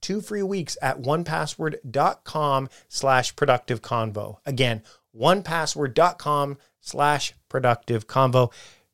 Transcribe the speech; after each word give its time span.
two 0.00 0.20
free 0.20 0.42
weeks 0.42 0.76
at 0.82 1.00
onepassword.com 1.00 2.68
slash 2.88 3.36
productive 3.36 3.82
convo. 3.82 4.38
Again, 4.46 4.82
onepassword.com 5.16 6.58
slash 6.80 7.34
productive 7.48 8.06
convo. 8.06 8.52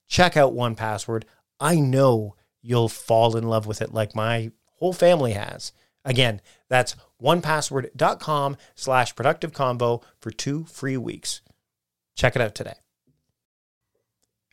Check 0.08 0.36
out 0.36 0.54
1Password. 0.54 1.24
I 1.58 1.76
know 1.76 2.36
you'll 2.62 2.88
fall 2.88 3.36
in 3.36 3.44
love 3.44 3.66
with 3.66 3.82
it 3.82 3.94
like 3.94 4.14
my 4.14 4.50
whole 4.76 4.92
family 4.92 5.32
has. 5.32 5.72
Again, 6.04 6.40
that's 6.68 6.96
onepassword.com 7.22 8.56
slash 8.74 9.16
productive 9.16 9.52
convo 9.52 10.02
for 10.20 10.30
two 10.30 10.64
free 10.64 10.96
weeks. 10.96 11.40
Check 12.14 12.36
it 12.36 12.42
out 12.42 12.54
today. 12.54 12.74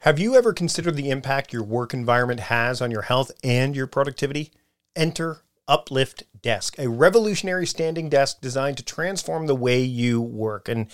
Have 0.01 0.19
you 0.19 0.35
ever 0.35 0.51
considered 0.51 0.97
the 0.97 1.09
impact 1.09 1.53
your 1.53 1.63
work 1.63 1.93
environment 1.93 2.41
has 2.41 2.81
on 2.81 2.91
your 2.91 3.03
health 3.03 3.31
and 3.41 3.75
your 3.75 3.87
productivity? 3.87 4.51
Enter 4.95 5.42
Uplift 5.67 6.23
Desk, 6.41 6.77
a 6.77 6.89
revolutionary 6.89 7.65
standing 7.65 8.09
desk 8.09 8.41
designed 8.41 8.77
to 8.77 8.83
transform 8.83 9.47
the 9.47 9.55
way 9.55 9.81
you 9.81 10.21
work. 10.21 10.67
And 10.67 10.87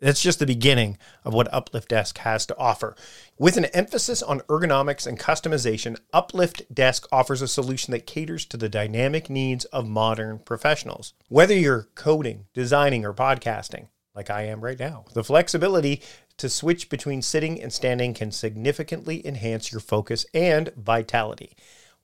that's 0.00 0.22
just 0.22 0.38
the 0.38 0.46
beginning 0.46 0.98
of 1.24 1.34
what 1.34 1.52
Uplift 1.52 1.88
Desk 1.88 2.16
has 2.18 2.46
to 2.46 2.56
offer. 2.56 2.94
With 3.38 3.56
an 3.56 3.66
emphasis 3.66 4.22
on 4.22 4.40
ergonomics 4.42 5.06
and 5.06 5.18
customization, 5.18 5.98
Uplift 6.12 6.72
Desk 6.72 7.06
offers 7.10 7.42
a 7.42 7.48
solution 7.48 7.92
that 7.92 8.06
caters 8.06 8.44
to 8.46 8.56
the 8.56 8.68
dynamic 8.68 9.28
needs 9.28 9.64
of 9.66 9.88
modern 9.88 10.38
professionals. 10.38 11.14
Whether 11.28 11.54
you're 11.54 11.88
coding, 11.94 12.46
designing, 12.54 13.04
or 13.04 13.12
podcasting, 13.12 13.88
like 14.14 14.30
I 14.30 14.42
am 14.42 14.60
right 14.60 14.78
now, 14.78 15.04
the 15.14 15.24
flexibility 15.24 16.02
to 16.38 16.48
switch 16.48 16.88
between 16.88 17.22
sitting 17.22 17.60
and 17.60 17.72
standing 17.72 18.14
can 18.14 18.30
significantly 18.30 19.26
enhance 19.26 19.72
your 19.72 19.80
focus 19.80 20.24
and 20.32 20.72
vitality. 20.76 21.56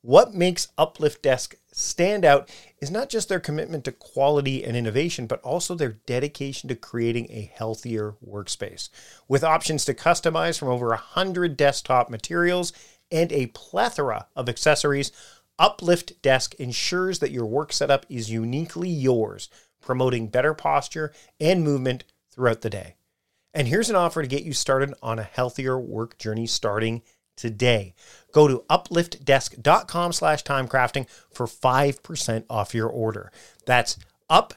What 0.06 0.34
makes 0.34 0.68
Uplift 0.76 1.22
Desk 1.22 1.56
stand 1.72 2.26
out 2.26 2.50
is 2.78 2.90
not 2.90 3.08
just 3.08 3.30
their 3.30 3.40
commitment 3.40 3.84
to 3.84 3.92
quality 3.92 4.62
and 4.62 4.76
innovation, 4.76 5.26
but 5.26 5.40
also 5.40 5.74
their 5.74 5.92
dedication 6.04 6.68
to 6.68 6.74
creating 6.74 7.28
a 7.30 7.50
healthier 7.54 8.14
workspace. 8.22 8.90
With 9.28 9.42
options 9.42 9.86
to 9.86 9.94
customize 9.94 10.58
from 10.58 10.68
over 10.68 10.88
100 10.88 11.56
desktop 11.56 12.10
materials 12.10 12.74
and 13.10 13.32
a 13.32 13.46
plethora 13.46 14.26
of 14.36 14.50
accessories, 14.50 15.10
Uplift 15.58 16.20
Desk 16.20 16.54
ensures 16.56 17.20
that 17.20 17.32
your 17.32 17.46
work 17.46 17.72
setup 17.72 18.04
is 18.10 18.30
uniquely 18.30 18.90
yours, 18.90 19.48
promoting 19.80 20.28
better 20.28 20.52
posture 20.52 21.14
and 21.40 21.64
movement 21.64 22.04
throughout 22.30 22.60
the 22.60 22.68
day. 22.68 22.96
And 23.54 23.68
here's 23.68 23.88
an 23.88 23.96
offer 23.96 24.20
to 24.20 24.28
get 24.28 24.42
you 24.42 24.52
started 24.52 24.92
on 25.02 25.18
a 25.18 25.22
healthier 25.22 25.78
work 25.78 26.18
journey 26.18 26.46
starting 26.46 27.00
today. 27.36 27.94
Go 28.32 28.48
to 28.48 28.64
upliftdesk.com 28.68 30.12
slash 30.12 30.42
timecrafting 30.42 31.06
for 31.32 31.46
5% 31.46 32.44
off 32.50 32.74
your 32.74 32.88
order. 32.88 33.30
That's 33.66 33.98
up 34.28 34.54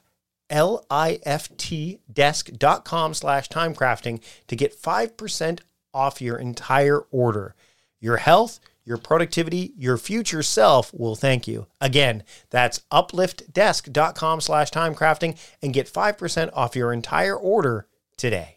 L-I-F-T 0.49 1.99
desk.com 2.11 3.13
slash 3.13 3.49
timecrafting 3.49 4.21
to 4.47 4.55
get 4.55 4.81
5% 4.81 5.59
off 5.93 6.21
your 6.21 6.37
entire 6.37 6.99
order. 7.11 7.55
Your 7.99 8.17
health, 8.17 8.59
your 8.85 8.97
productivity, 8.97 9.73
your 9.77 9.97
future 9.97 10.43
self 10.43 10.93
will 10.93 11.15
thank 11.15 11.47
you. 11.47 11.67
Again, 11.81 12.23
that's 12.49 12.79
upliftdesk.com 12.91 14.41
slash 14.41 14.71
timecrafting 14.71 15.37
and 15.61 15.73
get 15.73 15.91
5% 15.91 16.49
off 16.53 16.75
your 16.75 16.93
entire 16.93 17.35
order 17.35 17.87
today. 18.15 18.56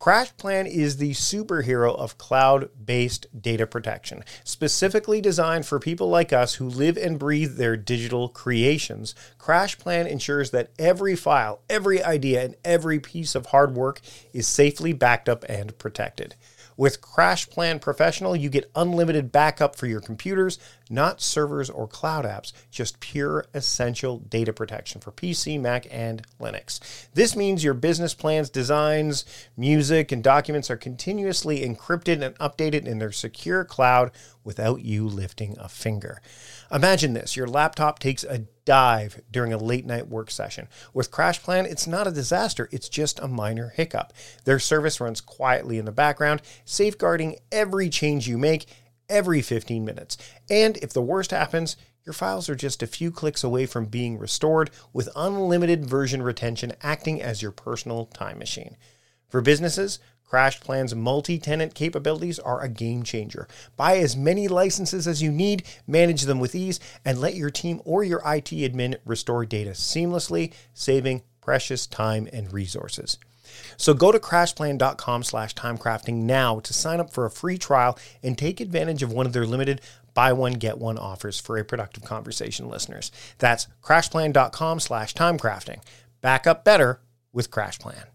CrashPlan 0.00 0.66
is 0.66 0.98
the 0.98 1.12
superhero 1.12 1.96
of 1.96 2.18
cloud 2.18 2.68
based 2.84 3.26
data 3.40 3.66
protection, 3.66 4.22
specifically 4.42 5.20
designed 5.20 5.64
for 5.64 5.78
people 5.78 6.08
like 6.08 6.32
us 6.32 6.54
who 6.54 6.68
live 6.68 6.98
and 6.98 7.18
breathe 7.18 7.56
their 7.56 7.76
digital 7.76 8.28
creations. 8.28 9.14
CrashPlan 9.38 10.06
ensures 10.06 10.50
that 10.50 10.72
every 10.78 11.16
file, 11.16 11.60
every 11.70 12.02
idea, 12.02 12.44
and 12.44 12.56
every 12.64 13.00
piece 13.00 13.34
of 13.34 13.46
hard 13.46 13.74
work 13.74 14.00
is 14.32 14.46
safely 14.46 14.92
backed 14.92 15.28
up 15.28 15.44
and 15.48 15.78
protected. 15.78 16.34
With 16.76 17.00
CrashPlan 17.00 17.80
Professional, 17.80 18.34
you 18.34 18.48
get 18.48 18.70
unlimited 18.74 19.30
backup 19.30 19.76
for 19.76 19.86
your 19.86 20.00
computers, 20.00 20.58
not 20.90 21.20
servers 21.20 21.70
or 21.70 21.86
cloud 21.86 22.24
apps, 22.24 22.52
just 22.70 23.00
pure 23.00 23.46
essential 23.54 24.18
data 24.18 24.52
protection 24.52 25.00
for 25.00 25.12
PC, 25.12 25.60
Mac, 25.60 25.86
and 25.90 26.22
Linux. 26.40 26.80
This 27.14 27.36
means 27.36 27.62
your 27.62 27.74
business 27.74 28.12
plans, 28.12 28.50
designs, 28.50 29.24
music, 29.56 30.10
and 30.10 30.22
documents 30.22 30.70
are 30.70 30.76
continuously 30.76 31.60
encrypted 31.60 32.22
and 32.22 32.36
updated 32.38 32.86
in 32.86 32.98
their 32.98 33.12
secure 33.12 33.64
cloud 33.64 34.10
without 34.42 34.82
you 34.82 35.06
lifting 35.06 35.56
a 35.58 35.68
finger. 35.68 36.20
Imagine 36.72 37.14
this 37.14 37.36
your 37.36 37.46
laptop 37.46 37.98
takes 37.98 38.24
a 38.24 38.46
dive 38.64 39.20
during 39.30 39.52
a 39.52 39.58
late 39.58 39.86
night 39.86 40.08
work 40.08 40.30
session. 40.30 40.68
With 40.92 41.10
CrashPlan, 41.10 41.64
it's 41.64 41.86
not 41.86 42.06
a 42.06 42.12
disaster, 42.12 42.68
it's 42.72 42.88
just 42.88 43.18
a 43.20 43.28
minor 43.28 43.70
hiccup. 43.70 44.12
Their 44.44 44.58
service 44.58 45.00
runs 45.00 45.20
quietly 45.20 45.78
in 45.78 45.84
the 45.84 45.92
background, 45.92 46.42
safeguarding 46.64 47.36
every 47.52 47.88
change 47.88 48.28
you 48.28 48.38
make 48.38 48.66
every 49.08 49.42
15 49.42 49.84
minutes. 49.84 50.16
And 50.48 50.76
if 50.78 50.92
the 50.92 51.02
worst 51.02 51.30
happens, 51.30 51.76
your 52.04 52.12
files 52.12 52.48
are 52.48 52.54
just 52.54 52.82
a 52.82 52.86
few 52.86 53.10
clicks 53.10 53.42
away 53.42 53.66
from 53.66 53.86
being 53.86 54.18
restored 54.18 54.70
with 54.92 55.08
unlimited 55.16 55.86
version 55.86 56.22
retention 56.22 56.72
acting 56.82 57.22
as 57.22 57.40
your 57.40 57.50
personal 57.50 58.06
time 58.06 58.38
machine. 58.38 58.76
For 59.28 59.40
businesses, 59.40 59.98
CrashPlan's 60.28 60.94
multi 60.94 61.38
tenant 61.38 61.74
capabilities 61.74 62.38
are 62.38 62.62
a 62.62 62.68
game 62.68 63.02
changer. 63.02 63.46
Buy 63.76 63.98
as 63.98 64.16
many 64.16 64.48
licenses 64.48 65.06
as 65.06 65.22
you 65.22 65.30
need, 65.30 65.64
manage 65.86 66.22
them 66.22 66.40
with 66.40 66.54
ease, 66.54 66.80
and 67.04 67.20
let 67.20 67.34
your 67.34 67.50
team 67.50 67.80
or 67.84 68.02
your 68.02 68.20
IT 68.20 68.46
admin 68.46 68.96
restore 69.04 69.44
data 69.44 69.70
seamlessly, 69.70 70.52
saving 70.72 71.22
precious 71.40 71.86
time 71.86 72.28
and 72.32 72.52
resources. 72.52 73.18
So 73.76 73.94
go 73.94 74.10
to 74.10 74.18
crashplan.com 74.18 75.22
slash 75.22 75.54
timecrafting 75.54 76.14
now 76.14 76.58
to 76.60 76.72
sign 76.72 77.00
up 77.00 77.12
for 77.12 77.24
a 77.26 77.30
free 77.30 77.58
trial 77.58 77.98
and 78.22 78.36
take 78.36 78.60
advantage 78.60 79.02
of 79.02 79.12
one 79.12 79.26
of 79.26 79.32
their 79.32 79.46
limited 79.46 79.80
buy 80.14 80.32
one, 80.32 80.54
get 80.54 80.78
one 80.78 80.96
offers 80.96 81.38
for 81.38 81.58
a 81.58 81.64
productive 81.64 82.04
conversation 82.04 82.68
listeners. 82.68 83.10
That's 83.38 83.66
crashplan.com 83.82 84.80
slash 84.80 85.12
timecrafting. 85.12 85.82
Back 86.20 86.46
up 86.46 86.64
better 86.64 87.00
with 87.32 87.50
CrashPlan. 87.50 88.13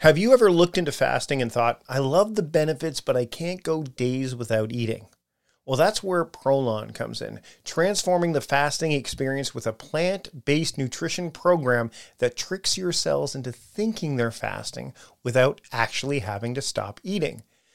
Have 0.00 0.18
you 0.18 0.34
ever 0.34 0.52
looked 0.52 0.76
into 0.76 0.92
fasting 0.92 1.40
and 1.40 1.50
thought, 1.50 1.80
I 1.88 1.98
love 2.00 2.34
the 2.34 2.42
benefits, 2.42 3.00
but 3.00 3.16
I 3.16 3.24
can't 3.24 3.62
go 3.62 3.82
days 3.82 4.36
without 4.36 4.70
eating? 4.70 5.06
Well, 5.64 5.78
that's 5.78 6.02
where 6.02 6.26
Prolon 6.26 6.94
comes 6.94 7.22
in, 7.22 7.40
transforming 7.64 8.32
the 8.32 8.42
fasting 8.42 8.92
experience 8.92 9.54
with 9.54 9.66
a 9.66 9.72
plant 9.72 10.44
based 10.44 10.76
nutrition 10.76 11.30
program 11.30 11.90
that 12.18 12.36
tricks 12.36 12.76
your 12.76 12.92
cells 12.92 13.34
into 13.34 13.50
thinking 13.50 14.16
they're 14.16 14.30
fasting 14.30 14.92
without 15.22 15.62
actually 15.72 16.18
having 16.18 16.52
to 16.54 16.62
stop 16.62 17.00
eating. 17.02 17.42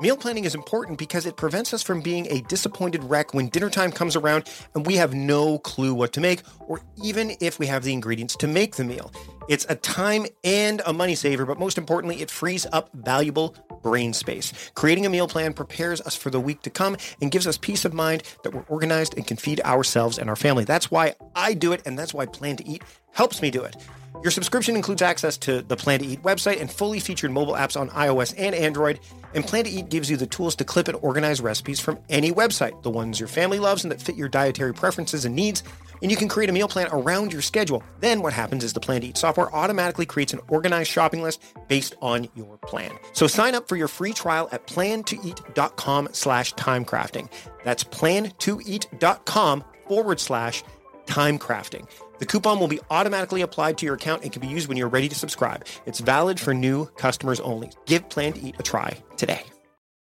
Meal 0.00 0.16
planning 0.16 0.44
is 0.44 0.54
important 0.54 0.96
because 0.96 1.26
it 1.26 1.36
prevents 1.36 1.74
us 1.74 1.82
from 1.82 2.00
being 2.00 2.28
a 2.30 2.42
disappointed 2.42 3.02
wreck 3.02 3.34
when 3.34 3.48
dinner 3.48 3.68
time 3.68 3.90
comes 3.90 4.14
around 4.14 4.48
and 4.76 4.86
we 4.86 4.94
have 4.94 5.12
no 5.12 5.58
clue 5.58 5.92
what 5.92 6.12
to 6.12 6.20
make, 6.20 6.42
or 6.60 6.80
even 7.02 7.32
if 7.40 7.58
we 7.58 7.66
have 7.66 7.82
the 7.82 7.92
ingredients 7.92 8.36
to 8.36 8.46
make 8.46 8.76
the 8.76 8.84
meal. 8.84 9.10
It's 9.48 9.64
a 9.70 9.76
time 9.76 10.26
and 10.44 10.82
a 10.84 10.92
money 10.92 11.14
saver, 11.14 11.46
but 11.46 11.58
most 11.58 11.78
importantly, 11.78 12.20
it 12.20 12.30
frees 12.30 12.66
up 12.70 12.90
valuable 12.92 13.56
brain 13.82 14.12
space. 14.12 14.52
Creating 14.74 15.06
a 15.06 15.10
meal 15.10 15.26
plan 15.26 15.54
prepares 15.54 16.02
us 16.02 16.14
for 16.14 16.28
the 16.28 16.38
week 16.38 16.60
to 16.62 16.70
come 16.70 16.98
and 17.22 17.30
gives 17.30 17.46
us 17.46 17.56
peace 17.56 17.86
of 17.86 17.94
mind 17.94 18.24
that 18.42 18.52
we're 18.52 18.64
organized 18.68 19.14
and 19.16 19.26
can 19.26 19.38
feed 19.38 19.62
ourselves 19.62 20.18
and 20.18 20.28
our 20.28 20.36
family. 20.36 20.64
That's 20.64 20.90
why 20.90 21.14
I 21.34 21.54
do 21.54 21.72
it, 21.72 21.80
and 21.86 21.98
that's 21.98 22.12
why 22.12 22.26
Plan 22.26 22.56
to 22.56 22.68
Eat 22.68 22.82
helps 23.12 23.40
me 23.40 23.50
do 23.50 23.64
it. 23.64 23.74
Your 24.22 24.32
subscription 24.32 24.74
includes 24.74 25.00
access 25.00 25.36
to 25.38 25.62
the 25.62 25.76
Plan 25.76 26.00
to 26.00 26.06
Eat 26.06 26.22
website 26.22 26.60
and 26.60 26.70
fully 26.70 26.98
featured 26.98 27.30
mobile 27.30 27.54
apps 27.54 27.80
on 27.80 27.88
iOS 27.90 28.34
and 28.36 28.54
Android. 28.54 28.98
And 29.32 29.46
Plan 29.46 29.64
to 29.64 29.70
Eat 29.70 29.90
gives 29.90 30.10
you 30.10 30.16
the 30.16 30.26
tools 30.26 30.56
to 30.56 30.64
clip 30.64 30.88
and 30.88 30.98
organize 31.02 31.40
recipes 31.40 31.78
from 31.78 32.00
any 32.08 32.32
website, 32.32 32.82
the 32.82 32.90
ones 32.90 33.20
your 33.20 33.28
family 33.28 33.60
loves 33.60 33.84
and 33.84 33.92
that 33.92 34.02
fit 34.02 34.16
your 34.16 34.28
dietary 34.28 34.74
preferences 34.74 35.24
and 35.24 35.36
needs. 35.36 35.62
And 36.02 36.10
you 36.10 36.16
can 36.16 36.28
create 36.28 36.50
a 36.50 36.52
meal 36.52 36.68
plan 36.68 36.88
around 36.90 37.32
your 37.32 37.42
schedule. 37.42 37.82
Then 38.00 38.20
what 38.20 38.32
happens 38.32 38.64
is 38.64 38.72
the 38.72 38.80
Plan 38.80 39.02
to 39.02 39.06
Eat 39.06 39.16
software 39.16 39.37
automatically 39.54 40.06
creates 40.06 40.32
an 40.32 40.40
organized 40.48 40.90
shopping 40.90 41.22
list 41.22 41.42
based 41.68 41.94
on 42.00 42.28
your 42.34 42.58
plan. 42.58 42.92
So 43.12 43.26
sign 43.26 43.54
up 43.54 43.68
for 43.68 43.76
your 43.76 43.88
free 43.88 44.12
trial 44.12 44.48
at 44.52 44.66
plantoeat.com 44.66 46.08
slash 46.12 46.54
timecrafting. 46.54 47.28
That's 47.64 47.84
plantoeat.com 47.84 49.64
forward 49.86 50.20
slash 50.20 50.64
timecrafting. 51.06 51.88
The 52.18 52.26
coupon 52.26 52.58
will 52.58 52.68
be 52.68 52.80
automatically 52.90 53.42
applied 53.42 53.78
to 53.78 53.86
your 53.86 53.94
account 53.94 54.22
and 54.24 54.32
can 54.32 54.40
be 54.40 54.48
used 54.48 54.68
when 54.68 54.76
you're 54.76 54.88
ready 54.88 55.08
to 55.08 55.14
subscribe. 55.14 55.64
It's 55.86 56.00
valid 56.00 56.40
for 56.40 56.52
new 56.52 56.86
customers 56.96 57.40
only. 57.40 57.70
Give 57.86 58.08
Plan 58.08 58.32
to 58.32 58.40
Eat 58.40 58.56
a 58.58 58.62
try 58.62 58.96
today. 59.16 59.42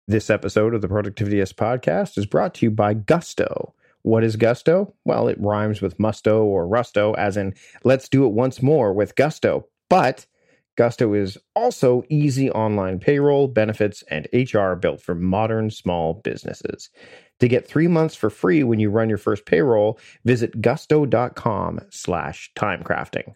This 0.07 0.31
episode 0.31 0.73
of 0.73 0.81
the 0.81 0.87
Productivityist 0.87 1.53
podcast 1.53 2.17
is 2.17 2.25
brought 2.25 2.55
to 2.55 2.65
you 2.65 2.71
by 2.71 2.95
Gusto. 2.95 3.75
What 4.03 4.23
is 4.23 4.35
Gusto? 4.35 4.93
Well, 5.05 5.27
it 5.27 5.39
rhymes 5.39 5.81
with 5.81 5.97
musto 5.97 6.43
or 6.43 6.67
rusto, 6.67 7.15
as 7.17 7.37
in 7.37 7.53
let's 7.83 8.09
do 8.09 8.25
it 8.25 8.33
once 8.33 8.61
more 8.61 8.93
with 8.93 9.15
Gusto. 9.15 9.67
But 9.89 10.25
Gusto 10.77 11.13
is 11.13 11.37
also 11.55 12.03
easy 12.09 12.49
online 12.51 12.99
payroll, 12.99 13.49
benefits, 13.49 14.01
and 14.09 14.27
HR 14.31 14.75
built 14.75 15.01
for 15.01 15.13
modern 15.13 15.69
small 15.69 16.13
businesses. 16.13 16.89
To 17.41 17.47
get 17.47 17.67
three 17.67 17.87
months 17.87 18.15
for 18.15 18.29
free 18.29 18.63
when 18.63 18.79
you 18.79 18.89
run 18.89 19.09
your 19.09 19.17
first 19.17 19.45
payroll, 19.45 19.99
visit 20.23 20.61
gusto.com 20.61 21.81
slash 21.89 22.51
timecrafting. 22.55 23.33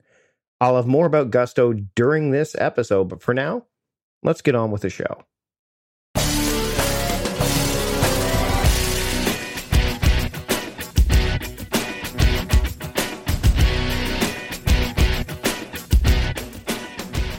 I'll 0.61 0.77
have 0.77 0.87
more 0.87 1.05
about 1.05 1.31
Gusto 1.31 1.73
during 1.95 2.31
this 2.31 2.55
episode, 2.57 3.09
but 3.09 3.21
for 3.21 3.33
now, 3.33 3.65
let's 4.23 4.41
get 4.41 4.55
on 4.55 4.71
with 4.71 4.81
the 4.81 4.89
show. 4.89 5.25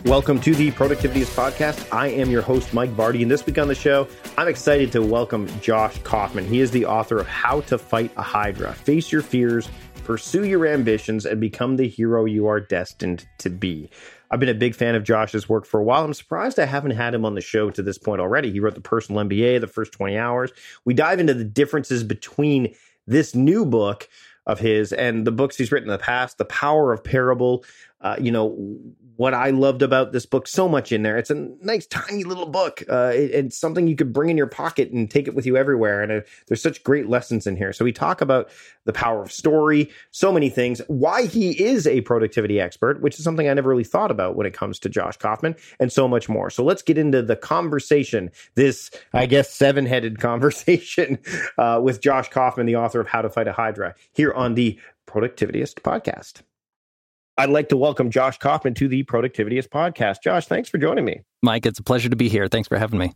Welcome 0.05 0.39
to 0.43 0.55
the 0.55 0.71
Productivityist 0.71 1.35
Podcast. 1.35 1.91
I 1.91 2.09
am 2.09 2.29
your 2.29 2.43
host, 2.43 2.75
Mike 2.75 2.91
Vardy, 2.91 3.23
and 3.23 3.31
this 3.31 3.47
week 3.47 3.57
on 3.57 3.69
the 3.69 3.75
show, 3.75 4.07
I'm 4.37 4.49
excited 4.49 4.93
to 4.93 5.01
welcome 5.01 5.49
Josh 5.63 5.97
Kaufman. 6.03 6.45
He 6.45 6.61
is 6.61 6.71
the 6.71 6.85
author 6.85 7.17
of 7.17 7.27
How 7.27 7.63
to 7.63 7.79
Fight 7.79 8.13
a 8.19 8.23
Hydra 8.23 8.75
Face 8.75 9.11
Your 9.11 9.23
Fears, 9.23 9.67
Pursue 10.05 10.45
Your 10.45 10.67
Ambitions, 10.67 11.25
and 11.25 11.41
Become 11.41 11.77
the 11.77 11.89
Hero 11.89 12.27
You 12.27 12.49
Are 12.49 12.61
Destined 12.61 13.27
to 13.39 13.49
Be. 13.49 13.89
I've 14.31 14.41
been 14.41 14.51
a 14.51 14.55
big 14.55 14.75
fan 14.75 14.95
of 14.95 15.05
Josh's 15.05 15.49
work 15.49 15.65
for 15.65 15.81
a 15.81 15.85
while. 15.85 16.05
I'm 16.05 16.13
surprised 16.13 16.59
I 16.59 16.67
haven't 16.67 16.91
had 16.91 17.15
him 17.15 17.25
on 17.25 17.35
the 17.35 17.41
show 17.41 17.71
to 17.71 17.83
this 17.83 17.97
point 17.97 18.21
already. 18.21 18.53
He 18.53 18.61
wrote 18.61 18.75
The 18.75 18.83
Personal 18.83 19.25
MBA, 19.25 19.63
The 19.63 19.69
First 19.69 19.93
20 19.93 20.19
Hours. 20.19 20.53
We 20.85 20.93
dive 20.93 21.19
into 21.19 21.33
the 21.33 21.45
differences 21.45 22.05
between 22.05 22.75
this 23.07 23.35
new 23.35 23.65
book 23.65 24.07
of 24.47 24.59
his 24.61 24.93
and 24.93 25.27
the 25.27 25.33
books 25.33 25.57
he's 25.57 25.73
written 25.73 25.89
in 25.89 25.93
the 25.93 26.05
past, 26.05 26.37
The 26.37 26.45
Power 26.45 26.93
of 26.93 27.03
Parable, 27.03 27.65
uh, 28.03 28.17
you 28.21 28.31
know, 28.31 28.79
what 29.17 29.35
I 29.35 29.51
loved 29.51 29.83
about 29.83 30.13
this 30.13 30.27
book 30.27 30.49
so 30.49 30.69
much 30.69 30.91
in 30.91 31.03
there. 31.03 31.17
It's 31.17 31.31
a 31.31 31.49
nice, 31.61 31.87
tiny 31.87 32.25
little 32.25 32.47
book. 32.47 32.83
Uh, 32.91 33.13
it, 33.15 33.31
it's 33.31 33.59
something 33.59 33.87
you 33.87 33.97
could 33.97 34.13
bring 34.13 34.31
in 34.31 34.37
your 34.37 34.47
pocket 34.47 34.91
and 34.91 35.11
take 35.11 35.29
it 35.29 35.35
with 35.35 35.47
you 35.47 35.57
everywhere. 35.57 36.03
And 36.03 36.11
uh, 36.11 36.21
there's 36.47 36.63
such 36.63 36.83
great 36.83 37.09
lessons 37.09 37.47
in 37.47 37.57
here. 37.57 37.73
So 37.73 37.85
we 37.85 37.93
talk 37.93 38.21
about 38.21 38.51
the 38.85 38.93
power 38.93 39.23
of 39.23 39.31
story, 39.31 39.91
so 40.11 40.33
many 40.33 40.51
things, 40.51 40.81
why 40.89 41.27
he 41.27 41.51
is 41.63 41.87
a 41.87 42.01
productivity 42.01 42.61
expert, 42.61 43.01
which 43.01 43.19
is 43.19 43.25
something 43.25 43.49
I 43.49 43.55
never 43.55 43.69
really 43.69 43.85
thought 43.85 44.11
about 44.11 44.37
when 44.37 44.47
it 44.47 44.55
comes 44.55 44.79
to 44.81 44.89
Josh 44.89 45.17
Kaufman, 45.17 45.55
and 45.79 45.93
so 45.93 46.09
much 46.09 46.29
more. 46.29 46.51
So 46.51 46.65
let's 46.65 46.83
get 46.83 46.99
into 46.99 47.23
the 47.23 47.37
conversation, 47.37 48.31
this, 48.57 48.91
I 49.13 49.27
guess, 49.27 49.51
seven 49.51 49.87
headed 49.87 50.19
conversation 50.21 51.19
uh, 51.59 51.81
with 51.83 52.01
Josh 52.01 52.29
Kaufman, 52.31 52.67
the 52.67 52.77
author 52.77 53.01
of 53.01 53.07
How 53.07 53.23
to 53.23 53.31
Fight 53.31 53.49
a 53.49 53.53
Hydra, 53.53 53.95
here 54.13 54.33
on 54.33 54.55
the 54.55 54.79
Productivityist 55.07 55.75
podcast. 55.83 56.43
I'd 57.37 57.51
like 57.51 57.69
to 57.71 57.77
welcome 57.77 58.11
Josh 58.11 58.39
Kaufman 58.39 58.75
to 58.75 58.87
the 58.87 59.03
Productivityist 59.05 59.69
podcast. 59.69 60.23
Josh, 60.23 60.47
thanks 60.47 60.69
for 60.69 60.79
joining 60.79 61.05
me. 61.05 61.23
Mike, 61.43 61.67
it's 61.67 61.79
a 61.79 61.83
pleasure 61.83 62.09
to 62.09 62.17
be 62.17 62.29
here. 62.29 62.47
Thanks 62.47 62.69
for 62.69 62.79
having 62.79 62.99
me. 62.99 63.13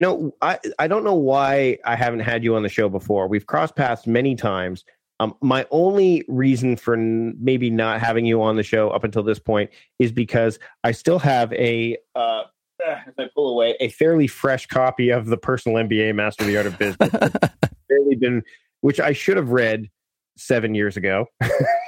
No, 0.00 0.32
I, 0.42 0.58
I 0.78 0.86
don't 0.86 1.02
know 1.02 1.14
why 1.14 1.78
I 1.84 1.96
haven't 1.96 2.20
had 2.20 2.44
you 2.44 2.54
on 2.56 2.62
the 2.62 2.68
show 2.68 2.88
before. 2.88 3.26
We've 3.26 3.46
crossed 3.46 3.74
paths 3.74 4.06
many 4.06 4.34
times. 4.36 4.84
Um, 5.18 5.34
my 5.40 5.66
only 5.70 6.24
reason 6.28 6.76
for 6.76 6.94
n- 6.94 7.36
maybe 7.40 7.70
not 7.70 8.00
having 8.00 8.24
you 8.24 8.42
on 8.42 8.56
the 8.56 8.62
show 8.62 8.90
up 8.90 9.02
until 9.02 9.22
this 9.22 9.38
point 9.38 9.70
is 9.98 10.12
because 10.12 10.58
I 10.84 10.92
still 10.92 11.18
have 11.18 11.52
a, 11.54 11.96
uh, 12.14 12.42
as 12.86 13.14
I 13.18 13.24
pull 13.34 13.50
away, 13.50 13.76
a 13.80 13.88
fairly 13.88 14.28
fresh 14.28 14.66
copy 14.66 15.10
of 15.10 15.26
the 15.26 15.36
Personal 15.36 15.82
MBA 15.84 16.14
Master 16.14 16.44
of 16.44 16.48
the 16.48 16.56
Art 16.58 16.66
of 16.66 16.78
Business. 16.78 17.10
been, 18.18 18.42
which 18.80 19.00
I 19.00 19.12
should 19.12 19.36
have 19.36 19.50
read 19.50 19.88
seven 20.38 20.74
years 20.74 20.96
ago, 20.96 21.26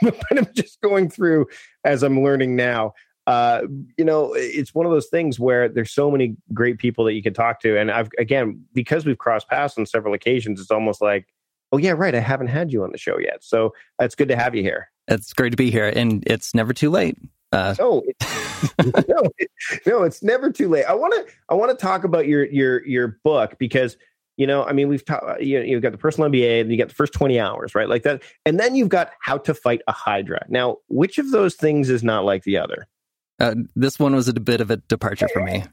but 0.02 0.16
I'm 0.36 0.46
just 0.54 0.80
going 0.80 1.08
through 1.08 1.46
as 1.84 2.02
I'm 2.02 2.22
learning 2.22 2.56
now. 2.56 2.92
Uh, 3.26 3.62
you 3.96 4.04
know, 4.04 4.32
it's 4.34 4.74
one 4.74 4.86
of 4.86 4.92
those 4.92 5.08
things 5.08 5.38
where 5.38 5.68
there's 5.68 5.92
so 5.92 6.10
many 6.10 6.36
great 6.52 6.78
people 6.78 7.04
that 7.04 7.12
you 7.12 7.22
can 7.22 7.34
talk 7.34 7.60
to, 7.60 7.78
and 7.78 7.90
I've 7.90 8.08
again 8.18 8.64
because 8.72 9.06
we've 9.06 9.18
crossed 9.18 9.48
paths 9.48 9.78
on 9.78 9.86
several 9.86 10.14
occasions, 10.14 10.60
it's 10.60 10.70
almost 10.70 11.00
like, 11.00 11.28
oh 11.72 11.78
yeah, 11.78 11.92
right, 11.92 12.14
I 12.14 12.20
haven't 12.20 12.48
had 12.48 12.72
you 12.72 12.82
on 12.82 12.92
the 12.92 12.98
show 12.98 13.18
yet, 13.18 13.44
so 13.44 13.72
it's 14.00 14.14
good 14.14 14.28
to 14.28 14.36
have 14.36 14.54
you 14.54 14.62
here. 14.62 14.90
It's 15.08 15.32
great 15.32 15.50
to 15.50 15.56
be 15.56 15.70
here, 15.70 15.92
and 15.94 16.24
it's 16.26 16.54
never 16.54 16.72
too 16.72 16.90
late. 16.90 17.16
Uh, 17.52 17.74
no, 17.78 18.02
no, 19.08 19.22
no, 19.86 20.02
it's 20.04 20.22
never 20.22 20.50
too 20.50 20.68
late. 20.68 20.84
I 20.84 20.94
want 20.94 21.14
to, 21.14 21.32
I 21.48 21.54
want 21.54 21.76
to 21.76 21.76
talk 21.76 22.04
about 22.04 22.26
your 22.26 22.44
your 22.46 22.86
your 22.86 23.18
book 23.24 23.56
because 23.58 23.96
you 24.40 24.46
know, 24.46 24.64
I 24.64 24.72
mean, 24.72 24.88
we've 24.88 25.04
taught, 25.04 25.42
you 25.44 25.58
know, 25.58 25.64
you've 25.66 25.82
got 25.82 25.92
the 25.92 25.98
personal 25.98 26.30
MBA 26.30 26.62
and 26.62 26.72
you 26.72 26.78
got 26.78 26.88
the 26.88 26.94
first 26.94 27.12
20 27.12 27.38
hours, 27.38 27.74
right? 27.74 27.90
Like 27.90 28.04
that. 28.04 28.22
And 28.46 28.58
then 28.58 28.74
you've 28.74 28.88
got 28.88 29.10
how 29.20 29.36
to 29.36 29.52
fight 29.52 29.82
a 29.86 29.92
Hydra. 29.92 30.46
Now, 30.48 30.78
which 30.88 31.18
of 31.18 31.30
those 31.30 31.56
things 31.56 31.90
is 31.90 32.02
not 32.02 32.24
like 32.24 32.44
the 32.44 32.56
other? 32.56 32.88
Uh, 33.38 33.56
this 33.76 33.98
one 33.98 34.14
was 34.14 34.28
a 34.28 34.32
bit 34.32 34.62
of 34.62 34.70
a 34.70 34.78
departure 34.78 35.28
for 35.28 35.42
me. 35.42 35.64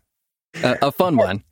Uh, 0.62 0.76
a 0.82 0.92
fun 0.92 1.16
one. 1.18 1.46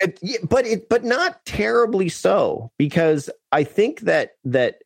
It, 0.00 0.18
but 0.48 0.66
it, 0.66 0.88
but 0.88 1.04
not 1.04 1.44
terribly 1.44 2.08
so, 2.08 2.72
because 2.78 3.28
I 3.52 3.64
think 3.64 4.00
that, 4.00 4.30
that 4.44 4.76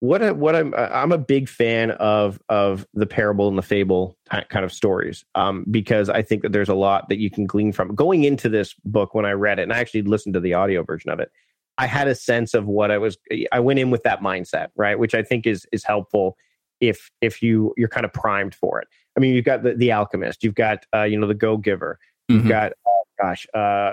what 0.00 0.22
I, 0.22 0.32
what 0.32 0.56
I'm 0.56 0.74
I'm 0.74 1.12
a 1.12 1.18
big 1.18 1.48
fan 1.48 1.92
of 1.92 2.40
of 2.48 2.86
the 2.94 3.06
parable 3.06 3.48
and 3.48 3.56
the 3.56 3.62
fable 3.62 4.16
kind 4.30 4.64
of 4.64 4.72
stories 4.72 5.24
um, 5.34 5.64
because 5.70 6.08
I 6.08 6.22
think 6.22 6.42
that 6.42 6.52
there's 6.52 6.70
a 6.70 6.74
lot 6.74 7.08
that 7.10 7.18
you 7.18 7.30
can 7.30 7.46
glean 7.46 7.72
from 7.72 7.94
going 7.94 8.24
into 8.24 8.48
this 8.48 8.74
book 8.84 9.14
when 9.14 9.26
I 9.26 9.32
read 9.32 9.58
it 9.58 9.62
and 9.62 9.72
I 9.72 9.78
actually 9.78 10.02
listened 10.02 10.34
to 10.34 10.40
the 10.40 10.54
audio 10.54 10.82
version 10.82 11.10
of 11.10 11.20
it 11.20 11.30
I 11.76 11.86
had 11.86 12.08
a 12.08 12.14
sense 12.14 12.54
of 12.54 12.66
what 12.66 12.90
I 12.90 12.96
was 12.96 13.18
I 13.52 13.60
went 13.60 13.78
in 13.78 13.90
with 13.90 14.02
that 14.04 14.20
mindset 14.20 14.68
right 14.74 14.98
which 14.98 15.14
I 15.14 15.22
think 15.22 15.46
is 15.46 15.66
is 15.70 15.84
helpful 15.84 16.36
if 16.80 17.10
if 17.20 17.42
you 17.42 17.74
you're 17.76 17.88
kind 17.88 18.06
of 18.06 18.12
primed 18.14 18.54
for 18.54 18.80
it 18.80 18.88
I 19.18 19.20
mean 19.20 19.34
you've 19.34 19.44
got 19.44 19.62
the, 19.62 19.74
the 19.74 19.92
alchemist 19.92 20.42
you've 20.42 20.54
got 20.54 20.86
uh, 20.94 21.02
you 21.02 21.18
know 21.18 21.26
the 21.26 21.34
go 21.34 21.58
giver 21.58 21.98
you've 22.28 22.40
mm-hmm. 22.40 22.48
got 22.48 22.72
oh 22.86 23.02
gosh 23.20 23.46
uh, 23.52 23.92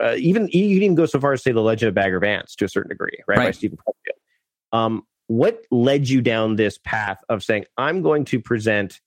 uh, 0.00 0.14
even 0.16 0.44
you 0.52 0.76
can 0.76 0.84
even 0.84 0.94
go 0.94 1.06
so 1.06 1.18
far 1.18 1.32
as 1.32 1.40
to 1.40 1.48
say 1.48 1.52
the 1.52 1.60
legend 1.60 1.88
of 1.88 1.94
Bagger 1.94 2.20
Vance 2.20 2.54
to 2.54 2.64
a 2.66 2.68
certain 2.68 2.88
degree 2.88 3.18
right, 3.26 3.36
right. 3.36 3.46
by 3.46 3.50
Steven 3.50 3.76
Pressfield 3.76 4.20
um, 4.72 5.02
what 5.30 5.64
led 5.70 6.08
you 6.08 6.20
down 6.20 6.56
this 6.56 6.76
path 6.84 7.22
of 7.28 7.44
saying 7.44 7.64
i'm 7.78 8.02
going 8.02 8.24
to 8.24 8.40
present 8.40 9.00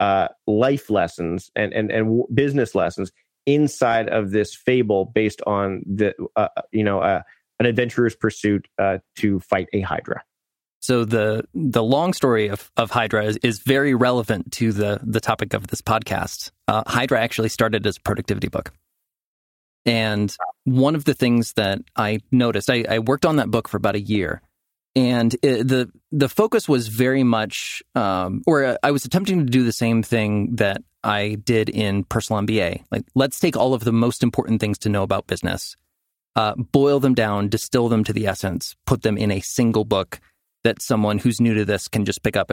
uh, 0.00 0.28
life 0.46 0.88
lessons 0.88 1.50
and, 1.54 1.72
and, 1.74 1.92
and 1.92 2.24
business 2.34 2.74
lessons 2.74 3.12
inside 3.46 4.08
of 4.08 4.30
this 4.30 4.52
fable 4.52 5.04
based 5.04 5.40
on 5.46 5.82
the 5.86 6.12
uh, 6.34 6.48
you 6.72 6.82
know 6.82 6.98
uh, 6.98 7.22
an 7.60 7.66
adventurer's 7.66 8.16
pursuit 8.16 8.66
uh, 8.80 8.98
to 9.14 9.38
fight 9.38 9.68
a 9.72 9.80
hydra 9.80 10.24
so 10.80 11.04
the 11.04 11.44
the 11.54 11.84
long 11.84 12.14
story 12.14 12.48
of, 12.48 12.72
of 12.76 12.90
Hydra 12.90 13.26
is, 13.26 13.36
is 13.42 13.58
very 13.58 13.94
relevant 13.94 14.50
to 14.52 14.72
the 14.72 14.98
the 15.02 15.20
topic 15.20 15.52
of 15.52 15.66
this 15.66 15.82
podcast. 15.82 16.52
Uh, 16.66 16.82
Hydra 16.86 17.20
actually 17.20 17.50
started 17.50 17.86
as 17.86 17.98
a 17.98 18.00
productivity 18.00 18.48
book, 18.48 18.72
and 19.84 20.34
one 20.64 20.94
of 20.94 21.04
the 21.04 21.12
things 21.12 21.52
that 21.54 21.80
I 21.96 22.20
noticed, 22.32 22.70
I, 22.70 22.86
I 22.88 22.98
worked 23.00 23.26
on 23.26 23.36
that 23.36 23.50
book 23.50 23.68
for 23.68 23.76
about 23.76 23.94
a 23.94 24.00
year, 24.00 24.40
and 25.00 25.34
it, 25.42 25.66
the 25.66 25.90
the 26.12 26.28
focus 26.28 26.68
was 26.68 26.88
very 26.88 27.22
much, 27.22 27.82
um, 27.94 28.42
or 28.46 28.76
I 28.82 28.90
was 28.90 29.06
attempting 29.06 29.38
to 29.38 29.50
do 29.50 29.64
the 29.64 29.72
same 29.72 30.02
thing 30.02 30.56
that 30.56 30.82
I 31.02 31.38
did 31.42 31.70
in 31.70 32.04
personal 32.04 32.42
MBA. 32.42 32.84
Like, 32.90 33.04
let's 33.14 33.40
take 33.40 33.56
all 33.56 33.72
of 33.72 33.82
the 33.82 33.92
most 33.92 34.22
important 34.22 34.60
things 34.60 34.78
to 34.80 34.90
know 34.90 35.02
about 35.02 35.26
business, 35.26 35.74
uh, 36.36 36.54
boil 36.54 37.00
them 37.00 37.14
down, 37.14 37.48
distill 37.48 37.88
them 37.88 38.04
to 38.04 38.12
the 38.12 38.26
essence, 38.26 38.76
put 38.84 39.00
them 39.00 39.16
in 39.16 39.30
a 39.30 39.40
single 39.40 39.86
book 39.86 40.20
that 40.64 40.82
someone 40.82 41.18
who's 41.18 41.40
new 41.40 41.54
to 41.54 41.64
this 41.64 41.88
can 41.88 42.04
just 42.04 42.22
pick 42.22 42.36
up 42.36 42.52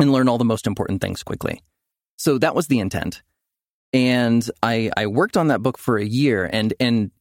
and 0.00 0.12
learn 0.12 0.28
all 0.28 0.38
the 0.38 0.44
most 0.44 0.66
important 0.66 1.00
things 1.00 1.22
quickly. 1.22 1.62
So 2.16 2.36
that 2.38 2.56
was 2.56 2.66
the 2.66 2.80
intent, 2.80 3.22
and 3.92 4.50
I 4.60 4.90
I 4.96 5.06
worked 5.06 5.36
on 5.36 5.48
that 5.48 5.62
book 5.62 5.78
for 5.78 5.98
a 5.98 6.04
year, 6.04 6.50
and 6.52 6.74
and 6.80 7.12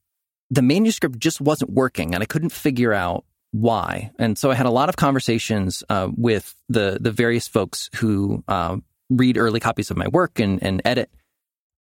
the 0.50 0.63
manuscript 0.63 1.19
just 1.19 1.39
wasn't 1.39 1.69
working, 1.69 2.15
and 2.15 2.24
I 2.24 2.25
couldn't 2.25 2.50
figure 2.50 2.93
out 2.93 3.25
why. 3.55 4.12
And 4.19 4.38
so 4.38 4.51
I 4.51 4.55
had 4.55 4.65
a 4.65 4.71
lot 4.71 4.89
of 4.89 4.97
conversations 4.97 5.81
uh, 5.89 6.09
with 6.17 6.53
the 6.67 6.97
the 7.00 7.12
various 7.12 7.47
folks 7.47 7.89
who 7.95 8.43
uh, 8.50 8.77
read 9.09 9.38
early 9.38 9.62
copies 9.62 9.91
of 9.91 9.97
my 9.97 10.09
work 10.09 10.39
and, 10.39 10.62
and 10.62 10.81
edit. 10.83 11.09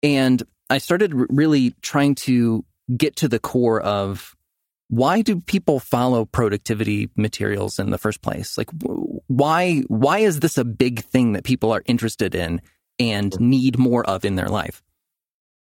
And 0.03 0.43
I 0.69 0.77
started 0.77 1.15
r- 1.15 1.25
really 1.29 1.71
trying 1.81 2.13
to 2.15 2.63
get 2.95 3.15
to 3.17 3.27
the 3.27 3.39
core 3.39 3.81
of 3.81 4.35
why 4.89 5.21
do 5.23 5.41
people 5.41 5.79
follow 5.79 6.25
productivity 6.25 7.09
materials 7.15 7.79
in 7.79 7.89
the 7.89 7.97
first 7.97 8.21
place? 8.21 8.55
Like, 8.55 8.69
why 9.27 9.79
why 9.87 10.19
is 10.19 10.41
this 10.41 10.59
a 10.59 10.65
big 10.65 11.03
thing 11.03 11.33
that 11.33 11.43
people 11.43 11.71
are 11.71 11.81
interested 11.87 12.35
in 12.35 12.61
and 12.99 13.35
need 13.39 13.79
more 13.79 14.05
of 14.05 14.25
in 14.25 14.35
their 14.35 14.49
life? 14.49 14.83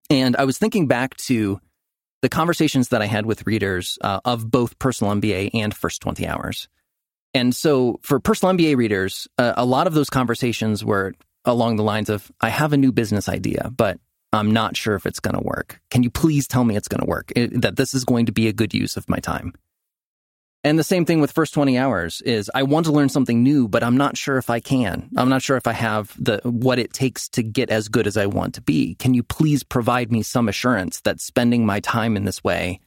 And 0.10 0.36
I 0.36 0.44
was 0.44 0.58
thinking 0.58 0.88
back 0.88 1.16
to 1.28 1.62
the 2.24 2.30
conversations 2.30 2.88
that 2.88 3.02
I 3.02 3.06
had 3.06 3.26
with 3.26 3.46
readers 3.46 4.00
uh, 4.02 4.22
of 4.24 4.50
both 4.50 4.80
Personal 4.80 5.14
MBA 5.14 5.50
and 5.54 5.76
First 5.76 6.02
20 6.02 6.26
Hours. 6.26 6.70
And 7.34 7.54
so 7.54 8.00
for 8.02 8.22
Personal 8.22 8.56
MBA 8.56 8.78
readers, 8.78 9.28
uh, 9.38 9.54
a 9.58 9.66
lot 9.66 9.88
of 9.88 9.94
those 9.94 10.10
conversations 10.10 10.86
were 10.86 11.14
along 11.44 11.76
the 11.76 11.84
lines 11.84 12.10
of 12.10 12.32
I 12.40 12.48
have 12.48 12.72
a 12.72 12.78
new 12.78 12.94
business 12.94 13.28
idea, 13.28 13.70
but 13.76 14.00
I'm 14.32 14.52
not 14.52 14.78
sure 14.78 14.96
if 14.96 15.06
it's 15.06 15.20
going 15.20 15.36
to 15.36 15.44
work. 15.44 15.82
Can 15.92 16.02
you 16.02 16.10
please 16.10 16.48
tell 16.48 16.64
me 16.64 16.78
it's 16.78 16.88
going 16.88 17.02
to 17.02 17.10
work? 17.10 17.34
It, 17.36 17.62
that 17.62 17.76
this 17.76 17.94
is 17.94 18.06
going 18.06 18.28
to 18.28 18.32
be 18.32 18.48
a 18.48 18.54
good 18.54 18.74
use 18.74 18.96
of 18.96 19.10
my 19.10 19.20
time. 19.20 19.52
And 20.66 20.80
the 20.80 20.84
same 20.84 21.06
thing 21.06 21.20
with 21.20 21.34
first 21.34 21.54
20 21.54 21.78
hours 21.78 22.22
is 22.22 22.50
I 22.56 22.64
want 22.64 22.86
to 22.86 22.94
learn 22.94 23.10
something 23.10 23.44
new, 23.44 23.68
but 23.68 23.84
I'm 23.84 23.98
not 23.98 24.16
sure 24.16 24.38
if 24.38 24.50
I 24.50 24.62
can. 24.62 25.10
I'm 25.18 25.28
not 25.28 25.42
sure 25.42 25.58
if 25.58 25.68
I 25.68 25.74
have 25.74 26.16
the 26.18 26.40
what 26.44 26.80
it 26.80 26.94
takes 26.94 27.28
to 27.30 27.44
get 27.44 27.70
as 27.70 27.90
good 27.90 28.08
as 28.08 28.16
I 28.16 28.28
want 28.28 28.56
to 28.56 28.62
be. 28.62 28.96
Can 28.96 29.14
you 29.14 29.24
please 29.24 29.64
provide 29.64 30.10
me 30.10 30.24
some 30.24 30.48
assurance 30.48 31.02
that 31.02 31.20
spending 31.20 31.66
my 31.66 31.82
time 31.82 32.16
in 32.16 32.24
this 32.24 32.44
way 32.44 32.80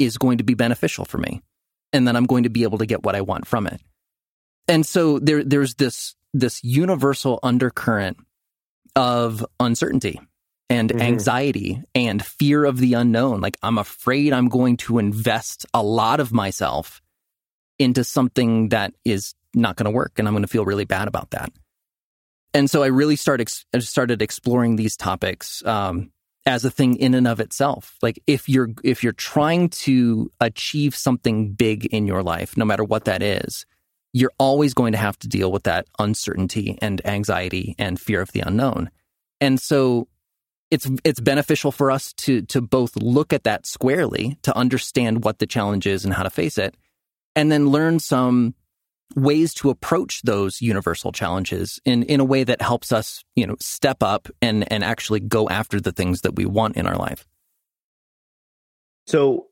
is 0.00 0.18
going 0.18 0.38
to 0.38 0.44
be 0.44 0.54
beneficial 0.54 1.04
for 1.04 1.18
me 1.18 1.40
and 1.92 2.08
that 2.08 2.16
I'm 2.16 2.26
going 2.26 2.42
to 2.44 2.50
be 2.50 2.64
able 2.64 2.78
to 2.78 2.86
get 2.86 3.04
what 3.04 3.14
I 3.14 3.20
want 3.20 3.46
from 3.46 3.68
it? 3.68 3.80
And 4.66 4.84
so 4.84 5.20
there 5.20 5.44
there's 5.44 5.76
this 5.76 6.16
this 6.34 6.64
universal 6.64 7.38
undercurrent 7.44 8.16
of 8.96 9.46
uncertainty 9.60 10.20
and 10.68 10.90
mm-hmm. 10.90 11.00
anxiety 11.00 11.82
and 11.94 12.24
fear 12.24 12.64
of 12.64 12.78
the 12.78 12.94
unknown. 12.94 13.40
Like 13.40 13.56
I'm 13.62 13.78
afraid 13.78 14.32
I'm 14.32 14.48
going 14.48 14.78
to 14.78 14.98
invest 14.98 15.64
a 15.72 15.82
lot 15.82 16.18
of 16.18 16.32
myself 16.32 17.00
into 17.80 18.04
something 18.04 18.68
that 18.68 18.92
is 19.04 19.34
not 19.54 19.74
going 19.76 19.86
to 19.86 19.90
work 19.90 20.18
and 20.18 20.28
I'm 20.28 20.34
going 20.34 20.44
to 20.44 20.48
feel 20.48 20.64
really 20.64 20.84
bad 20.84 21.08
about 21.08 21.30
that. 21.30 21.50
and 22.54 22.70
so 22.70 22.82
I 22.82 22.86
really 22.88 23.16
started 23.16 23.48
started 23.80 24.22
exploring 24.22 24.76
these 24.76 24.96
topics 24.96 25.64
um, 25.64 26.12
as 26.46 26.64
a 26.64 26.70
thing 26.70 26.96
in 26.96 27.14
and 27.14 27.26
of 27.28 27.40
itself. 27.40 27.96
Like 28.02 28.22
if 28.26 28.48
you're 28.48 28.70
if 28.84 29.02
you're 29.02 29.12
trying 29.12 29.68
to 29.70 30.30
achieve 30.40 30.94
something 30.94 31.52
big 31.52 31.86
in 31.86 32.06
your 32.06 32.22
life, 32.22 32.56
no 32.56 32.64
matter 32.64 32.84
what 32.84 33.04
that 33.04 33.22
is, 33.22 33.66
you're 34.12 34.32
always 34.38 34.74
going 34.74 34.92
to 34.92 34.98
have 34.98 35.18
to 35.20 35.28
deal 35.28 35.52
with 35.52 35.64
that 35.64 35.86
uncertainty 35.98 36.78
and 36.82 37.04
anxiety 37.06 37.74
and 37.78 38.00
fear 38.00 38.20
of 38.20 38.32
the 38.32 38.40
unknown. 38.40 38.90
And 39.40 39.60
so 39.60 40.08
it's 40.70 40.88
it's 41.04 41.20
beneficial 41.20 41.72
for 41.72 41.90
us 41.90 42.12
to 42.14 42.42
to 42.42 42.60
both 42.60 42.96
look 42.96 43.32
at 43.32 43.44
that 43.44 43.66
squarely 43.66 44.36
to 44.42 44.56
understand 44.56 45.24
what 45.24 45.38
the 45.38 45.46
challenge 45.46 45.86
is 45.86 46.04
and 46.04 46.14
how 46.14 46.22
to 46.22 46.30
face 46.30 46.58
it 46.58 46.74
and 47.40 47.50
then 47.50 47.70
learn 47.70 47.98
some 47.98 48.54
ways 49.16 49.54
to 49.54 49.70
approach 49.70 50.20
those 50.22 50.60
universal 50.60 51.10
challenges 51.10 51.80
in 51.86 52.02
in 52.04 52.20
a 52.20 52.24
way 52.24 52.44
that 52.44 52.60
helps 52.60 52.92
us 52.92 53.24
you 53.34 53.46
know 53.46 53.56
step 53.58 54.02
up 54.02 54.28
and 54.42 54.70
and 54.70 54.84
actually 54.84 55.18
go 55.18 55.48
after 55.48 55.80
the 55.80 55.90
things 55.90 56.20
that 56.20 56.36
we 56.36 56.44
want 56.44 56.76
in 56.76 56.86
our 56.86 56.96
life 56.96 57.26
so 59.06 59.46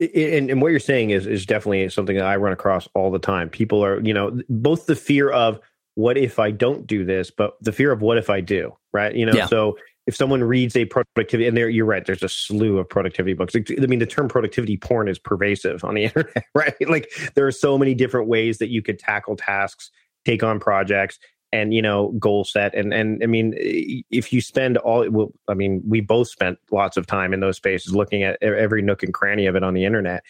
and, 0.00 0.50
and 0.50 0.62
what 0.62 0.70
you're 0.70 0.80
saying 0.80 1.10
is 1.10 1.26
is 1.26 1.44
definitely 1.44 1.88
something 1.90 2.16
that 2.16 2.26
I 2.26 2.36
run 2.36 2.52
across 2.52 2.88
all 2.94 3.10
the 3.10 3.18
time. 3.18 3.48
People 3.48 3.84
are, 3.84 4.00
you 4.00 4.14
know, 4.14 4.40
both 4.48 4.86
the 4.86 4.94
fear 4.94 5.28
of 5.28 5.58
what 5.96 6.16
if 6.16 6.38
I 6.38 6.52
don't 6.52 6.86
do 6.86 7.04
this, 7.04 7.32
but 7.32 7.56
the 7.60 7.72
fear 7.72 7.90
of 7.90 8.00
what 8.00 8.16
if 8.16 8.30
I 8.30 8.40
do, 8.40 8.76
right? 8.92 9.12
You 9.12 9.26
know, 9.26 9.32
yeah. 9.34 9.46
so 9.46 9.76
if 10.08 10.16
someone 10.16 10.42
reads 10.42 10.74
a 10.74 10.86
productivity 10.86 11.46
and 11.46 11.54
there 11.54 11.68
you're 11.68 11.84
right 11.84 12.06
there's 12.06 12.22
a 12.22 12.28
slew 12.28 12.78
of 12.78 12.88
productivity 12.88 13.34
books. 13.34 13.54
I 13.54 13.86
mean 13.86 13.98
the 13.98 14.06
term 14.06 14.26
productivity 14.26 14.78
porn 14.78 15.06
is 15.06 15.18
pervasive 15.18 15.84
on 15.84 15.94
the 15.94 16.04
internet 16.04 16.44
right? 16.54 16.74
Like 16.88 17.10
there 17.34 17.46
are 17.46 17.52
so 17.52 17.76
many 17.76 17.94
different 17.94 18.26
ways 18.26 18.56
that 18.58 18.70
you 18.70 18.82
could 18.82 18.98
tackle 18.98 19.36
tasks 19.36 19.90
take 20.24 20.42
on 20.42 20.58
projects 20.58 21.18
and 21.52 21.74
you 21.74 21.82
know 21.82 22.12
goal 22.18 22.44
set. 22.44 22.74
And 22.74 22.92
and 22.94 23.22
i 23.22 23.26
mean 23.26 23.52
if 23.56 24.32
you 24.32 24.40
spend 24.40 24.78
all 24.78 25.08
well 25.10 25.32
i 25.46 25.54
mean 25.54 25.82
we 25.86 26.00
both 26.00 26.28
spent 26.28 26.58
lots 26.72 26.96
of 26.96 27.06
time 27.06 27.34
in 27.34 27.40
those 27.40 27.56
spaces 27.56 27.94
looking 27.94 28.22
at 28.22 28.42
every 28.42 28.80
nook 28.80 29.02
and 29.02 29.12
cranny 29.12 29.46
of 29.46 29.56
it 29.56 29.62
on 29.62 29.74
the 29.74 29.84
internet. 29.84 30.24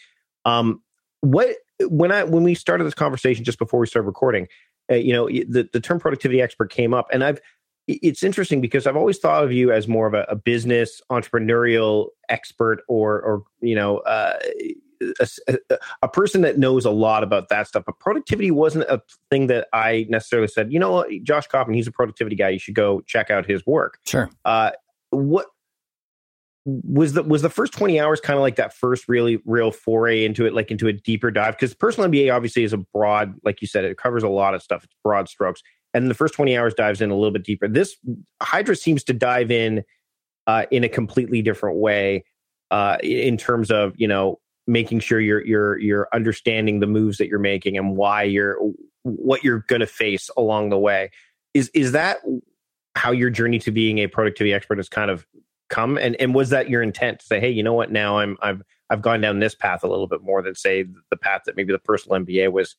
Um 0.45 0.83
what 1.21 1.57
when 1.83 2.11
i 2.11 2.25
when 2.25 2.43
we 2.43 2.55
started 2.55 2.85
this 2.85 2.95
conversation 2.95 3.45
just 3.45 3.59
before 3.59 3.79
we 3.79 3.87
started 3.87 4.07
recording 4.07 4.49
uh, 4.91 4.95
you 4.95 5.13
know 5.13 5.29
the, 5.29 5.69
the 5.73 5.81
term 5.81 5.99
productivity 5.99 6.41
expert 6.41 6.71
came 6.71 6.93
up 6.95 7.07
and 7.13 7.23
i've 7.23 7.41
it's 7.89 8.23
interesting 8.23 8.61
because 8.61 8.87
I've 8.87 8.97
always 8.97 9.19
thought 9.19 9.43
of 9.43 9.53
you 9.53 9.73
as 9.73 9.89
more 9.89 10.07
of 10.07 10.15
a, 10.15 10.27
a 10.29 10.37
business 10.37 11.01
entrepreneurial 11.11 12.09
expert 12.29 12.83
or 12.87 13.21
or 13.21 13.43
you 13.61 13.75
know 13.75 13.99
uh, 13.99 14.39
a, 15.21 15.79
a, 16.03 16.09
person 16.09 16.43
that 16.43 16.59
knows 16.59 16.85
a 16.85 16.91
lot 16.91 17.23
about 17.23 17.49
that 17.49 17.67
stuff. 17.67 17.85
But 17.87 17.99
productivity 17.99 18.51
wasn't 18.51 18.85
a 18.89 19.01
thing 19.31 19.47
that 19.47 19.69
I 19.73 20.07
necessarily 20.09 20.49
said. 20.49 20.73
You 20.73 20.79
know, 20.79 21.07
Josh 21.23 21.47
Kaufman, 21.47 21.75
he's 21.75 21.87
a 21.87 21.93
productivity 21.93 22.37
guy. 22.37 22.51
You 22.51 22.59
should 22.59 22.75
go 22.75 23.01
check 23.03 23.31
out 23.31 23.47
his 23.47 23.65
work. 23.67 23.99
Sure. 24.07 24.29
Uh, 24.45 24.73
what 25.11 25.47
was 26.65 27.15
the 27.15 27.23
was 27.23 27.41
the 27.41 27.49
first 27.49 27.73
20 27.73 27.99
hours 27.99 28.21
kind 28.21 28.37
of 28.37 28.43
like 28.43 28.57
that 28.57 28.75
first 28.75 29.09
really 29.09 29.41
real 29.47 29.71
foray 29.71 30.25
into 30.25 30.45
it 30.45 30.53
like 30.53 30.71
into 30.71 30.87
a 30.87 30.93
deeper 30.93 31.31
dive 31.31 31.55
because 31.55 31.73
personal 31.73 32.11
mba 32.11 32.35
obviously 32.35 32.63
is 32.63 32.75
a 32.75 32.77
broad 32.77 33.35
like 33.43 33.63
you 33.63 33.67
said 33.67 33.85
it 33.85 33.97
covers 33.97 34.23
a 34.23 34.29
lot 34.29 34.55
of 34.55 34.63
stuff 34.63 34.85
it's 34.85 34.95
broad 35.03 35.31
strokes 35.31 35.63
and 35.95 36.11
the 36.11 36.15
first 36.15 36.35
20 36.35 36.57
hours 36.57 36.75
dives 36.75 37.01
in 37.01 37.11
a 37.11 37.15
little 37.15 37.31
bit 37.31 37.45
deeper. 37.45 37.69
This 37.69 37.97
Hydra 38.43 38.77
seems 38.77 39.05
to 39.05 39.13
dive 39.13 39.51
in 39.51 39.85
uh, 40.47 40.67
in 40.71 40.85
a 40.85 40.89
completely 40.89 41.43
different 41.43 41.79
way 41.79 42.25
uh, 42.71 42.97
in 43.03 43.37
terms 43.37 43.71
of 43.71 43.93
you 43.97 44.09
know 44.09 44.39
making 44.67 45.01
sure 45.01 45.21
you're 45.21 45.45
you're 45.45 45.79
you're 45.79 46.09
understanding 46.13 46.81
the 46.81 46.87
moves 46.87 47.19
that 47.19 47.29
you're 47.29 47.39
making 47.39 47.77
and 47.77 47.97
why 47.97 48.23
you're 48.23 48.59
what 49.03 49.43
you're 49.43 49.65
going 49.69 49.81
to 49.81 49.87
face 49.87 50.31
along 50.37 50.71
the 50.71 50.79
way. 50.79 51.11
Is 51.55 51.71
is 51.75 51.93
that 51.93 52.19
how 52.95 53.11
your 53.11 53.31
journey 53.31 53.59
to 53.61 53.71
being 53.71 53.99
a 53.99 54.07
productivity 54.07 54.53
expert 54.53 54.79
has 54.79 54.89
kind 54.89 55.11
of 55.11 55.27
come? 55.71 55.97
And 55.97 56.17
and 56.17 56.35
was 56.35 56.51
that 56.51 56.69
your 56.69 56.83
intent 56.83 57.21
to 57.21 57.27
say, 57.27 57.41
hey, 57.41 57.51
you 57.51 57.63
know 57.63 57.75
what? 57.75 57.91
Now 57.91 58.19
I'm 58.19 58.37
I've 58.43 58.63
I've 58.91 59.03
gone 59.03 59.21
down 59.21 59.39
this 59.39 59.55
path 59.55 59.83
a 59.85 59.89
little 59.89 60.07
bit 60.07 60.23
more 60.23 60.43
than 60.43 60.55
say 60.55 60.85
the 61.11 61.17
path 61.17 61.43
that 61.47 61.57
maybe 61.57 61.73
the 61.73 61.79
personal 61.79 62.21
MBA 62.21 62.53
was 62.53 62.77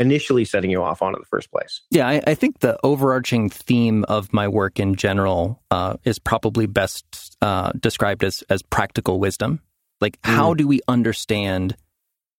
initially 0.00 0.46
setting 0.46 0.70
you 0.70 0.82
off 0.82 1.02
on 1.02 1.14
in 1.14 1.20
the 1.20 1.26
first 1.26 1.52
place. 1.52 1.82
Yeah, 1.90 2.08
I, 2.08 2.22
I 2.26 2.34
think 2.34 2.60
the 2.60 2.78
overarching 2.82 3.50
theme 3.50 4.04
of 4.04 4.32
my 4.32 4.48
work 4.48 4.80
in 4.80 4.96
general 4.96 5.62
uh, 5.70 5.98
is 6.04 6.18
probably 6.18 6.66
best 6.66 7.36
uh, 7.40 7.72
described 7.78 8.24
as 8.24 8.42
as 8.48 8.62
practical 8.62 9.20
wisdom. 9.20 9.60
Like, 10.00 10.20
mm. 10.22 10.34
how 10.34 10.54
do 10.54 10.66
we 10.66 10.80
understand 10.88 11.76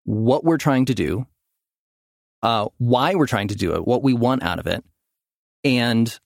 what 0.03 0.43
we're 0.43 0.57
trying 0.57 0.85
to 0.85 0.95
do, 0.95 1.27
uh, 2.41 2.67
why 2.79 3.13
we're 3.15 3.27
trying 3.27 3.49
to 3.49 3.55
do 3.55 3.75
it, 3.75 3.85
what 3.85 4.01
we 4.01 4.13
want 4.13 4.41
out 4.41 4.57
of 4.57 4.65
it, 4.65 4.83
and 5.63 6.19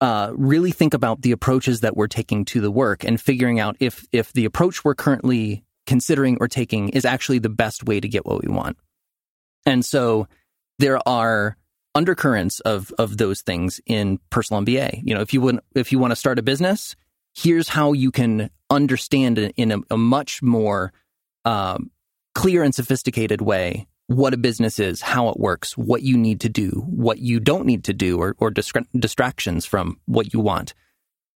uh, 0.00 0.32
really 0.34 0.72
think 0.72 0.94
about 0.94 1.22
the 1.22 1.30
approaches 1.30 1.80
that 1.80 1.96
we're 1.96 2.08
taking 2.08 2.44
to 2.46 2.60
the 2.60 2.70
work 2.70 3.04
and 3.04 3.20
figuring 3.20 3.60
out 3.60 3.76
if 3.78 4.04
if 4.12 4.32
the 4.32 4.44
approach 4.44 4.84
we're 4.84 4.96
currently 4.96 5.62
considering 5.86 6.38
or 6.40 6.48
taking 6.48 6.88
is 6.88 7.04
actually 7.04 7.38
the 7.38 7.48
best 7.48 7.84
way 7.84 8.00
to 8.00 8.08
get 8.08 8.26
what 8.26 8.42
we 8.42 8.52
want. 8.52 8.76
And 9.66 9.84
so 9.84 10.26
there 10.80 11.06
are 11.06 11.56
undercurrents 11.94 12.60
of 12.60 12.92
of 12.98 13.18
those 13.18 13.42
things 13.42 13.80
in 13.86 14.18
personal 14.30 14.62
MBA. 14.62 15.02
You 15.04 15.14
know, 15.14 15.20
if 15.20 15.32
you 15.32 15.40
want 15.40 15.60
if 15.74 15.92
you 15.92 15.98
want 15.98 16.12
to 16.12 16.16
start 16.16 16.38
a 16.38 16.42
business, 16.42 16.96
here's 17.34 17.68
how 17.68 17.92
you 17.92 18.10
can 18.10 18.50
understand 18.70 19.38
in 19.38 19.72
a, 19.72 19.78
a 19.90 19.96
much 19.96 20.42
more 20.42 20.92
um, 21.44 21.90
clear 22.34 22.62
and 22.62 22.74
sophisticated 22.74 23.40
way 23.40 23.86
what 24.06 24.34
a 24.34 24.38
business 24.38 24.80
is, 24.80 25.00
how 25.00 25.28
it 25.28 25.38
works, 25.38 25.76
what 25.78 26.02
you 26.02 26.16
need 26.16 26.40
to 26.40 26.48
do, 26.48 26.70
what 26.88 27.18
you 27.18 27.38
don't 27.38 27.64
need 27.64 27.84
to 27.84 27.92
do, 27.92 28.18
or, 28.18 28.34
or 28.38 28.50
distra- 28.50 28.86
distractions 28.98 29.64
from 29.64 30.00
what 30.06 30.34
you 30.34 30.40
want. 30.40 30.74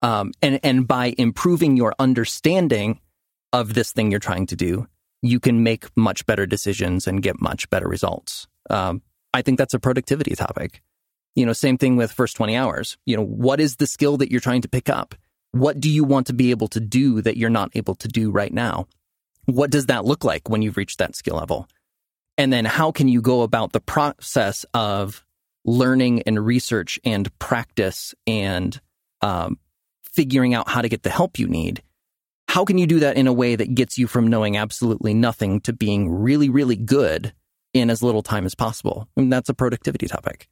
Um, 0.03 0.33
and 0.41 0.61
and 0.63 0.87
by 0.87 1.15
improving 1.19 1.77
your 1.77 1.95
understanding 1.99 3.01
of 3.53 3.75
this 3.75 3.93
thing 3.93 4.11
you're 4.11 4.21
trying 4.21 4.47
to 4.47 4.57
do, 4.57 4.87
you 5.23 5.41
can 5.41 5.63
make 5.63 5.89
much 5.97 6.27
better 6.27 6.47
decisions 6.47 7.07
and 7.07 7.23
get 7.23 7.41
much 7.41 7.69
better 7.71 7.89
results. 7.89 8.47
Um, 8.69 9.03
I 9.33 9.43
think 9.43 9.59
that's 9.59 9.75
a 9.75 9.79
productivity 9.79 10.35
topic. 10.35 10.83
You 11.35 11.47
know, 11.47 11.53
same 11.53 11.79
thing 11.79 11.97
with 11.97 12.13
first 12.13 12.37
20 12.37 12.57
hours. 12.57 12.97
You 13.07 13.17
know, 13.17 13.25
what 13.25 13.61
is 13.61 13.77
the 13.77 13.87
skill 13.87 14.17
that 14.19 14.31
you're 14.31 14.41
trying 14.41 14.63
to 14.63 14.69
pick 14.69 14.89
up? 14.89 15.15
What 15.53 15.81
do 15.81 15.91
you 15.91 16.05
want 16.05 16.27
to 16.29 16.33
be 16.33 16.51
able 16.51 16.69
to 16.69 16.81
do 16.81 17.23
that 17.23 17.37
you're 17.37 17.51
not 17.51 17.71
able 17.75 17.95
to 17.97 18.09
do 18.09 18.31
right 18.31 18.53
now? 18.53 18.87
What 19.47 19.71
does 19.71 19.87
that 19.87 20.05
look 20.05 20.25
like 20.25 20.49
when 20.49 20.63
you've 20.63 20.77
reached 20.77 20.99
that 20.99 21.17
skill 21.17 21.37
level? 21.37 21.69
And 22.37 22.53
then 22.53 22.65
how 22.65 22.93
can 22.93 23.09
you 23.09 23.21
go 23.21 23.43
about 23.43 23.73
the 23.73 23.81
process 23.81 24.65
of 24.75 25.25
learning 25.65 26.23
and 26.23 26.45
research 26.45 26.99
and 27.05 27.37
practice 27.39 28.15
and 28.27 28.81
um, 29.21 29.59
figuring 30.03 30.55
out 30.55 30.69
how 30.69 30.83
to 30.83 30.89
get 30.89 31.03
the 31.03 31.11
help 31.11 31.39
you 31.39 31.47
need? 31.47 31.83
How 32.49 32.65
can 32.65 32.79
you 32.79 32.87
do 32.87 33.01
that 33.01 33.17
in 33.17 33.27
a 33.27 33.33
way 33.33 33.57
that 33.57 33.75
gets 33.75 33.99
you 33.99 34.07
from 34.07 34.27
knowing 34.27 34.57
absolutely 34.57 35.15
nothing 35.15 35.61
to 35.63 35.73
being 35.73 36.11
really, 36.11 36.49
really 36.49 36.77
good 36.77 37.33
in 37.73 37.91
as 37.91 38.03
little 38.03 38.23
time 38.23 38.47
as 38.47 38.55
possible. 38.55 39.09
And 39.17 39.33
that's 39.33 39.49
a 39.49 39.55
productivity 39.55 40.09
topic. 40.09 40.49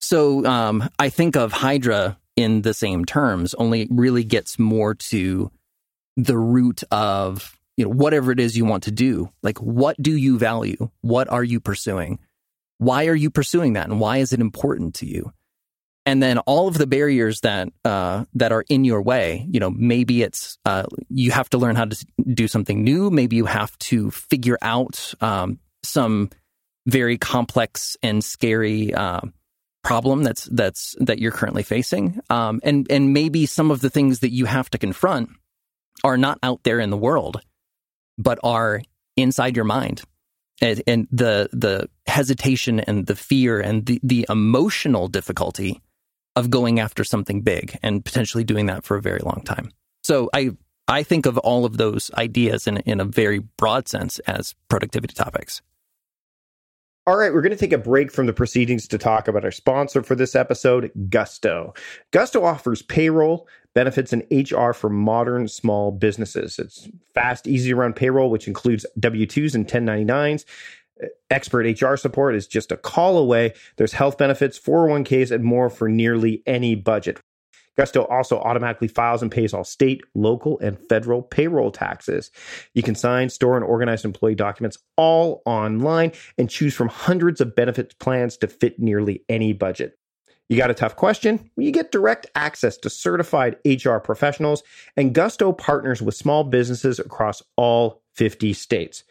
So 0.00 0.44
um, 0.44 0.88
I 0.98 1.08
think 1.08 1.36
of 1.36 1.52
Hydra 1.52 2.18
in 2.36 2.62
the 2.62 2.74
same 2.74 3.04
terms, 3.04 3.54
only 3.54 3.82
it 3.82 3.88
really 3.90 4.24
gets 4.24 4.58
more 4.58 4.94
to 4.94 5.50
the 6.16 6.36
root 6.36 6.82
of 6.90 7.58
you 7.76 7.84
know 7.84 7.90
whatever 7.90 8.30
it 8.30 8.40
is 8.40 8.56
you 8.56 8.64
want 8.64 8.84
to 8.84 8.90
do. 8.90 9.30
Like, 9.42 9.58
what 9.58 10.00
do 10.00 10.14
you 10.16 10.38
value? 10.38 10.90
What 11.00 11.28
are 11.28 11.44
you 11.44 11.60
pursuing? 11.60 12.18
Why 12.78 13.06
are 13.06 13.14
you 13.14 13.30
pursuing 13.30 13.74
that, 13.74 13.88
and 13.88 14.00
why 14.00 14.18
is 14.18 14.32
it 14.32 14.40
important 14.40 14.94
to 14.96 15.06
you? 15.06 15.32
And 16.04 16.22
then 16.22 16.38
all 16.38 16.68
of 16.68 16.78
the 16.78 16.86
barriers 16.86 17.40
that 17.40 17.68
uh, 17.84 18.26
that 18.34 18.52
are 18.52 18.64
in 18.68 18.84
your 18.84 19.02
way. 19.02 19.46
You 19.50 19.60
know, 19.60 19.70
maybe 19.70 20.22
it's 20.22 20.58
uh, 20.64 20.84
you 21.08 21.32
have 21.32 21.50
to 21.50 21.58
learn 21.58 21.76
how 21.76 21.86
to 21.86 22.06
do 22.32 22.48
something 22.48 22.84
new. 22.84 23.10
Maybe 23.10 23.36
you 23.36 23.46
have 23.46 23.76
to 23.78 24.10
figure 24.10 24.58
out 24.62 25.14
um, 25.20 25.58
some 25.82 26.30
very 26.86 27.18
complex 27.18 27.96
and 28.02 28.22
scary 28.22 28.94
uh, 28.94 29.20
problem 29.82 30.22
that's 30.22 30.44
that's 30.46 30.96
that 30.98 31.18
you're 31.18 31.32
currently 31.32 31.62
facing, 31.62 32.20
um, 32.30 32.60
and 32.62 32.86
and 32.90 33.12
maybe 33.12 33.46
some 33.46 33.70
of 33.70 33.80
the 33.80 33.90
things 33.90 34.20
that 34.20 34.32
you 34.32 34.44
have 34.44 34.70
to 34.70 34.78
confront 34.78 35.30
are 36.02 36.16
not 36.16 36.38
out 36.42 36.62
there 36.64 36.80
in 36.80 36.90
the 36.90 36.96
world, 36.96 37.40
but 38.18 38.38
are 38.42 38.82
inside 39.16 39.56
your 39.56 39.64
mind, 39.64 40.02
and, 40.60 40.82
and 40.86 41.08
the 41.10 41.48
the 41.52 41.88
hesitation 42.06 42.80
and 42.80 43.06
the 43.06 43.16
fear 43.16 43.60
and 43.60 43.86
the 43.86 44.00
the 44.02 44.26
emotional 44.28 45.08
difficulty 45.08 45.80
of 46.34 46.50
going 46.50 46.80
after 46.80 47.02
something 47.02 47.42
big 47.42 47.78
and 47.82 48.04
potentially 48.04 48.44
doing 48.44 48.66
that 48.66 48.84
for 48.84 48.96
a 48.96 49.02
very 49.02 49.20
long 49.20 49.42
time. 49.44 49.70
So 50.02 50.30
I 50.34 50.50
I 50.88 51.02
think 51.02 51.26
of 51.26 51.38
all 51.38 51.64
of 51.64 51.76
those 51.76 52.10
ideas 52.14 52.66
in 52.66 52.78
in 52.78 53.00
a 53.00 53.04
very 53.04 53.38
broad 53.38 53.88
sense 53.88 54.18
as 54.20 54.54
productivity 54.68 55.14
topics. 55.14 55.62
All 57.08 57.16
right, 57.16 57.32
we're 57.32 57.40
going 57.40 57.52
to 57.52 57.56
take 57.56 57.72
a 57.72 57.78
break 57.78 58.10
from 58.10 58.26
the 58.26 58.32
proceedings 58.32 58.88
to 58.88 58.98
talk 58.98 59.28
about 59.28 59.44
our 59.44 59.52
sponsor 59.52 60.02
for 60.02 60.16
this 60.16 60.34
episode, 60.34 60.90
Gusto. 61.08 61.72
Gusto 62.10 62.42
offers 62.42 62.82
payroll, 62.82 63.46
benefits, 63.74 64.12
and 64.12 64.24
HR 64.28 64.72
for 64.72 64.90
modern 64.90 65.46
small 65.46 65.92
businesses. 65.92 66.58
It's 66.58 66.88
fast, 67.14 67.46
easy 67.46 67.68
to 67.70 67.76
run 67.76 67.92
payroll, 67.92 68.28
which 68.28 68.48
includes 68.48 68.84
W 68.98 69.24
2s 69.24 69.54
and 69.54 69.68
1099s. 69.68 70.44
Expert 71.30 71.80
HR 71.80 71.94
support 71.94 72.34
is 72.34 72.48
just 72.48 72.72
a 72.72 72.76
call 72.76 73.18
away. 73.18 73.54
There's 73.76 73.92
health 73.92 74.18
benefits, 74.18 74.58
401ks, 74.58 75.30
and 75.30 75.44
more 75.44 75.70
for 75.70 75.88
nearly 75.88 76.42
any 76.44 76.74
budget. 76.74 77.20
Gusto 77.76 78.04
also 78.04 78.38
automatically 78.40 78.88
files 78.88 79.22
and 79.22 79.30
pays 79.30 79.52
all 79.52 79.64
state, 79.64 80.02
local, 80.14 80.58
and 80.60 80.78
federal 80.88 81.22
payroll 81.22 81.70
taxes. 81.70 82.30
You 82.74 82.82
can 82.82 82.94
sign, 82.94 83.28
store, 83.28 83.56
and 83.56 83.64
organize 83.64 84.04
employee 84.04 84.34
documents 84.34 84.78
all 84.96 85.42
online 85.44 86.12
and 86.38 86.48
choose 86.48 86.74
from 86.74 86.88
hundreds 86.88 87.40
of 87.40 87.54
benefits 87.54 87.94
plans 87.94 88.36
to 88.38 88.48
fit 88.48 88.78
nearly 88.78 89.22
any 89.28 89.52
budget. 89.52 89.98
You 90.48 90.56
got 90.56 90.70
a 90.70 90.74
tough 90.74 90.94
question? 90.94 91.50
You 91.56 91.72
get 91.72 91.90
direct 91.90 92.26
access 92.36 92.76
to 92.78 92.90
certified 92.90 93.56
HR 93.64 93.96
professionals, 93.96 94.62
and 94.96 95.12
Gusto 95.12 95.52
partners 95.52 96.00
with 96.00 96.14
small 96.14 96.44
businesses 96.44 96.98
across 97.00 97.42
all 97.56 98.02
50 98.14 98.52
states. 98.52 99.02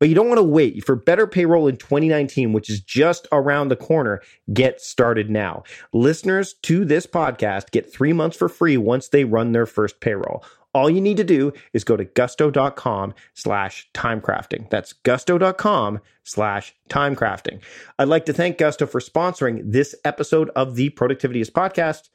But 0.00 0.08
you 0.08 0.14
don't 0.14 0.28
want 0.28 0.38
to 0.38 0.42
wait 0.42 0.82
for 0.84 0.96
better 0.96 1.26
payroll 1.26 1.68
in 1.68 1.76
2019, 1.76 2.52
which 2.52 2.70
is 2.70 2.80
just 2.80 3.28
around 3.30 3.68
the 3.68 3.76
corner. 3.76 4.22
Get 4.52 4.80
started 4.80 5.30
now. 5.30 5.62
Listeners 5.92 6.54
to 6.62 6.84
this 6.86 7.06
podcast 7.06 7.70
get 7.70 7.92
three 7.92 8.14
months 8.14 8.36
for 8.36 8.48
free 8.48 8.78
once 8.78 9.08
they 9.08 9.24
run 9.24 9.52
their 9.52 9.66
first 9.66 10.00
payroll. 10.00 10.42
All 10.72 10.88
you 10.88 11.00
need 11.00 11.16
to 11.16 11.24
do 11.24 11.52
is 11.72 11.84
go 11.84 11.96
to 11.96 12.04
gusto.com 12.04 13.14
slash 13.34 13.88
timecrafting. 13.92 14.70
That's 14.70 14.92
gusto.com 14.92 16.00
slash 16.22 16.74
timecrafting. 16.88 17.60
I'd 17.98 18.08
like 18.08 18.24
to 18.26 18.32
thank 18.32 18.56
Gusto 18.56 18.86
for 18.86 19.00
sponsoring 19.00 19.62
this 19.64 19.94
episode 20.04 20.48
of 20.50 20.76
the 20.76 20.90
Productivityist 20.90 21.50
podcast. 21.50 22.08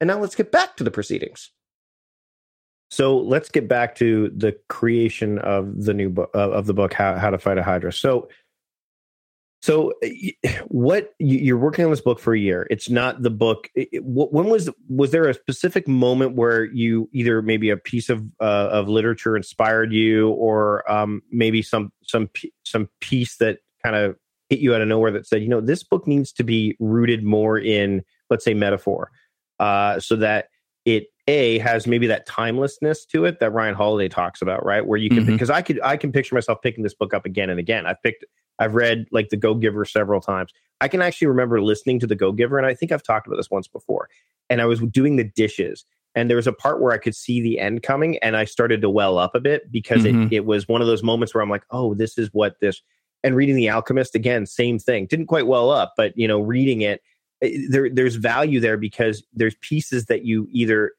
And 0.00 0.08
now 0.08 0.20
let's 0.20 0.34
get 0.34 0.52
back 0.52 0.76
to 0.76 0.84
the 0.84 0.90
proceedings. 0.90 1.50
So 2.92 3.16
let's 3.16 3.48
get 3.48 3.68
back 3.68 3.94
to 3.96 4.30
the 4.36 4.54
creation 4.68 5.38
of 5.38 5.84
the 5.86 5.94
new 5.94 6.10
book 6.10 6.28
of 6.34 6.66
the 6.66 6.74
book, 6.74 6.92
how, 6.92 7.16
how 7.16 7.30
to 7.30 7.38
fight 7.38 7.56
a 7.56 7.62
Hydra. 7.62 7.90
So, 7.90 8.28
so 9.62 9.94
what 10.68 11.14
you're 11.18 11.56
working 11.56 11.86
on 11.86 11.90
this 11.90 12.02
book 12.02 12.20
for 12.20 12.34
a 12.34 12.38
year? 12.38 12.66
It's 12.68 12.90
not 12.90 13.22
the 13.22 13.30
book. 13.30 13.70
When 13.94 14.44
was 14.44 14.68
was 14.90 15.10
there 15.10 15.26
a 15.26 15.32
specific 15.32 15.88
moment 15.88 16.36
where 16.36 16.66
you 16.66 17.08
either 17.14 17.40
maybe 17.40 17.70
a 17.70 17.78
piece 17.78 18.10
of 18.10 18.26
uh, 18.42 18.68
of 18.70 18.90
literature 18.90 19.38
inspired 19.38 19.90
you, 19.90 20.28
or 20.28 20.84
um, 20.92 21.22
maybe 21.30 21.62
some 21.62 21.92
some 22.02 22.28
some 22.62 22.90
piece 23.00 23.38
that 23.38 23.60
kind 23.82 23.96
of 23.96 24.16
hit 24.50 24.58
you 24.58 24.74
out 24.74 24.82
of 24.82 24.88
nowhere 24.88 25.12
that 25.12 25.26
said, 25.26 25.40
you 25.40 25.48
know, 25.48 25.62
this 25.62 25.82
book 25.82 26.06
needs 26.06 26.30
to 26.32 26.44
be 26.44 26.76
rooted 26.78 27.24
more 27.24 27.58
in, 27.58 28.02
let's 28.28 28.44
say, 28.44 28.52
metaphor, 28.52 29.10
uh, 29.60 29.98
so 29.98 30.14
that 30.14 30.48
it 30.84 31.06
a 31.28 31.58
has 31.58 31.86
maybe 31.86 32.06
that 32.08 32.26
timelessness 32.26 33.04
to 33.06 33.24
it 33.24 33.38
that 33.40 33.52
Ryan 33.52 33.74
Holiday 33.74 34.08
talks 34.08 34.42
about, 34.42 34.64
right? 34.64 34.84
Where 34.84 34.98
you 34.98 35.08
can 35.08 35.20
mm-hmm. 35.20 35.32
because 35.32 35.50
I 35.50 35.62
could 35.62 35.80
I 35.82 35.96
can 35.96 36.12
picture 36.12 36.34
myself 36.34 36.60
picking 36.62 36.82
this 36.82 36.94
book 36.94 37.14
up 37.14 37.24
again 37.24 37.50
and 37.50 37.60
again. 37.60 37.86
I've 37.86 38.02
picked 38.02 38.24
I've 38.58 38.74
read 38.74 39.06
like 39.12 39.28
The 39.28 39.36
Go 39.36 39.54
Giver 39.54 39.84
several 39.84 40.20
times. 40.20 40.52
I 40.80 40.88
can 40.88 41.00
actually 41.00 41.28
remember 41.28 41.62
listening 41.62 42.00
to 42.00 42.06
The 42.06 42.16
Go 42.16 42.32
Giver, 42.32 42.58
and 42.58 42.66
I 42.66 42.74
think 42.74 42.90
I've 42.90 43.02
talked 43.02 43.26
about 43.26 43.36
this 43.36 43.50
once 43.50 43.68
before. 43.68 44.08
And 44.50 44.60
I 44.60 44.66
was 44.66 44.80
doing 44.80 45.16
the 45.16 45.24
dishes, 45.24 45.84
and 46.14 46.28
there 46.28 46.36
was 46.36 46.48
a 46.48 46.52
part 46.52 46.80
where 46.80 46.92
I 46.92 46.98
could 46.98 47.14
see 47.14 47.40
the 47.40 47.60
end 47.60 47.82
coming, 47.82 48.18
and 48.18 48.36
I 48.36 48.44
started 48.44 48.82
to 48.82 48.90
well 48.90 49.18
up 49.18 49.34
a 49.34 49.40
bit 49.40 49.70
because 49.70 50.02
mm-hmm. 50.02 50.24
it, 50.24 50.32
it 50.32 50.44
was 50.44 50.66
one 50.68 50.80
of 50.80 50.88
those 50.88 51.02
moments 51.02 51.34
where 51.34 51.42
I'm 51.42 51.50
like, 51.50 51.64
oh, 51.70 51.94
this 51.94 52.18
is 52.18 52.28
what 52.32 52.56
this. 52.60 52.82
And 53.24 53.36
reading 53.36 53.54
The 53.54 53.70
Alchemist 53.70 54.16
again, 54.16 54.46
same 54.46 54.80
thing. 54.80 55.06
Didn't 55.06 55.26
quite 55.26 55.46
well 55.46 55.70
up, 55.70 55.94
but 55.96 56.12
you 56.16 56.26
know, 56.26 56.40
reading 56.40 56.82
it, 56.82 57.00
Eh, 57.42 57.58
there, 57.68 57.90
there's 57.90 58.16
value 58.16 58.60
there 58.60 58.76
because 58.76 59.22
there's 59.32 59.54
pieces 59.56 60.06
that 60.06 60.24
you 60.24 60.48
either 60.50 60.92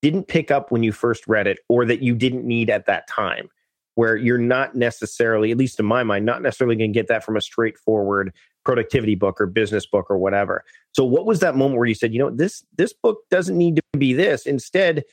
didn't 0.00 0.28
pick 0.28 0.50
up 0.50 0.70
when 0.70 0.82
you 0.82 0.92
first 0.92 1.26
read 1.26 1.46
it 1.46 1.58
or 1.68 1.84
that 1.84 2.02
you 2.02 2.14
didn't 2.14 2.46
need 2.46 2.70
at 2.70 2.86
that 2.86 3.08
time 3.08 3.48
where 3.96 4.16
you're 4.16 4.38
not 4.38 4.76
necessarily 4.76 5.50
at 5.50 5.58
least 5.58 5.80
in 5.80 5.86
my 5.86 6.04
mind 6.04 6.24
not 6.24 6.40
necessarily 6.40 6.76
going 6.76 6.92
to 6.92 6.98
get 6.98 7.08
that 7.08 7.24
from 7.24 7.36
a 7.36 7.40
straightforward 7.40 8.32
productivity 8.64 9.16
book 9.16 9.40
or 9.40 9.46
business 9.46 9.86
book 9.86 10.06
or 10.08 10.18
whatever. 10.18 10.64
So 10.92 11.04
what 11.04 11.26
was 11.26 11.40
that 11.40 11.56
moment 11.56 11.78
where 11.78 11.88
you 11.88 11.94
said 11.94 12.12
you 12.12 12.18
know 12.20 12.30
this 12.30 12.64
this 12.76 12.92
book 12.92 13.18
doesn't 13.30 13.58
need 13.58 13.76
to 13.76 13.98
be 13.98 14.12
this. 14.12 14.46
Instead 14.46 15.04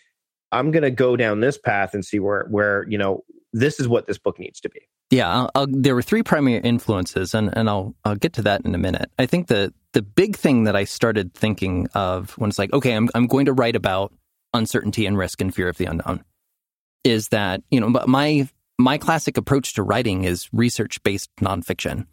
i'm 0.52 0.71
going 0.71 0.84
to 0.84 0.91
go 0.91 1.15
down 1.15 1.39
this 1.39 1.58
path 1.58 1.93
and 1.93 2.06
see 2.06 2.19
where 2.19 2.45
where 2.50 2.86
you 2.88 2.98
know 2.98 3.24
this 3.60 3.80
is 3.80 3.88
what 3.88 4.08
this 4.08 4.18
book 4.18 4.39
needs 4.39 4.60
to 4.62 4.70
be. 4.70 4.82
Yeah 5.10 5.30
I'll, 5.30 5.52
I'll, 5.56 5.68
there 5.70 5.96
were 5.96 6.02
three 6.02 6.24
primary 6.24 6.62
influences 6.62 7.34
and 7.34 7.56
and 7.56 7.70
i'll 7.70 7.96
i'll 8.04 8.15
get 8.15 8.34
to 8.34 8.41
that 8.44 8.62
in 8.65 8.76
a 8.76 8.80
minute. 8.80 9.10
I 9.18 9.26
think 9.26 9.48
the 9.48 9.74
the 9.94 10.02
big 10.02 10.36
thing 10.36 10.65
that 10.65 10.76
i 10.76 10.84
started 10.84 11.34
thinking 11.34 11.88
of 11.94 12.32
when 12.38 12.50
it's 12.50 12.60
like 12.60 12.74
okay 12.74 12.94
i'm, 12.94 13.10
I'm 13.15 13.28
going 13.28 13.46
to 13.46 13.54
write 13.54 13.76
about 13.76 14.13
uncertainty 14.54 15.06
and 15.06 15.18
risk 15.18 15.41
and 15.41 15.54
fear 15.54 15.70
of 15.70 15.78
the 15.78 15.86
unknown 15.86 16.24
is 17.06 17.30
that 17.30 17.62
you 17.70 17.80
know 17.80 17.89
my 18.08 18.50
my 18.78 18.98
classic 18.98 19.38
approach 19.38 19.74
to 19.74 19.84
writing 19.84 20.24
is 20.24 20.50
research 20.52 21.02
based 21.04 21.30
nonfiction. 21.38 22.08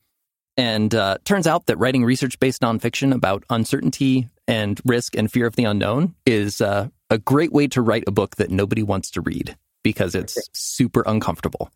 And 0.57 0.95
uh, 0.95 1.19
turns 1.25 1.47
out 1.47 1.67
that 1.67 1.79
writing 1.79 2.05
research 2.05 2.39
based 2.39 2.61
nonfiction 2.61 3.15
about 3.15 3.45
uncertainty 3.51 4.29
and 4.47 4.81
risk 4.85 5.17
and 5.17 5.33
fear 5.33 5.47
of 5.47 5.57
the 5.57 5.65
unknown 5.65 6.15
is 6.27 6.61
uh, 6.61 6.89
a 7.09 7.19
great 7.19 7.53
way 7.53 7.67
to 7.69 7.81
write 7.81 8.05
a 8.07 8.13
book 8.13 8.37
that 8.37 8.51
nobody 8.51 8.83
wants 8.83 9.11
to 9.13 9.23
read 9.23 9.57
because 9.83 10.15
it's 10.15 10.39
super 10.53 11.03
uncomfortable 11.07 11.71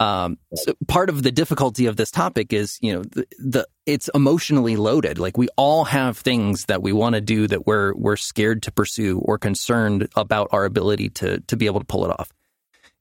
um, 0.00 0.38
so 0.54 0.72
part 0.88 1.10
of 1.10 1.22
the 1.22 1.30
difficulty 1.30 1.84
of 1.84 1.96
this 1.96 2.10
topic 2.10 2.54
is, 2.54 2.78
you 2.80 2.94
know, 2.94 3.02
the, 3.02 3.26
the 3.38 3.68
it's 3.84 4.08
emotionally 4.14 4.76
loaded. 4.76 5.18
Like 5.18 5.36
we 5.36 5.48
all 5.56 5.84
have 5.84 6.16
things 6.16 6.64
that 6.64 6.82
we 6.82 6.94
want 6.94 7.16
to 7.16 7.20
do 7.20 7.46
that 7.46 7.66
we're 7.66 7.94
we're 7.94 8.16
scared 8.16 8.62
to 8.62 8.72
pursue 8.72 9.18
or 9.18 9.36
concerned 9.36 10.08
about 10.16 10.48
our 10.52 10.64
ability 10.64 11.10
to 11.10 11.40
to 11.40 11.56
be 11.56 11.66
able 11.66 11.80
to 11.80 11.86
pull 11.86 12.06
it 12.06 12.18
off. 12.18 12.32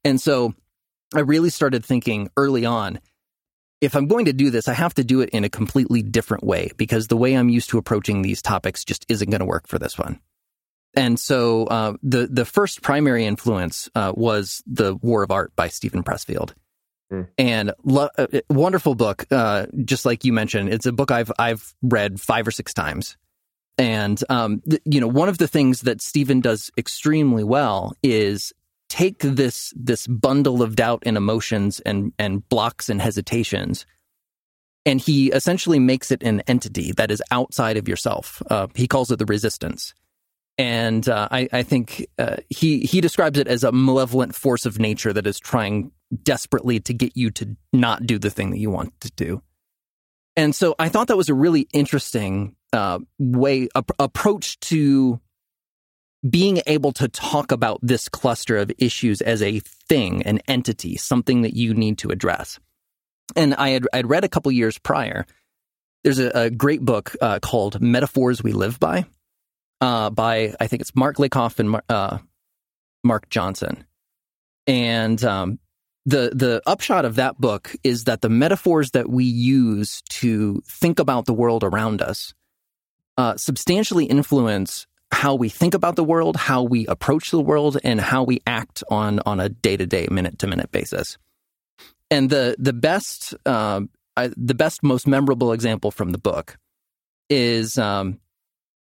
And 0.03 0.19
so, 0.19 0.53
I 1.15 1.21
really 1.21 1.49
started 1.49 1.85
thinking 1.85 2.29
early 2.35 2.65
on. 2.65 2.99
If 3.79 3.95
I'm 3.95 4.07
going 4.07 4.25
to 4.25 4.33
do 4.33 4.49
this, 4.49 4.67
I 4.67 4.73
have 4.73 4.93
to 4.95 5.05
do 5.05 5.21
it 5.21 5.29
in 5.29 5.45
a 5.45 5.49
completely 5.49 6.01
different 6.01 6.43
way 6.43 6.71
because 6.75 7.07
the 7.07 7.15
way 7.15 7.33
I'm 7.33 7.47
used 7.47 7.69
to 7.69 7.77
approaching 7.77 8.21
these 8.21 8.41
topics 8.41 8.83
just 8.83 9.05
isn't 9.07 9.29
going 9.29 9.39
to 9.39 9.45
work 9.45 9.69
for 9.69 9.79
this 9.79 9.97
one. 9.97 10.19
And 10.95 11.19
so, 11.19 11.65
uh, 11.65 11.93
the 12.02 12.28
the 12.28 12.45
first 12.45 12.82
primary 12.82 13.25
influence 13.25 13.89
uh, 13.93 14.12
was 14.15 14.63
the 14.65 14.95
War 14.95 15.23
of 15.23 15.32
Art 15.32 15.56
by 15.56 15.67
Steven 15.67 16.04
Pressfield. 16.04 16.54
Mm. 17.12 17.28
And 17.38 17.73
lo- 17.84 18.10
uh, 18.17 18.28
wonderful 18.49 18.95
book, 18.95 19.25
uh, 19.32 19.67
just 19.84 20.06
like 20.06 20.25
you 20.25 20.34
mentioned. 20.34 20.69
It's 20.69 20.86
a 20.86 20.91
book 20.91 21.12
I've 21.12 21.32
I've 21.38 21.73
read 21.82 22.19
five 22.19 22.47
or 22.47 22.52
six 22.52 22.73
times. 22.73 23.17
And 23.78 24.21
um, 24.30 24.62
th- 24.69 24.82
you 24.86 24.99
know, 24.99 25.08
one 25.08 25.30
of 25.30 25.38
the 25.38 25.47
things 25.47 25.82
that 25.82 26.02
Stephen 26.02 26.41
does 26.41 26.71
extremely 26.78 27.43
well 27.43 27.93
is 28.04 28.52
take 28.89 29.19
this 29.19 29.71
this 29.75 30.08
bundle 30.08 30.62
of 30.62 30.75
doubt 30.75 31.04
and 31.06 31.17
emotions 31.17 31.80
and 31.82 32.13
and 32.19 32.47
blocks 32.49 32.89
and 32.89 33.02
hesitations, 33.02 33.86
and 34.86 34.99
he 34.99 35.32
essentially 35.32 35.80
makes 35.80 36.12
it 36.12 36.23
an 36.23 36.41
entity 36.41 36.91
that 36.93 37.12
is 37.12 37.23
outside 37.32 37.78
of 37.78 37.88
yourself. 37.88 38.41
Uh, 38.49 38.67
he 38.75 38.88
calls 38.88 39.12
it 39.12 39.19
the 39.19 39.25
resistance 39.25 39.93
and 40.60 41.08
uh, 41.08 41.30
I, 41.32 41.48
I, 41.54 41.63
think 41.63 42.06
uh, 42.19 42.36
he 42.50 42.82
he 42.82 43.00
describes 43.00 43.39
it 43.39 43.48
as 43.48 43.63
a 43.63 43.72
malevolent 43.72 44.36
force 44.36 44.65
of 44.65 44.78
nature 44.78 45.13
that 45.13 45.26
is 45.26 45.39
trying 45.39 45.91
desperately 46.22 46.82
to 46.82 46.93
get 46.93 47.15
you 47.15 47.32
to 47.32 47.56
not 47.72 48.06
do 48.06 48.19
the 48.19 48.30
thing 48.30 48.50
that 48.52 48.58
you 48.58 48.69
want 48.69 49.00
to 49.00 49.12
do. 49.15 49.41
And 50.36 50.54
so 50.54 50.76
I 50.78 50.89
thought 50.89 51.08
that 51.08 51.15
was 51.15 51.30
a 51.30 51.34
really 51.34 51.69
interesting 51.72 52.58
uh, 52.74 53.00
way 53.17 53.69
approach 53.98 54.60
to 54.62 55.22
being 56.30 56.62
able 56.67 56.91
to 56.91 57.08
talk 57.08 57.54
about 57.54 57.80
this 57.82 58.10
cluster 58.10 58.58
of 58.58 58.69
issues 58.78 59.22
as 59.22 59.41
a 59.41 59.60
thing, 59.60 60.24
an 60.24 60.41
entity, 60.45 60.98
something 60.98 61.43
that 61.43 61.56
you 61.56 61.74
need 61.74 62.00
to 62.00 62.10
address. 62.10 62.60
And 63.34 63.56
I 63.56 63.69
had 63.69 63.88
I'd 63.93 64.10
read 64.10 64.26
a 64.26 64.30
couple 64.30 64.52
years 64.52 64.78
prior. 64.78 65.26
There's 66.04 66.19
a, 66.19 66.32
a 66.34 66.50
great 66.50 66.82
book 66.82 67.15
uh, 67.22 67.39
called 67.39 67.82
Metaphors 67.82 68.43
We 68.43 68.52
Live 68.52 68.78
By 68.78 69.06
uh, 69.81 70.09
by 70.09 70.53
I 70.59 70.67
think 70.67 70.81
it's 70.81 70.95
Mark 70.95 71.17
Lakoff 71.17 71.59
and 71.59 71.81
uh, 71.89 72.19
Mark 73.03 73.29
Johnson, 73.29 73.85
and 74.67 75.23
um, 75.23 75.59
the 76.05 76.31
the 76.33 76.61
upshot 76.65 77.05
of 77.05 77.15
that 77.15 77.37
book 77.39 77.75
is 77.83 78.05
that 78.05 78.21
the 78.21 78.29
metaphors 78.29 78.91
that 78.91 79.09
we 79.09 79.25
use 79.25 80.01
to 80.09 80.61
think 80.67 80.99
about 80.99 81.25
the 81.25 81.33
world 81.33 81.63
around 81.63 82.01
us 82.01 82.33
uh, 83.17 83.35
substantially 83.37 84.05
influence 84.05 84.87
how 85.11 85.35
we 85.35 85.49
think 85.49 85.73
about 85.73 85.95
the 85.95 86.03
world, 86.03 86.35
how 86.35 86.63
we 86.63 86.85
approach 86.87 87.31
the 87.31 87.41
world, 87.41 87.77
and 87.83 87.99
how 87.99 88.23
we 88.23 88.41
act 88.45 88.83
on 88.89 89.19
on 89.25 89.39
a 89.39 89.49
day 89.49 89.75
to 89.75 89.85
day, 89.85 90.07
minute 90.09 90.39
to 90.39 90.47
minute 90.47 90.71
basis. 90.71 91.17
And 92.11 92.29
the 92.29 92.55
the 92.57 92.73
best 92.73 93.35
uh, 93.45 93.81
I, 94.15 94.31
the 94.35 94.55
best 94.55 94.83
most 94.83 95.07
memorable 95.07 95.51
example 95.51 95.91
from 95.91 96.11
the 96.11 96.17
book 96.17 96.57
is 97.29 97.77
um, 97.77 98.19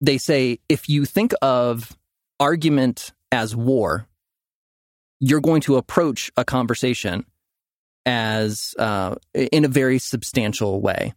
they 0.00 0.18
say 0.18 0.58
if 0.68 0.88
you 0.88 1.04
think 1.04 1.32
of 1.42 1.96
argument 2.38 3.12
as 3.32 3.56
war, 3.56 4.06
you're 5.20 5.40
going 5.40 5.62
to 5.62 5.76
approach 5.76 6.30
a 6.36 6.44
conversation 6.44 7.24
as 8.04 8.74
uh, 8.78 9.16
in 9.34 9.64
a 9.64 9.68
very 9.68 9.98
substantial 9.98 10.80
way. 10.80 11.12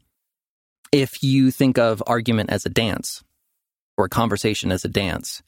If 0.91 1.21
you 1.21 1.51
think 1.51 1.77
of 1.77 2.01
argument 2.07 2.49
as 2.49 2.65
a 2.65 2.69
dance 2.69 3.23
or 3.97 4.07
conversation 4.09 4.71
as 4.71 4.85
a 4.85 4.89
dance, 4.89 5.43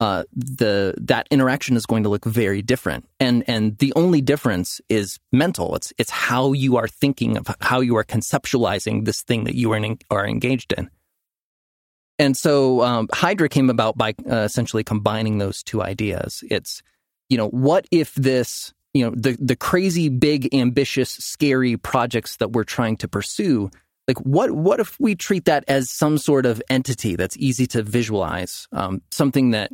uh, 0.00 0.24
the 0.32 0.94
that 0.96 1.28
interaction 1.30 1.76
is 1.76 1.84
going 1.84 2.04
to 2.04 2.08
look 2.08 2.24
very 2.24 2.62
different. 2.62 3.06
And 3.18 3.44
and 3.46 3.76
the 3.76 3.92
only 3.94 4.22
difference 4.22 4.80
is 4.88 5.18
mental. 5.30 5.76
It's 5.76 5.92
it's 5.98 6.10
how 6.10 6.54
you 6.54 6.78
are 6.78 6.88
thinking 6.88 7.36
of 7.36 7.54
how 7.60 7.80
you 7.80 7.96
are 7.96 8.04
conceptualizing 8.04 9.04
this 9.04 9.20
thing 9.20 9.44
that 9.44 9.54
you 9.54 9.70
are 9.72 9.76
in, 9.76 9.98
are 10.10 10.26
engaged 10.26 10.72
in. 10.72 10.88
And 12.20 12.36
so 12.36 12.82
um, 12.82 13.08
Hydra 13.14 13.48
came 13.48 13.70
about 13.70 13.96
by 13.96 14.14
uh, 14.30 14.40
essentially 14.40 14.84
combining 14.84 15.38
those 15.38 15.62
two 15.62 15.82
ideas. 15.82 16.44
It's 16.50 16.82
you 17.30 17.38
know 17.38 17.48
what 17.48 17.86
if 17.90 18.14
this 18.14 18.74
you 18.92 19.06
know 19.06 19.14
the 19.16 19.38
the 19.40 19.56
crazy 19.56 20.10
big 20.10 20.54
ambitious 20.54 21.08
scary 21.08 21.78
projects 21.78 22.36
that 22.36 22.52
we're 22.52 22.64
trying 22.64 22.98
to 22.98 23.08
pursue 23.08 23.70
like 24.06 24.18
what 24.18 24.50
what 24.50 24.80
if 24.80 25.00
we 25.00 25.14
treat 25.14 25.46
that 25.46 25.64
as 25.66 25.90
some 25.90 26.18
sort 26.18 26.44
of 26.44 26.62
entity 26.68 27.16
that's 27.16 27.38
easy 27.38 27.66
to 27.68 27.82
visualize 27.82 28.68
um, 28.72 29.00
something 29.10 29.52
that 29.52 29.72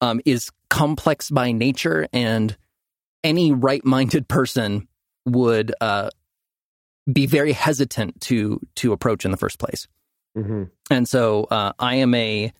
um, 0.00 0.20
is 0.24 0.50
complex 0.70 1.30
by 1.30 1.50
nature 1.50 2.06
and 2.12 2.56
any 3.24 3.50
right-minded 3.50 4.28
person 4.28 4.86
would 5.26 5.74
uh, 5.80 6.10
be 7.12 7.26
very 7.26 7.52
hesitant 7.52 8.20
to 8.20 8.60
to 8.76 8.92
approach 8.92 9.24
in 9.24 9.32
the 9.32 9.36
first 9.36 9.58
place 9.58 9.88
mm-hmm. 10.36 10.64
and 10.90 11.08
so 11.08 11.44
uh, 11.44 11.72
i 11.78 11.96
am 11.96 12.14
a, 12.14 12.52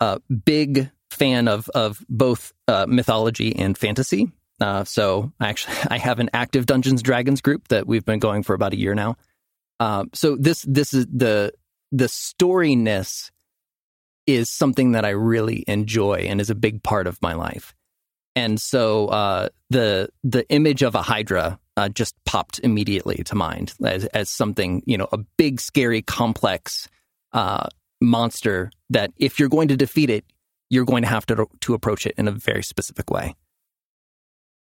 a, 0.00 0.20
big 0.44 0.90
fan 1.10 1.48
of 1.48 1.68
of 1.70 2.04
both 2.08 2.52
uh, 2.68 2.86
mythology 2.88 3.54
and 3.56 3.76
fantasy 3.76 4.30
uh, 4.60 4.84
so 4.84 5.32
I 5.40 5.48
actually 5.48 5.76
I 5.90 5.98
have 5.98 6.18
an 6.20 6.30
active 6.32 6.66
Dungeons 6.66 7.02
Dragons 7.02 7.40
group 7.40 7.68
that 7.68 7.86
we've 7.86 8.04
been 8.04 8.18
going 8.18 8.42
for 8.42 8.54
about 8.54 8.72
a 8.72 8.78
year 8.78 8.94
now. 8.94 9.16
Um, 9.80 10.10
so 10.12 10.36
this 10.36 10.64
this 10.68 10.92
is 10.92 11.06
the 11.06 11.52
the 11.90 12.06
storyness 12.06 13.30
is 14.26 14.50
something 14.50 14.92
that 14.92 15.04
I 15.04 15.10
really 15.10 15.64
enjoy 15.66 16.26
and 16.28 16.40
is 16.40 16.50
a 16.50 16.54
big 16.54 16.82
part 16.82 17.06
of 17.06 17.20
my 17.22 17.34
life. 17.34 17.74
And 18.36 18.60
so 18.60 19.08
uh, 19.08 19.48
the 19.70 20.10
the 20.22 20.48
image 20.50 20.82
of 20.82 20.94
a 20.94 21.02
Hydra 21.02 21.58
uh, 21.76 21.88
just 21.88 22.14
popped 22.24 22.60
immediately 22.62 23.16
to 23.24 23.34
mind 23.34 23.74
as, 23.84 24.04
as 24.06 24.30
something 24.30 24.82
you 24.86 24.98
know 24.98 25.08
a 25.12 25.18
big, 25.18 25.60
scary, 25.60 26.02
complex 26.02 26.88
uh, 27.32 27.68
monster 28.00 28.70
that 28.90 29.12
if 29.16 29.38
you're 29.38 29.48
going 29.48 29.68
to 29.68 29.76
defeat 29.76 30.10
it, 30.10 30.24
you're 30.68 30.84
going 30.84 31.02
to 31.02 31.08
have 31.08 31.26
to 31.26 31.46
to 31.60 31.74
approach 31.74 32.06
it 32.06 32.14
in 32.16 32.28
a 32.28 32.32
very 32.32 32.62
specific 32.62 33.10
way. 33.10 33.34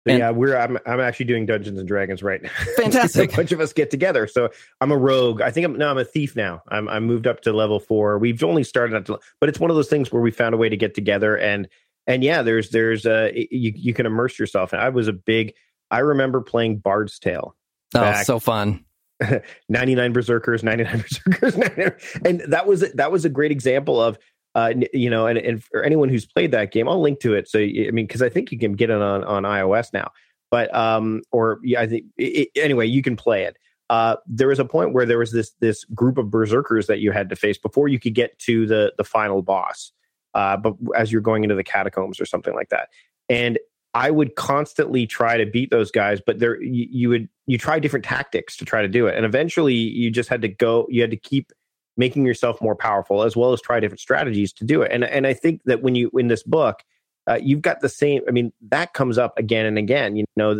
And, 0.08 0.18
yeah, 0.18 0.32
we're 0.32 0.58
I'm 0.58 0.80
I'm 0.88 1.00
actually 1.00 1.28
doing 1.28 1.46
Dungeons 1.46 1.78
and 1.78 1.88
Dragons 1.88 2.24
right 2.24 2.42
now. 2.42 2.50
Fantastic. 2.78 3.34
a 3.34 3.36
bunch 3.36 3.52
of 3.52 3.60
us 3.60 3.72
get 3.72 3.92
together. 3.92 4.26
So 4.26 4.50
I'm 4.80 4.92
a 4.92 4.98
rogue. 4.98 5.42
I 5.42 5.52
think 5.52 5.66
I'm 5.66 5.78
no, 5.78 5.90
I'm 5.90 5.98
a 6.00 6.06
thief 6.06 6.36
now. 6.36 6.64
I'm 6.70 6.90
I'm 6.90 7.06
moved 7.06 7.28
up 7.28 7.42
to 7.42 7.54
level 7.54 7.80
four. 7.80 8.18
We've 8.18 8.44
only 8.44 8.64
started 8.64 8.96
at, 8.96 9.20
but 9.40 9.50
it's 9.50 9.60
one 9.60 9.70
of 9.70 9.76
those 9.76 9.90
things 9.90 10.12
where 10.12 10.22
we 10.22 10.32
found 10.32 10.56
a 10.56 10.58
way 10.58 10.70
to 10.70 10.78
get 10.78 10.96
together 10.96 11.38
and 11.38 11.68
and 12.08 12.24
yeah, 12.24 12.42
there's 12.42 12.72
there's 12.72 13.06
uh 13.06 13.30
you 13.34 13.74
you 13.76 13.94
can 13.94 14.08
immerse 14.08 14.40
yourself. 14.40 14.74
And 14.74 14.82
I 14.82 14.90
was 14.90 15.08
a 15.08 15.14
big. 15.14 15.54
I 15.92 16.00
remember 16.00 16.42
playing 16.42 16.80
Bard's 16.80 17.20
Tale. 17.20 17.56
Oh, 17.94 18.24
so 18.24 18.40
fun. 18.40 18.86
99 19.70 20.14
berserkers 20.14 20.64
99 20.64 21.02
berserkers 21.30 21.58
99, 21.58 21.94
and 22.26 22.42
that 22.52 22.66
was 22.66 22.82
that 22.94 23.12
was 23.12 23.24
a 23.24 23.30
great 23.30 23.52
example 23.52 24.02
of 24.02 24.18
uh, 24.54 24.74
you 24.94 25.10
know, 25.10 25.28
and, 25.28 25.38
and 25.38 25.64
for 25.64 25.82
anyone 25.82 26.10
who's 26.10 26.26
played 26.26 26.52
that 26.52 26.72
game, 26.72 26.90
I'll 26.90 27.00
link 27.00 27.22
to 27.22 27.34
it. 27.34 27.48
So, 27.48 27.60
I 27.60 27.90
mean, 27.92 28.06
because 28.06 28.22
I 28.22 28.28
think 28.28 28.52
you 28.52 28.60
can 28.60 28.74
get 28.74 28.90
it 28.90 29.02
on 29.02 29.24
on 29.24 29.44
iOS 29.44 29.94
now, 29.94 30.12
but 30.50 30.74
um, 30.76 31.22
or 31.32 31.60
yeah, 31.64 31.82
I 31.82 31.88
think 31.88 32.06
it, 32.18 32.50
anyway, 32.56 32.86
you 32.88 33.02
can 33.02 33.16
play 33.16 33.44
it. 33.44 33.58
Uh, 33.90 34.18
there 34.26 34.50
was 34.50 34.60
a 34.60 34.66
point 34.66 34.94
where 34.94 35.06
there 35.06 35.18
was 35.18 35.32
this 35.32 35.52
this 35.60 35.86
group 35.86 36.18
of 36.18 36.30
berserkers 36.30 36.88
that 36.88 37.00
you 37.00 37.12
had 37.12 37.30
to 37.30 37.36
face 37.36 37.58
before 37.58 37.88
you 37.88 38.00
could 38.00 38.14
get 38.14 38.38
to 38.40 38.66
the 38.66 38.94
the 38.98 39.04
final 39.04 39.42
boss. 39.42 39.94
Uh, 40.34 40.58
but 40.58 40.76
as 40.96 41.12
you're 41.12 41.22
going 41.22 41.44
into 41.44 41.56
the 41.56 41.64
catacombs 41.64 42.20
or 42.20 42.26
something 42.26 42.54
like 42.54 42.70
that, 42.70 42.90
and 43.30 43.58
I 43.94 44.10
would 44.10 44.36
constantly 44.36 45.06
try 45.06 45.38
to 45.38 45.46
beat 45.46 45.70
those 45.70 45.92
guys, 45.92 46.22
but 46.26 46.40
there 46.40 46.62
you, 46.62 46.88
you 46.90 47.10
would 47.10 47.30
you 47.46 47.58
try 47.58 47.80
different 47.80 48.06
tactics 48.06 48.56
to 48.58 48.66
try 48.66 48.82
to 48.82 48.88
do 48.88 49.08
it, 49.08 49.16
and 49.16 49.26
eventually 49.26 49.74
you 49.74 50.12
just 50.12 50.30
had 50.30 50.42
to 50.44 50.48
go. 50.48 50.88
You 50.90 51.02
had 51.02 51.12
to 51.12 51.18
keep 51.18 51.52
making 51.98 52.26
yourself 52.26 52.62
more 52.62 52.76
powerful 52.76 53.24
as 53.24 53.36
well 53.36 53.54
as 53.54 53.62
try 53.62 53.80
different 53.80 54.00
strategies 54.00 54.54
to 54.54 54.66
do 54.66 54.82
it. 54.82 54.92
And 54.92 55.04
and 55.04 55.28
i 55.28 55.34
think 55.34 55.62
that 55.66 55.82
when 55.82 55.96
you 55.96 56.10
in 56.18 56.28
this 56.28 56.44
book 56.44 56.84
uh, 57.28 57.38
you've 57.42 57.62
got 57.62 57.82
the 57.82 57.90
same 57.90 58.22
i 58.28 58.32
mean 58.32 58.52
that 58.70 58.94
comes 58.94 59.18
up 59.18 59.38
again 59.38 59.66
and 59.66 59.78
again 59.78 60.16
you 60.16 60.26
know 60.36 60.54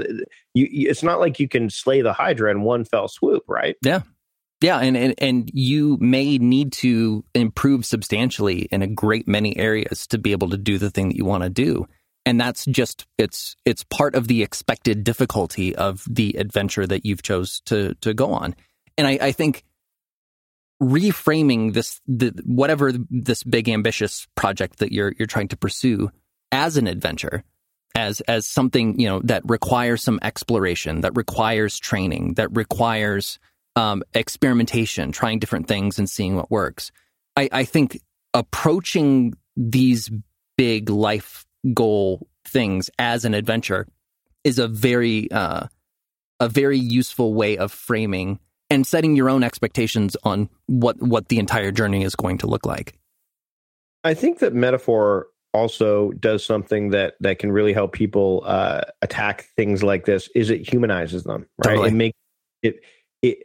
you, 0.54 0.68
you, 0.70 0.90
it's 0.90 1.04
not 1.04 1.20
like 1.20 1.40
you 1.40 1.48
can 1.48 1.70
slay 1.70 2.02
the 2.02 2.14
hydra 2.14 2.52
in 2.52 2.62
one 2.62 2.86
fell 2.86 3.08
swoop 3.08 3.44
right? 3.48 3.76
Yeah. 3.82 4.02
Yeah 4.62 4.78
and, 4.78 4.96
and 4.96 5.16
and 5.18 5.50
you 5.54 5.98
may 6.00 6.38
need 6.38 6.72
to 6.74 7.26
improve 7.34 7.86
substantially 7.86 8.64
in 8.72 8.84
a 8.84 8.88
great 8.88 9.28
many 9.28 9.58
areas 9.58 10.06
to 10.08 10.20
be 10.20 10.34
able 10.34 10.50
to 10.50 10.58
do 10.58 10.78
the 10.78 10.92
thing 10.92 11.10
that 11.10 11.16
you 11.16 11.26
want 11.26 11.44
to 11.44 11.50
do 11.50 11.88
and 12.26 12.40
that's 12.40 12.66
just 12.66 13.06
it's 13.18 13.56
it's 13.66 13.84
part 13.84 14.16
of 14.16 14.28
the 14.28 14.44
expected 14.44 15.04
difficulty 15.04 15.76
of 15.76 16.06
the 16.10 16.36
adventure 16.38 16.86
that 16.86 17.06
you've 17.06 17.24
chose 17.24 17.62
to 17.66 17.96
to 17.96 18.14
go 18.14 18.34
on. 18.34 18.56
And 18.98 19.08
i, 19.08 19.18
I 19.22 19.32
think 19.32 19.64
reframing 20.82 21.74
this 21.74 22.02
the, 22.08 22.34
whatever 22.46 22.92
this 23.10 23.44
big 23.44 23.70
ambitious 23.70 24.28
project 24.36 24.80
that 24.80 24.92
you're 24.92 25.14
you're 25.18 25.28
trying 25.28 25.48
to 25.50 25.58
pursue 25.58 26.12
as 26.52 26.76
an 26.76 26.88
adventure 26.88 27.44
as 27.96 28.22
as 28.22 28.48
something 28.48 29.00
you 29.00 29.08
know 29.08 29.20
that 29.24 29.44
requires 29.46 30.02
some 30.02 30.20
exploration 30.24 31.02
that 31.02 31.16
requires 31.16 31.78
training 31.78 32.34
that 32.34 32.50
requires 32.56 33.40
um, 33.76 34.04
experimentation 34.14 35.12
trying 35.12 35.40
different 35.40 35.68
things 35.68 36.00
and 36.00 36.10
seeing 36.10 36.36
what 36.36 36.52
works. 36.52 36.92
I, 37.36 37.50
I 37.52 37.64
think 37.64 38.02
approaching 38.34 39.34
these 39.56 40.12
big 40.58 40.90
life 40.90 41.46
goal 41.74 42.28
things 42.46 42.90
as 42.98 43.26
an 43.26 43.34
adventure 43.34 43.88
is 44.44 44.60
a 44.60 44.68
very 44.68 45.32
uh, 45.32 45.68
a 46.40 46.50
very 46.50 46.78
useful 46.78 47.34
way 47.34 47.58
of 47.58 47.72
framing 47.72 48.40
and 48.70 48.88
setting 48.88 49.16
your 49.16 49.30
own 49.30 49.44
expectations 49.44 50.18
on 50.24 50.50
what 50.68 51.02
what 51.02 51.30
the 51.30 51.38
entire 51.40 51.72
journey 51.72 52.04
is 52.04 52.16
going 52.16 52.38
to 52.40 52.48
look 52.48 52.66
like. 52.66 52.98
I 54.04 54.14
think 54.14 54.40
that 54.40 54.54
metaphor 54.54 55.28
also 55.54 56.12
does 56.12 56.44
something 56.44 56.90
that 56.92 57.16
that 57.20 57.40
can 57.40 57.52
really 57.52 57.74
help 57.74 57.94
people 57.94 58.44
uh, 58.46 58.82
attack 59.02 59.48
things 59.56 59.84
like 59.84 60.06
this. 60.06 60.30
Is 60.34 60.50
it 60.50 60.68
humanizes 60.68 61.24
them, 61.24 61.48
right? 61.66 61.76
Totally. 61.76 61.90
It 61.90 61.94
make 61.94 62.16
it 62.64 62.76
it. 63.22 63.38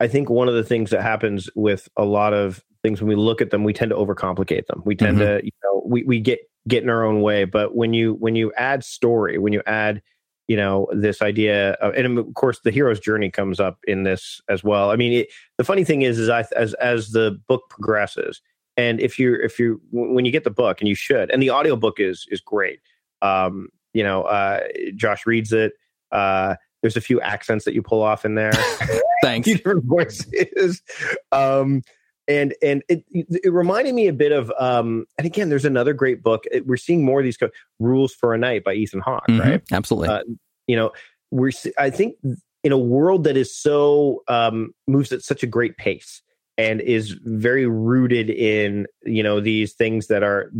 I 0.00 0.08
think 0.08 0.28
one 0.28 0.48
of 0.48 0.54
the 0.54 0.64
things 0.64 0.90
that 0.90 1.02
happens 1.02 1.48
with 1.54 1.88
a 1.96 2.04
lot 2.04 2.34
of 2.34 2.62
things 2.82 3.00
when 3.00 3.08
we 3.08 3.14
look 3.14 3.40
at 3.40 3.50
them, 3.50 3.62
we 3.62 3.72
tend 3.72 3.90
to 3.90 3.96
overcomplicate 3.96 4.66
them. 4.66 4.82
We 4.84 4.96
tend 4.96 5.18
mm-hmm. 5.18 5.38
to, 5.38 5.44
you 5.44 5.52
know, 5.62 5.82
we 5.86 6.02
we 6.02 6.20
get 6.20 6.40
get 6.68 6.82
in 6.82 6.90
our 6.90 7.04
own 7.04 7.20
way. 7.20 7.44
But 7.44 7.74
when 7.74 7.94
you 7.94 8.14
when 8.14 8.36
you 8.36 8.52
add 8.56 8.84
story, 8.84 9.38
when 9.38 9.52
you 9.52 9.62
add 9.66 10.02
you 10.48 10.56
know 10.56 10.88
this 10.92 11.22
idea 11.22 11.72
of, 11.74 11.94
and 11.94 12.18
of 12.18 12.34
course 12.34 12.60
the 12.64 12.70
hero's 12.70 13.00
journey 13.00 13.30
comes 13.30 13.60
up 13.60 13.78
in 13.84 14.02
this 14.02 14.40
as 14.48 14.62
well. 14.64 14.90
I 14.90 14.96
mean 14.96 15.12
it, 15.12 15.28
the 15.58 15.64
funny 15.64 15.84
thing 15.84 16.02
is 16.02 16.18
is 16.18 16.28
I, 16.28 16.44
as 16.56 16.74
as 16.74 17.10
the 17.10 17.40
book 17.48 17.62
progresses 17.70 18.40
and 18.76 19.00
if 19.00 19.18
you 19.18 19.38
if 19.42 19.58
you 19.58 19.80
when 19.90 20.24
you 20.24 20.32
get 20.32 20.44
the 20.44 20.50
book 20.50 20.80
and 20.80 20.88
you 20.88 20.94
should 20.94 21.30
and 21.30 21.42
the 21.42 21.50
audiobook 21.50 22.00
is 22.00 22.26
is 22.30 22.40
great 22.40 22.80
um 23.20 23.68
you 23.92 24.02
know 24.02 24.22
uh 24.22 24.60
josh 24.96 25.26
reads 25.26 25.52
it 25.52 25.74
uh 26.10 26.54
there's 26.82 26.96
a 26.96 27.00
few 27.00 27.20
accents 27.20 27.64
that 27.64 27.74
you 27.74 27.82
pull 27.82 28.02
off 28.02 28.24
in 28.24 28.34
there. 28.34 28.52
Thanks. 29.22 29.48
Different 29.48 29.84
voices. 29.84 30.82
Um 31.30 31.82
and 32.28 32.54
and 32.62 32.82
it 32.88 33.04
it 33.10 33.52
reminded 33.52 33.94
me 33.94 34.06
a 34.06 34.12
bit 34.12 34.32
of 34.32 34.52
um 34.58 35.06
and 35.18 35.26
again 35.26 35.48
there's 35.48 35.64
another 35.64 35.92
great 35.92 36.22
book. 36.22 36.44
We're 36.64 36.76
seeing 36.76 37.04
more 37.04 37.20
of 37.20 37.24
these 37.24 37.36
co- 37.36 37.50
rules 37.78 38.14
for 38.14 38.34
a 38.34 38.38
knight 38.38 38.64
by 38.64 38.74
ethan 38.74 39.00
hawke 39.00 39.26
mm-hmm, 39.28 39.40
right? 39.40 39.62
Absolutely. 39.72 40.08
Uh, 40.08 40.22
you 40.66 40.76
know 40.76 40.92
we're 41.30 41.52
i 41.78 41.90
think 41.90 42.16
in 42.62 42.72
a 42.72 42.78
world 42.78 43.24
that 43.24 43.36
is 43.36 43.54
so 43.54 44.22
um 44.28 44.72
moves 44.86 45.12
at 45.12 45.22
such 45.22 45.42
a 45.42 45.46
great 45.46 45.76
pace 45.76 46.22
and 46.58 46.80
is 46.80 47.16
very 47.24 47.66
rooted 47.66 48.30
in 48.30 48.86
you 49.04 49.22
know 49.22 49.40
these 49.40 49.72
things 49.72 50.06
that 50.06 50.22
are 50.22 50.50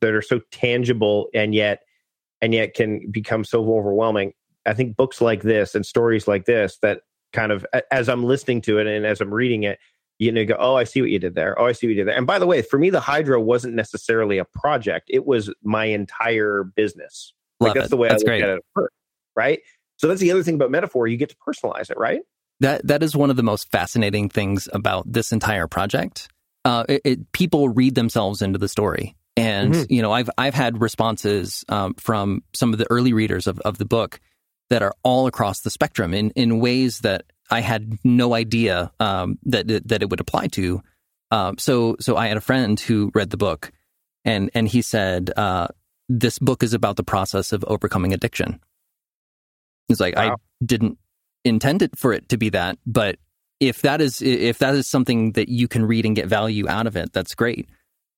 that 0.00 0.14
are 0.14 0.22
so 0.22 0.40
tangible 0.50 1.28
and 1.34 1.54
yet 1.54 1.82
and 2.40 2.54
yet 2.54 2.74
can 2.74 3.10
become 3.10 3.44
so 3.44 3.74
overwhelming 3.74 4.32
i 4.66 4.74
think 4.74 4.96
books 4.96 5.20
like 5.20 5.42
this 5.42 5.74
and 5.74 5.86
stories 5.86 6.28
like 6.28 6.44
this 6.44 6.78
that 6.82 7.00
kind 7.32 7.50
of 7.50 7.64
as 7.90 8.08
i'm 8.08 8.24
listening 8.24 8.60
to 8.60 8.78
it 8.78 8.86
and 8.86 9.06
as 9.06 9.20
i'm 9.20 9.32
reading 9.32 9.62
it 9.62 9.78
you 10.22 10.30
know, 10.30 10.44
go, 10.44 10.56
oh, 10.58 10.76
I 10.76 10.84
see 10.84 11.00
what 11.00 11.10
you 11.10 11.18
did 11.18 11.34
there. 11.34 11.58
Oh, 11.60 11.66
I 11.66 11.72
see 11.72 11.86
what 11.86 11.90
you 11.90 11.96
did 11.96 12.08
there. 12.08 12.16
And 12.16 12.26
by 12.26 12.38
the 12.38 12.46
way, 12.46 12.62
for 12.62 12.78
me, 12.78 12.90
the 12.90 13.00
Hydra 13.00 13.40
wasn't 13.40 13.74
necessarily 13.74 14.38
a 14.38 14.44
project; 14.44 15.08
it 15.10 15.26
was 15.26 15.52
my 15.62 15.86
entire 15.86 16.62
business. 16.62 17.34
Like 17.58 17.74
that's 17.74 17.86
it. 17.86 17.90
the 17.90 17.96
way 17.96 18.08
that's 18.08 18.24
I 18.24 18.32
look 18.32 18.42
at 18.42 18.48
it, 18.50 18.64
first, 18.74 18.94
right? 19.34 19.60
So 19.96 20.08
that's 20.08 20.20
the 20.20 20.30
other 20.30 20.44
thing 20.44 20.54
about 20.54 20.70
metaphor; 20.70 21.08
you 21.08 21.16
get 21.16 21.30
to 21.30 21.36
personalize 21.36 21.90
it, 21.90 21.98
right? 21.98 22.20
That 22.60 22.86
that 22.86 23.02
is 23.02 23.16
one 23.16 23.30
of 23.30 23.36
the 23.36 23.42
most 23.42 23.70
fascinating 23.72 24.28
things 24.28 24.68
about 24.72 25.10
this 25.10 25.32
entire 25.32 25.66
project. 25.66 26.28
Uh, 26.64 26.84
it, 26.88 27.00
it, 27.04 27.32
people 27.32 27.68
read 27.68 27.96
themselves 27.96 28.42
into 28.42 28.58
the 28.58 28.68
story, 28.68 29.16
and 29.36 29.74
mm-hmm. 29.74 29.92
you 29.92 30.02
know, 30.02 30.12
I've 30.12 30.30
I've 30.38 30.54
had 30.54 30.80
responses 30.80 31.64
um, 31.68 31.94
from 31.94 32.44
some 32.54 32.72
of 32.72 32.78
the 32.78 32.86
early 32.90 33.12
readers 33.12 33.48
of, 33.48 33.58
of 33.60 33.78
the 33.78 33.84
book 33.84 34.20
that 34.70 34.82
are 34.82 34.94
all 35.02 35.26
across 35.26 35.62
the 35.62 35.70
spectrum 35.70 36.14
in 36.14 36.30
in 36.30 36.60
ways 36.60 37.00
that 37.00 37.24
I 37.52 37.60
had 37.60 37.98
no 38.02 38.34
idea 38.34 38.90
um, 38.98 39.38
that 39.44 39.68
that 39.88 40.02
it 40.02 40.08
would 40.08 40.20
apply 40.20 40.46
to. 40.48 40.82
Uh, 41.30 41.52
so 41.58 41.96
so 42.00 42.16
I 42.16 42.28
had 42.28 42.38
a 42.38 42.40
friend 42.40 42.80
who 42.80 43.10
read 43.14 43.28
the 43.28 43.36
book, 43.36 43.72
and 44.24 44.50
and 44.54 44.66
he 44.66 44.80
said, 44.80 45.30
uh, 45.36 45.68
this 46.08 46.38
book 46.38 46.62
is 46.62 46.72
about 46.72 46.96
the 46.96 47.04
process 47.04 47.52
of 47.52 47.62
overcoming 47.68 48.14
addiction. 48.14 48.58
It's 49.90 50.00
like 50.00 50.16
wow. 50.16 50.32
I 50.32 50.64
didn't 50.64 50.98
intend 51.44 51.82
it 51.82 51.98
for 51.98 52.14
it 52.14 52.30
to 52.30 52.38
be 52.38 52.48
that, 52.50 52.78
but 52.86 53.18
if 53.60 53.82
that 53.82 54.00
is 54.00 54.22
if 54.22 54.58
that 54.58 54.74
is 54.74 54.88
something 54.88 55.32
that 55.32 55.50
you 55.50 55.68
can 55.68 55.84
read 55.84 56.06
and 56.06 56.16
get 56.16 56.28
value 56.28 56.66
out 56.68 56.86
of 56.86 56.96
it, 56.96 57.12
that's 57.12 57.34
great. 57.34 57.68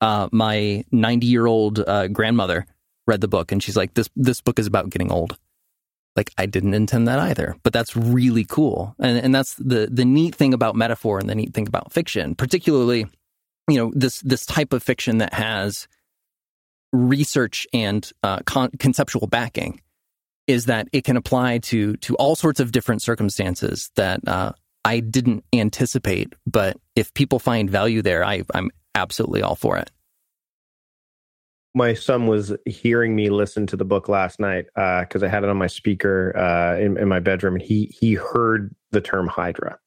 Uh, 0.00 0.28
my 0.30 0.84
90 0.92 1.26
year 1.26 1.46
old 1.46 1.80
uh, 1.80 2.06
grandmother 2.06 2.66
read 3.08 3.20
the 3.20 3.28
book 3.28 3.50
and 3.50 3.60
she's 3.60 3.76
like, 3.76 3.94
"This 3.94 4.08
this 4.14 4.40
book 4.40 4.60
is 4.60 4.68
about 4.68 4.90
getting 4.90 5.10
old." 5.10 5.36
Like 6.16 6.30
I 6.38 6.46
didn't 6.46 6.74
intend 6.74 7.08
that 7.08 7.18
either, 7.18 7.56
but 7.64 7.72
that's 7.72 7.96
really 7.96 8.44
cool, 8.44 8.94
and 9.00 9.18
and 9.18 9.34
that's 9.34 9.54
the 9.54 9.88
the 9.90 10.04
neat 10.04 10.34
thing 10.34 10.54
about 10.54 10.76
metaphor 10.76 11.18
and 11.18 11.28
the 11.28 11.34
neat 11.34 11.52
thing 11.52 11.66
about 11.66 11.92
fiction, 11.92 12.36
particularly, 12.36 13.06
you 13.68 13.76
know, 13.76 13.92
this 13.94 14.20
this 14.20 14.46
type 14.46 14.72
of 14.72 14.82
fiction 14.82 15.18
that 15.18 15.34
has 15.34 15.88
research 16.92 17.66
and 17.72 18.12
uh, 18.22 18.38
con- 18.46 18.70
conceptual 18.78 19.26
backing 19.26 19.80
is 20.46 20.66
that 20.66 20.88
it 20.92 21.04
can 21.04 21.16
apply 21.16 21.58
to 21.58 21.96
to 21.96 22.14
all 22.16 22.36
sorts 22.36 22.60
of 22.60 22.70
different 22.70 23.02
circumstances 23.02 23.90
that 23.96 24.20
uh, 24.28 24.52
I 24.84 25.00
didn't 25.00 25.44
anticipate. 25.52 26.32
But 26.46 26.76
if 26.94 27.12
people 27.14 27.38
find 27.38 27.68
value 27.70 28.02
there, 28.02 28.24
I, 28.24 28.42
I'm 28.54 28.70
absolutely 28.94 29.42
all 29.42 29.56
for 29.56 29.78
it. 29.78 29.90
My 31.74 31.94
son 31.94 32.26
was 32.26 32.54
hearing 32.66 33.16
me 33.16 33.30
listen 33.30 33.66
to 33.68 33.76
the 33.76 33.84
book 33.84 34.08
last 34.08 34.38
night 34.38 34.66
because 34.74 35.22
uh, 35.22 35.26
I 35.26 35.28
had 35.28 35.42
it 35.42 35.50
on 35.50 35.56
my 35.56 35.66
speaker 35.66 36.36
uh, 36.36 36.78
in, 36.78 36.96
in 36.96 37.08
my 37.08 37.20
bedroom, 37.20 37.54
and 37.54 37.62
he 37.62 37.86
he 37.98 38.14
heard 38.14 38.74
the 38.92 39.00
term 39.00 39.26
Hydra, 39.26 39.78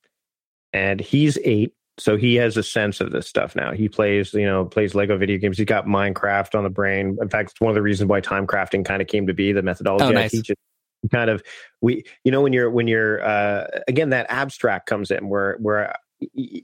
and 0.73 1.00
he's 1.00 1.38
eight, 1.43 1.73
so 1.97 2.17
he 2.17 2.36
has 2.36 2.58
a 2.58 2.63
sense 2.63 3.00
of 3.00 3.12
this 3.12 3.28
stuff 3.28 3.56
now. 3.56 3.71
He 3.71 3.88
plays, 3.88 4.34
you 4.34 4.45
know, 4.45 4.65
plays 4.65 4.95
Lego 4.95 5.17
video 5.17 5.38
games. 5.38 5.58
He's 5.58 5.65
got 5.65 5.86
Minecraft 5.86 6.56
on 6.56 6.63
the 6.63 6.69
brain. 6.69 7.17
In 7.21 7.30
fact, 7.30 7.52
it's 7.52 7.62
one 7.62 7.69
of 7.69 7.76
the 7.76 7.82
reasons 7.82 8.10
why 8.10 8.19
time 8.19 8.45
crafting 8.45 8.84
kind 8.84 9.02
of 9.02 9.08
came 9.08 9.28
to 9.28 9.34
be. 9.34 9.54
The 9.54 9.62
methodology 9.62 10.06
oh, 10.06 10.12
nice. 10.12 10.34
I 10.34 10.38
teach 10.38 10.50
it 10.50 10.60
kind 11.12 11.30
of 11.30 11.43
we 11.82 12.04
you 12.23 12.32
know 12.32 12.41
when 12.41 12.54
you're 12.54 12.69
when 12.69 12.88
you're 12.88 13.23
uh 13.23 13.67
again 13.88 14.10
that 14.10 14.26
abstract 14.30 14.88
comes 14.88 15.12
in 15.12 15.30
where 15.30 15.58
where 15.60 15.93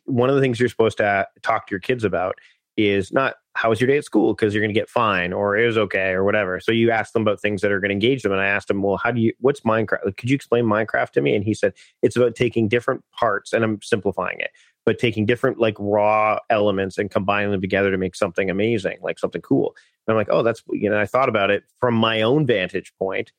one 0.06 0.30
of 0.30 0.36
the 0.36 0.42
things 0.42 0.60
you're 0.60 0.70
supposed 0.70 0.98
to 0.98 1.28
talk 1.42 1.68
to 1.68 1.72
your 1.72 1.80
kids 1.80 2.04
about 2.04 2.36
is 2.78 3.12
not 3.12 3.36
how 3.56 3.70
was 3.70 3.80
your 3.80 3.88
day 3.88 3.98
at 3.98 4.04
school? 4.04 4.34
Because 4.34 4.54
you're 4.54 4.64
going 4.64 4.74
to 4.74 4.80
get 4.80 4.90
fine 4.90 5.32
or 5.32 5.56
it 5.56 5.68
was 5.68 5.78
okay 5.78 6.10
or 6.10 6.24
whatever. 6.24 6.60
So 6.60 6.72
you 6.72 6.90
ask 6.90 7.14
them 7.14 7.22
about 7.22 7.40
things 7.40 7.62
that 7.62 7.72
are 7.72 7.80
going 7.80 7.90
to 7.90 7.94
engage 7.94 8.24
them 8.24 8.32
and 8.32 8.42
i 8.42 8.48
asked 8.48 8.70
him 8.70 8.82
well 8.82 8.98
how 8.98 9.12
do 9.12 9.22
you 9.22 9.34
what's 9.40 9.62
minecraft 9.62 10.18
could 10.18 10.30
you 10.30 10.36
explain 10.36 10.66
minecraft 10.66 11.12
to 11.12 11.22
me? 11.22 11.36
And 11.36 11.44
he 11.44 11.54
said 11.54 11.74
it's 12.02 12.16
about 12.16 12.36
taking 12.36 12.68
different 12.68 13.04
parts 13.12 13.54
and 13.54 13.64
i'm 13.64 13.82
simplifying 13.82 14.40
it 14.40 14.50
but 14.86 15.00
taking 15.00 15.26
different 15.26 15.60
like 15.60 15.76
raw 15.80 16.40
elements 16.50 16.98
and 16.98 17.10
combining 17.10 17.52
them 17.52 17.62
together 17.62 17.92
to 17.92 17.98
make 17.98 18.16
something 18.16 18.50
amazing, 18.50 18.98
like 19.02 19.20
something 19.20 19.42
cool. 19.42 19.76
And 20.08 20.14
I'm 20.14 20.18
like, 20.18 20.28
oh, 20.30 20.44
that's 20.44 20.64
you 20.72 20.90
know, 20.90 21.00
I 21.00 21.06
thought 21.06 21.30
about 21.30 21.52
it 21.52 21.64
from 21.80 21.94
my 21.94 22.22
own 22.22 22.46
vantage 22.46 22.94
point, 23.00 23.32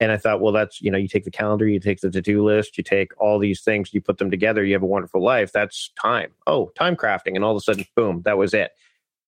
and 0.00 0.12
I 0.12 0.16
thought, 0.16 0.40
well, 0.40 0.52
that's 0.52 0.80
you 0.80 0.90
know, 0.90 0.98
you 0.98 1.08
take 1.08 1.24
the 1.24 1.30
calendar, 1.30 1.66
you 1.66 1.80
take 1.80 2.00
the 2.00 2.10
to 2.10 2.22
do 2.22 2.44
list, 2.44 2.76
you 2.76 2.84
take 2.84 3.12
all 3.18 3.38
these 3.38 3.62
things, 3.62 3.94
you 3.94 4.00
put 4.00 4.18
them 4.18 4.30
together, 4.30 4.64
you 4.64 4.74
have 4.74 4.82
a 4.82 4.86
wonderful 4.86 5.22
life. 5.22 5.52
That's 5.52 5.90
time. 6.00 6.32
Oh, 6.46 6.70
time 6.76 6.96
crafting, 6.96 7.34
and 7.34 7.44
all 7.44 7.52
of 7.52 7.56
a 7.56 7.60
sudden, 7.60 7.86
boom, 7.94 8.22
that 8.24 8.38
was 8.38 8.54
it. 8.54 8.72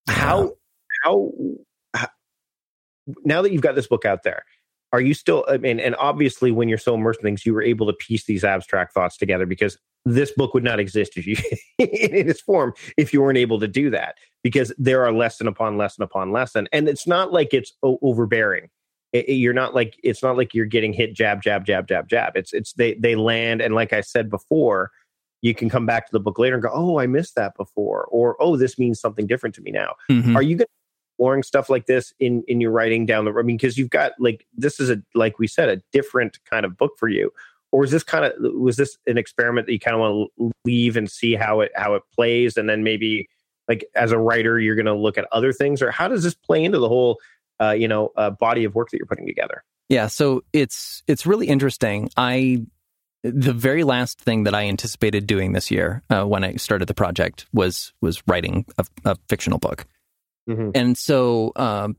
How 0.08 0.42
ah. 0.42 0.50
how, 1.04 1.32
how 1.94 2.08
now 3.24 3.42
that 3.42 3.52
you've 3.52 3.62
got 3.62 3.74
this 3.74 3.86
book 3.86 4.04
out 4.04 4.22
there 4.22 4.44
are 4.92 5.00
you 5.00 5.14
still 5.14 5.44
i 5.48 5.56
mean 5.56 5.80
and 5.80 5.94
obviously 5.96 6.50
when 6.50 6.68
you're 6.68 6.78
so 6.78 6.94
immersed 6.94 7.20
in 7.20 7.24
things 7.24 7.46
you 7.46 7.54
were 7.54 7.62
able 7.62 7.86
to 7.86 7.92
piece 7.94 8.24
these 8.24 8.44
abstract 8.44 8.92
thoughts 8.92 9.16
together 9.16 9.46
because 9.46 9.78
this 10.04 10.30
book 10.32 10.54
would 10.54 10.64
not 10.64 10.80
exist 10.80 11.16
if 11.16 11.26
you 11.26 11.36
in 11.78 12.28
its 12.28 12.40
form 12.40 12.72
if 12.96 13.12
you 13.12 13.20
weren't 13.20 13.38
able 13.38 13.58
to 13.58 13.68
do 13.68 13.90
that 13.90 14.16
because 14.42 14.72
there 14.78 15.04
are 15.04 15.12
lesson 15.12 15.46
upon 15.46 15.76
lesson 15.76 16.02
upon 16.02 16.32
lesson 16.32 16.68
and 16.72 16.88
it's 16.88 17.06
not 17.06 17.32
like 17.32 17.52
it's 17.52 17.72
overbearing 17.82 18.68
it, 19.12 19.28
it, 19.28 19.34
you're 19.34 19.54
not 19.54 19.74
like 19.74 19.98
it's 20.02 20.22
not 20.22 20.36
like 20.36 20.54
you're 20.54 20.66
getting 20.66 20.92
hit 20.92 21.14
jab 21.14 21.42
jab 21.42 21.64
jab 21.64 21.88
jab 21.88 22.08
jab 22.08 22.36
it's 22.36 22.52
it's 22.52 22.72
they 22.74 22.94
they 22.94 23.14
land 23.14 23.60
and 23.60 23.74
like 23.74 23.92
i 23.92 24.00
said 24.00 24.30
before 24.30 24.90
you 25.40 25.54
can 25.54 25.68
come 25.68 25.86
back 25.86 26.06
to 26.06 26.12
the 26.12 26.20
book 26.20 26.38
later 26.38 26.54
and 26.54 26.62
go 26.62 26.70
oh 26.72 26.98
i 26.98 27.06
missed 27.06 27.34
that 27.34 27.56
before 27.56 28.04
or 28.06 28.36
oh 28.40 28.56
this 28.56 28.78
means 28.78 29.00
something 29.00 29.26
different 29.26 29.54
to 29.54 29.62
me 29.62 29.70
now 29.70 29.94
mm-hmm. 30.10 30.36
are 30.36 30.42
you 30.42 30.56
going 30.56 30.66
to 30.66 30.78
exploring 31.18 31.42
stuff 31.42 31.68
like 31.68 31.86
this 31.86 32.12
in 32.20 32.44
in 32.46 32.60
your 32.60 32.70
writing 32.70 33.04
down 33.04 33.24
the 33.24 33.32
road? 33.32 33.42
I 33.42 33.46
mean, 33.46 33.56
because 33.56 33.76
you've 33.76 33.90
got 33.90 34.12
like 34.20 34.46
this 34.56 34.78
is 34.78 34.88
a 34.88 35.02
like 35.14 35.38
we 35.38 35.48
said 35.48 35.68
a 35.68 35.82
different 35.92 36.38
kind 36.48 36.64
of 36.64 36.76
book 36.76 36.92
for 36.96 37.08
you, 37.08 37.32
or 37.72 37.82
is 37.82 37.90
this 37.90 38.04
kind 38.04 38.24
of 38.24 38.32
was 38.54 38.76
this 38.76 38.96
an 39.06 39.18
experiment 39.18 39.66
that 39.66 39.72
you 39.72 39.80
kind 39.80 39.96
of 39.96 40.00
want 40.00 40.30
to 40.38 40.52
leave 40.64 40.96
and 40.96 41.10
see 41.10 41.34
how 41.34 41.60
it 41.60 41.72
how 41.74 41.94
it 41.94 42.02
plays, 42.14 42.56
and 42.56 42.68
then 42.68 42.84
maybe 42.84 43.28
like 43.66 43.84
as 43.96 44.12
a 44.12 44.18
writer 44.18 44.60
you're 44.60 44.76
going 44.76 44.86
to 44.86 44.94
look 44.94 45.18
at 45.18 45.26
other 45.32 45.52
things, 45.52 45.82
or 45.82 45.90
how 45.90 46.06
does 46.06 46.22
this 46.22 46.34
play 46.34 46.62
into 46.62 46.78
the 46.78 46.88
whole 46.88 47.18
uh, 47.60 47.70
you 47.70 47.88
know 47.88 48.12
uh, 48.16 48.30
body 48.30 48.64
of 48.64 48.74
work 48.74 48.90
that 48.90 48.98
you're 48.98 49.06
putting 49.06 49.26
together? 49.26 49.64
Yeah, 49.88 50.06
so 50.08 50.44
it's 50.52 51.02
it's 51.06 51.26
really 51.26 51.46
interesting. 51.46 52.10
I 52.16 52.66
the 53.24 53.52
very 53.52 53.84
last 53.84 54.20
thing 54.20 54.44
that 54.44 54.54
I 54.54 54.66
anticipated 54.66 55.26
doing 55.26 55.52
this 55.52 55.70
year 55.70 56.02
uh, 56.10 56.24
when 56.24 56.44
I 56.44 56.54
started 56.54 56.86
the 56.86 56.94
project 56.94 57.46
was 57.52 57.92
was 58.00 58.22
writing 58.26 58.66
a, 58.76 58.84
a 59.04 59.16
fictional 59.28 59.58
book. 59.58 59.86
Mm-hmm. 60.48 60.70
And 60.74 60.96
so 60.96 61.52
um, 61.56 61.96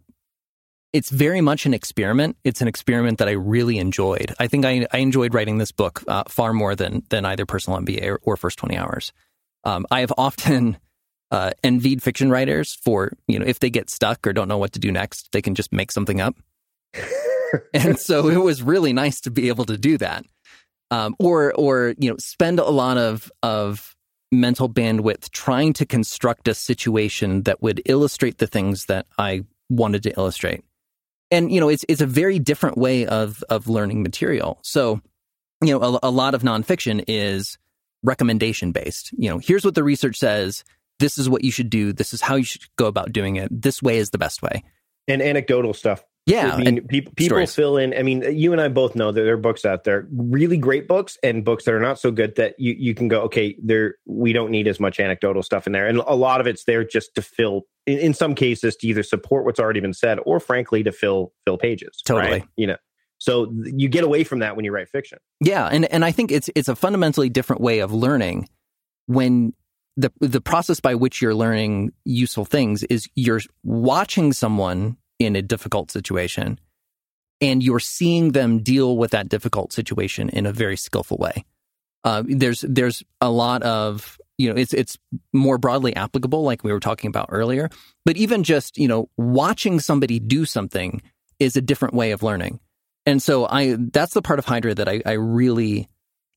it's 0.94 1.10
very 1.10 1.42
much 1.42 1.66
an 1.66 1.74
experiment. 1.74 2.38
It's 2.44 2.62
an 2.62 2.68
experiment 2.68 3.20
that 3.20 3.28
I 3.28 3.34
really 3.34 3.78
enjoyed. 3.78 4.34
I 4.40 4.48
think 4.48 4.66
I, 4.66 4.88
I 4.92 5.00
enjoyed 5.00 5.34
writing 5.34 5.58
this 5.58 5.72
book 5.72 6.04
uh, 6.08 6.24
far 6.28 6.54
more 6.54 6.76
than 6.76 7.04
than 7.10 7.26
either 7.26 7.46
personal 7.46 7.80
MBA 7.80 8.08
or, 8.08 8.20
or 8.24 8.38
first 8.38 8.58
twenty 8.58 8.78
hours. 8.78 9.12
Um, 9.64 9.86
I 9.92 10.00
have 10.02 10.14
often 10.18 10.78
uh, 11.32 11.52
envied 11.64 12.02
fiction 12.02 12.30
writers 12.30 12.76
for 12.76 13.12
you 13.28 13.40
know 13.40 13.46
if 13.46 13.60
they 13.60 13.70
get 13.70 13.90
stuck 13.90 14.26
or 14.26 14.34
don't 14.34 14.48
know 14.48 14.58
what 14.58 14.74
to 14.74 14.80
do 14.80 14.92
next, 14.92 15.32
they 15.32 15.42
can 15.42 15.56
just 15.56 15.72
make 15.72 15.92
something 15.92 16.22
up. 16.22 16.36
and 17.74 18.00
so 18.00 18.28
it 18.30 18.38
was 18.38 18.62
really 18.62 18.94
nice 18.94 19.22
to 19.22 19.32
be 19.32 19.48
able 19.48 19.66
to 19.66 19.78
do 19.78 19.98
that, 19.98 20.26
um, 20.92 21.16
or 21.20 21.54
or 21.54 21.94
you 21.98 22.10
know 22.10 22.18
spend 22.18 22.60
a 22.60 22.70
lot 22.70 22.98
of 22.98 23.32
of 23.44 23.96
mental 24.32 24.70
bandwidth 24.70 25.32
trying 25.32 25.74
to 25.74 25.86
construct 25.86 26.48
a 26.48 26.54
situation 26.54 27.44
that 27.44 27.62
would 27.62 27.82
illustrate 27.86 28.38
the 28.38 28.48
things 28.48 28.86
that 28.86 29.08
I 29.18 29.44
wanted 29.70 30.04
to 30.04 30.12
illustrate. 30.12 30.64
And 31.32 31.52
you 31.52 31.60
know, 31.60 31.70
it's 31.70 31.86
it's 31.88 32.02
a 32.02 32.08
very 32.08 32.40
different 32.40 32.78
way 32.78 33.06
of 33.06 33.44
of 33.50 33.68
learning 33.68 34.02
material. 34.02 34.60
So, 34.64 35.02
you 35.64 35.78
know, 35.78 36.00
a, 36.04 36.10
a 36.10 36.12
lot 36.12 36.34
of 36.34 36.42
nonfiction 36.42 37.04
is 37.08 37.58
recommendation 38.04 38.72
based. 38.72 39.12
You 39.18 39.30
know, 39.30 39.38
here's 39.38 39.66
what 39.66 39.76
the 39.76 39.84
research 39.84 40.18
says. 40.18 40.64
This 41.00 41.18
is 41.18 41.30
what 41.30 41.44
you 41.44 41.52
should 41.52 41.70
do. 41.70 41.94
This 41.94 42.14
is 42.14 42.22
how 42.22 42.36
you 42.36 42.44
should 42.44 42.62
go 42.76 42.88
about 42.88 43.12
doing 43.12 43.38
it. 43.38 43.50
This 43.50 43.82
way 43.82 43.98
is 43.98 44.10
the 44.10 44.18
best 44.18 44.42
way. 44.42 44.64
And 45.08 45.22
anecdotal 45.22 45.74
stuff 45.74 46.04
yeah, 46.30 46.54
I 46.54 46.58
mean, 46.58 46.88
people 46.88 47.14
people 47.16 47.46
fill 47.48 47.78
in. 47.78 47.94
I 47.98 48.04
mean, 48.04 48.24
you 48.38 48.52
and 48.52 48.62
I 48.62 48.68
both 48.68 48.96
know 48.96 49.12
that 49.12 49.22
there 49.22 49.34
are 49.34 49.38
books 49.38 49.66
out 49.66 49.84
there, 49.84 50.08
really 50.12 50.58
great 50.58 50.88
books, 50.88 51.18
and 51.24 51.44
books 51.44 51.66
that 51.66 51.74
are 51.74 51.80
not 51.80 52.00
so 52.00 52.12
good 52.12 52.36
that 52.36 52.56
you 52.60 52.76
you 52.78 52.94
can 52.94 53.08
go, 53.08 53.22
okay, 53.22 53.56
there 53.62 53.96
we 54.06 54.32
don't 54.32 54.52
need 54.52 54.68
as 54.68 54.80
much 54.80 55.00
anecdotal 55.00 55.42
stuff 55.42 55.66
in 55.66 55.74
there, 55.74 55.88
and 55.88 55.98
a 56.06 56.16
lot 56.16 56.40
of 56.40 56.48
it's 56.48 56.66
there 56.66 56.84
just 56.84 57.16
to 57.16 57.22
fill. 57.22 57.64
In, 57.88 57.98
in 57.98 58.14
some 58.14 58.36
cases, 58.36 58.76
to 58.78 58.88
either 58.88 59.02
support 59.02 59.46
what's 59.46 59.60
already 59.60 59.80
been 59.80 59.94
said, 59.94 60.20
or 60.26 60.40
frankly, 60.40 60.84
to 60.84 60.92
fill 60.92 61.34
fill 61.46 61.58
pages. 61.58 62.02
Totally, 62.06 62.32
right? 62.32 62.46
you 62.56 62.68
know. 62.68 62.78
So 63.18 63.52
you 63.64 63.90
get 63.90 64.04
away 64.04 64.24
from 64.24 64.40
that 64.40 64.56
when 64.56 64.64
you 64.64 64.72
write 64.72 64.90
fiction. 64.90 65.18
Yeah, 65.42 65.68
and 65.68 65.86
and 65.92 66.06
I 66.06 66.12
think 66.12 66.32
it's 66.32 66.50
it's 66.56 66.68
a 66.68 66.76
fundamentally 66.76 67.30
different 67.30 67.62
way 67.62 67.80
of 67.80 67.92
learning 67.92 68.50
when 69.08 69.54
the 70.00 70.12
the 70.20 70.42
process 70.42 70.80
by 70.80 70.96
which 70.96 71.22
you're 71.22 71.36
learning 71.36 71.92
useful 72.06 72.46
things 72.46 72.84
is 72.84 73.10
you're 73.16 73.42
watching 73.64 74.32
someone 74.32 74.96
in 75.20 75.36
a 75.36 75.42
difficult 75.42 75.92
situation 75.92 76.58
and 77.42 77.62
you're 77.62 77.80
seeing 77.80 78.32
them 78.32 78.60
deal 78.60 78.98
with 78.98 79.12
that 79.12 79.28
difficult 79.28 79.74
situation 79.74 80.30
in 80.30 80.46
a 80.46 80.54
very 80.54 80.78
skillful 80.78 81.18
way. 81.18 81.44
Uh, 82.06 82.24
there's 82.26 82.62
there's 82.62 83.04
a 83.20 83.30
lot 83.30 83.62
of 83.64 84.18
you 84.38 84.50
know 84.50 84.56
it's 84.56 84.74
it's 84.74 84.98
more 85.34 85.58
broadly 85.58 85.94
applicable, 85.96 86.44
like 86.44 86.64
we 86.64 86.72
were 86.72 86.80
talking 86.80 87.10
about 87.10 87.28
earlier. 87.30 87.70
But 88.06 88.16
even 88.16 88.44
just 88.44 88.78
you 88.78 88.88
know 88.88 89.10
watching 89.18 89.82
somebody 89.82 90.20
do 90.20 90.46
something 90.46 91.02
is 91.40 91.58
a 91.58 91.62
different 91.62 91.94
way 91.94 92.12
of 92.12 92.24
learning, 92.24 92.62
and 93.06 93.22
so 93.22 93.46
I 93.46 93.76
that's 93.78 94.14
the 94.14 94.22
part 94.22 94.40
of 94.40 94.46
Hydra 94.46 94.76
that 94.76 94.88
I, 94.88 95.02
I 95.06 95.14
really 95.14 95.90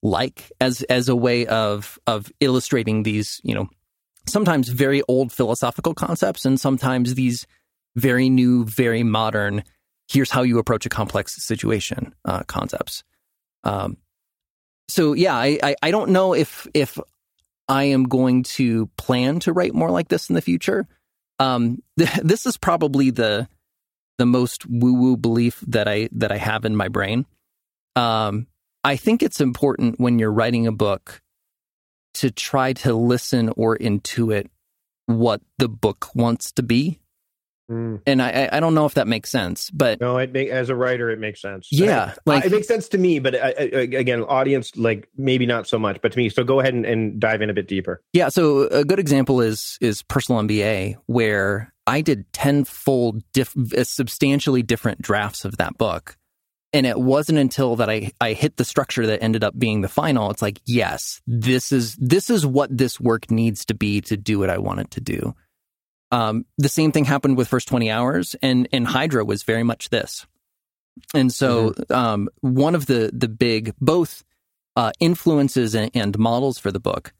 like 0.02 0.50
as 0.60 0.82
as 0.82 1.08
a 1.08 1.16
way 1.16 1.46
of 1.46 1.98
of 2.06 2.32
illustrating 2.40 3.02
these 3.02 3.40
you 3.44 3.54
know 3.54 3.68
sometimes 4.26 4.68
very 4.68 5.02
old 5.08 5.32
philosophical 5.32 5.94
concepts 5.94 6.44
and 6.44 6.60
sometimes 6.60 7.14
these 7.14 7.46
very 7.96 8.30
new, 8.30 8.64
very 8.64 9.02
modern. 9.02 9.64
Here's 10.10 10.30
how 10.30 10.42
you 10.42 10.58
approach 10.58 10.86
a 10.86 10.90
complex 10.90 11.44
situation 11.44 12.14
uh, 12.24 12.42
concepts. 12.44 13.04
Um, 13.64 13.96
so 14.88 15.12
yeah, 15.12 15.34
I, 15.34 15.58
I, 15.62 15.76
I 15.82 15.90
don't 15.90 16.10
know 16.10 16.34
if 16.34 16.66
if 16.74 16.98
I 17.68 17.84
am 17.84 18.04
going 18.04 18.42
to 18.44 18.86
plan 18.96 19.40
to 19.40 19.52
write 19.52 19.74
more 19.74 19.90
like 19.90 20.08
this 20.08 20.28
in 20.28 20.34
the 20.34 20.42
future. 20.42 20.86
Um, 21.38 21.82
th- 21.98 22.10
this 22.22 22.46
is 22.46 22.56
probably 22.56 23.10
the 23.10 23.48
the 24.18 24.26
most 24.26 24.66
woo 24.66 24.94
woo 24.94 25.16
belief 25.16 25.60
that 25.68 25.88
I 25.88 26.08
that 26.12 26.32
I 26.32 26.36
have 26.36 26.64
in 26.64 26.76
my 26.76 26.88
brain. 26.88 27.26
Um, 27.96 28.46
I 28.84 28.96
think 28.96 29.22
it's 29.22 29.40
important 29.40 30.00
when 30.00 30.18
you're 30.18 30.32
writing 30.32 30.66
a 30.66 30.72
book 30.72 31.22
to 32.14 32.30
try 32.30 32.72
to 32.74 32.94
listen 32.94 33.50
or 33.56 33.76
intuit 33.76 34.48
what 35.06 35.40
the 35.58 35.68
book 35.68 36.14
wants 36.14 36.52
to 36.52 36.62
be 36.62 37.02
Mm. 37.72 38.02
And 38.06 38.20
I, 38.20 38.48
I 38.52 38.60
don't 38.60 38.74
know 38.74 38.86
if 38.86 38.94
that 38.94 39.06
makes 39.06 39.30
sense, 39.30 39.70
but 39.70 40.00
no, 40.00 40.18
it 40.18 40.32
make, 40.32 40.48
as 40.48 40.68
a 40.68 40.74
writer, 40.74 41.10
it 41.10 41.18
makes 41.18 41.40
sense. 41.40 41.68
Yeah, 41.70 42.14
like 42.26 42.44
it 42.44 42.52
makes 42.52 42.68
sense 42.68 42.88
to 42.90 42.98
me, 42.98 43.18
but 43.18 43.34
I, 43.34 43.48
I, 43.48 43.62
again, 43.72 44.22
audience 44.22 44.76
like 44.76 45.08
maybe 45.16 45.46
not 45.46 45.66
so 45.66 45.78
much, 45.78 46.00
but 46.02 46.12
to 46.12 46.18
me. 46.18 46.28
So 46.28 46.44
go 46.44 46.60
ahead 46.60 46.74
and, 46.74 46.84
and 46.84 47.18
dive 47.18 47.40
in 47.40 47.50
a 47.50 47.54
bit 47.54 47.68
deeper. 47.68 48.02
Yeah. 48.12 48.28
So 48.28 48.64
a 48.68 48.84
good 48.84 48.98
example 48.98 49.40
is 49.40 49.78
is 49.80 50.02
personal 50.02 50.42
MBA, 50.42 50.96
where 51.06 51.72
I 51.86 52.02
did 52.02 52.30
tenfold, 52.32 53.22
diff, 53.32 53.54
substantially 53.84 54.62
different 54.62 55.00
drafts 55.00 55.44
of 55.44 55.56
that 55.56 55.78
book, 55.78 56.16
and 56.72 56.86
it 56.86 56.98
wasn't 56.98 57.38
until 57.38 57.76
that 57.76 57.90
I 57.90 58.12
I 58.20 58.32
hit 58.32 58.56
the 58.56 58.64
structure 58.64 59.06
that 59.06 59.22
ended 59.22 59.44
up 59.44 59.58
being 59.58 59.80
the 59.80 59.88
final. 59.88 60.30
It's 60.30 60.42
like 60.42 60.60
yes, 60.64 61.20
this 61.26 61.72
is 61.72 61.96
this 61.96 62.30
is 62.30 62.46
what 62.46 62.76
this 62.76 63.00
work 63.00 63.30
needs 63.30 63.64
to 63.66 63.74
be 63.74 64.00
to 64.02 64.16
do 64.16 64.38
what 64.38 64.50
I 64.50 64.58
want 64.58 64.80
it 64.80 64.90
to 64.92 65.00
do. 65.00 65.34
Um, 66.12 66.44
the 66.58 66.68
same 66.68 66.92
thing 66.92 67.06
happened 67.06 67.38
with 67.38 67.48
first 67.48 67.66
20 67.68 67.90
hours 67.90 68.36
and, 68.42 68.68
and 68.70 68.86
Hydra 68.86 69.24
was 69.24 69.44
very 69.44 69.62
much 69.62 69.88
this. 69.88 70.26
And 71.14 71.32
so, 71.32 71.70
mm-hmm. 71.70 71.92
um, 71.92 72.28
one 72.42 72.74
of 72.74 72.84
the, 72.84 73.10
the 73.14 73.28
big, 73.28 73.74
both, 73.80 74.22
uh, 74.76 74.92
influences 75.00 75.74
and, 75.74 75.90
and, 75.94 76.18
models 76.18 76.58
for 76.58 76.70
the 76.70 76.78
book 76.78 77.14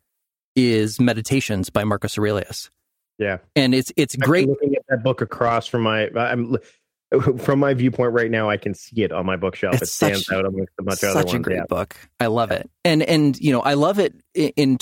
is 0.55 1.01
Meditations 1.01 1.71
by 1.71 1.85
Marcus 1.85 2.19
Aurelius. 2.19 2.71
Yeah. 3.19 3.39
And 3.57 3.75
it's, 3.75 3.91
it's 3.97 4.15
great. 4.15 4.47
looking 4.47 4.75
at 4.75 4.83
that 4.91 5.03
book 5.03 5.23
across 5.23 5.67
from 5.67 5.83
my, 5.83 6.11
I'm, 6.15 6.59
from 7.39 7.59
my 7.59 7.75
viewpoint 7.75 8.13
right 8.13 8.31
now, 8.31 8.51
I 8.51 8.57
can 8.57 8.75
see 8.75 9.03
it 9.03 9.13
on 9.13 9.27
my 9.27 9.37
bookshelf. 9.37 9.75
It's 9.75 9.83
it 9.83 9.89
stands 9.89 10.27
such, 10.27 10.37
out 10.37 10.47
amongst 10.47 10.73
a 10.79 10.83
bunch 10.83 11.03
of 11.03 11.11
other 11.11 11.19
ones. 11.19 11.31
Such 11.31 11.39
a 11.39 11.43
great 11.43 11.57
yeah. 11.57 11.65
book. 11.69 11.97
I 12.21 12.27
love 12.27 12.51
it, 12.51 12.71
and 12.85 13.03
and 13.03 13.39
you 13.39 13.53
know 13.53 13.61
I 13.61 13.75
love 13.75 13.99
it 13.99 14.15
in 14.35 14.79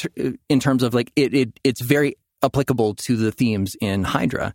in 0.49 0.61
terms 0.61 0.83
of 0.83 0.95
like 0.95 1.13
it, 1.17 1.35
it 1.35 1.61
it's 1.65 1.81
very 1.81 2.17
applicable 2.43 2.95
to 2.95 3.17
the 3.17 3.33
themes 3.33 3.77
in 3.81 4.03
Hydra 4.05 4.55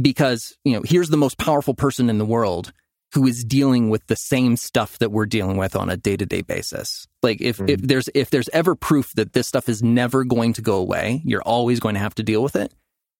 because, 0.00 0.56
you 0.64 0.72
know, 0.72 0.82
here's 0.84 1.08
the 1.08 1.16
most 1.16 1.38
powerful 1.38 1.74
person 1.74 2.08
in 2.08 2.18
the 2.18 2.24
world 2.24 2.72
who 3.12 3.26
is 3.26 3.44
dealing 3.44 3.90
with 3.90 4.06
the 4.06 4.16
same 4.16 4.56
stuff 4.56 4.98
that 5.00 5.10
we're 5.10 5.26
dealing 5.26 5.56
with 5.56 5.74
on 5.74 5.90
a 5.90 5.96
day-to-day 5.96 6.42
basis. 6.42 7.08
Like 7.22 7.40
if, 7.40 7.58
mm-hmm. 7.58 7.68
if 7.68 7.82
there's 7.82 8.08
if 8.14 8.30
there's 8.30 8.48
ever 8.50 8.74
proof 8.76 9.12
that 9.14 9.32
this 9.32 9.48
stuff 9.48 9.68
is 9.68 9.82
never 9.82 10.24
going 10.24 10.52
to 10.54 10.62
go 10.62 10.76
away, 10.76 11.20
you're 11.24 11.42
always 11.42 11.80
going 11.80 11.94
to 11.94 12.00
have 12.00 12.14
to 12.16 12.22
deal 12.22 12.42
with 12.42 12.54
it. 12.54 12.72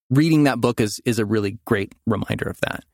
Reading 0.09 0.45
that 0.45 0.61
book 0.61 0.81
is 0.81 1.01
is 1.05 1.19
a 1.19 1.25
really 1.25 1.59
great 1.65 1.95
reminder 2.07 2.49
of 2.49 2.61
that. 2.61 2.85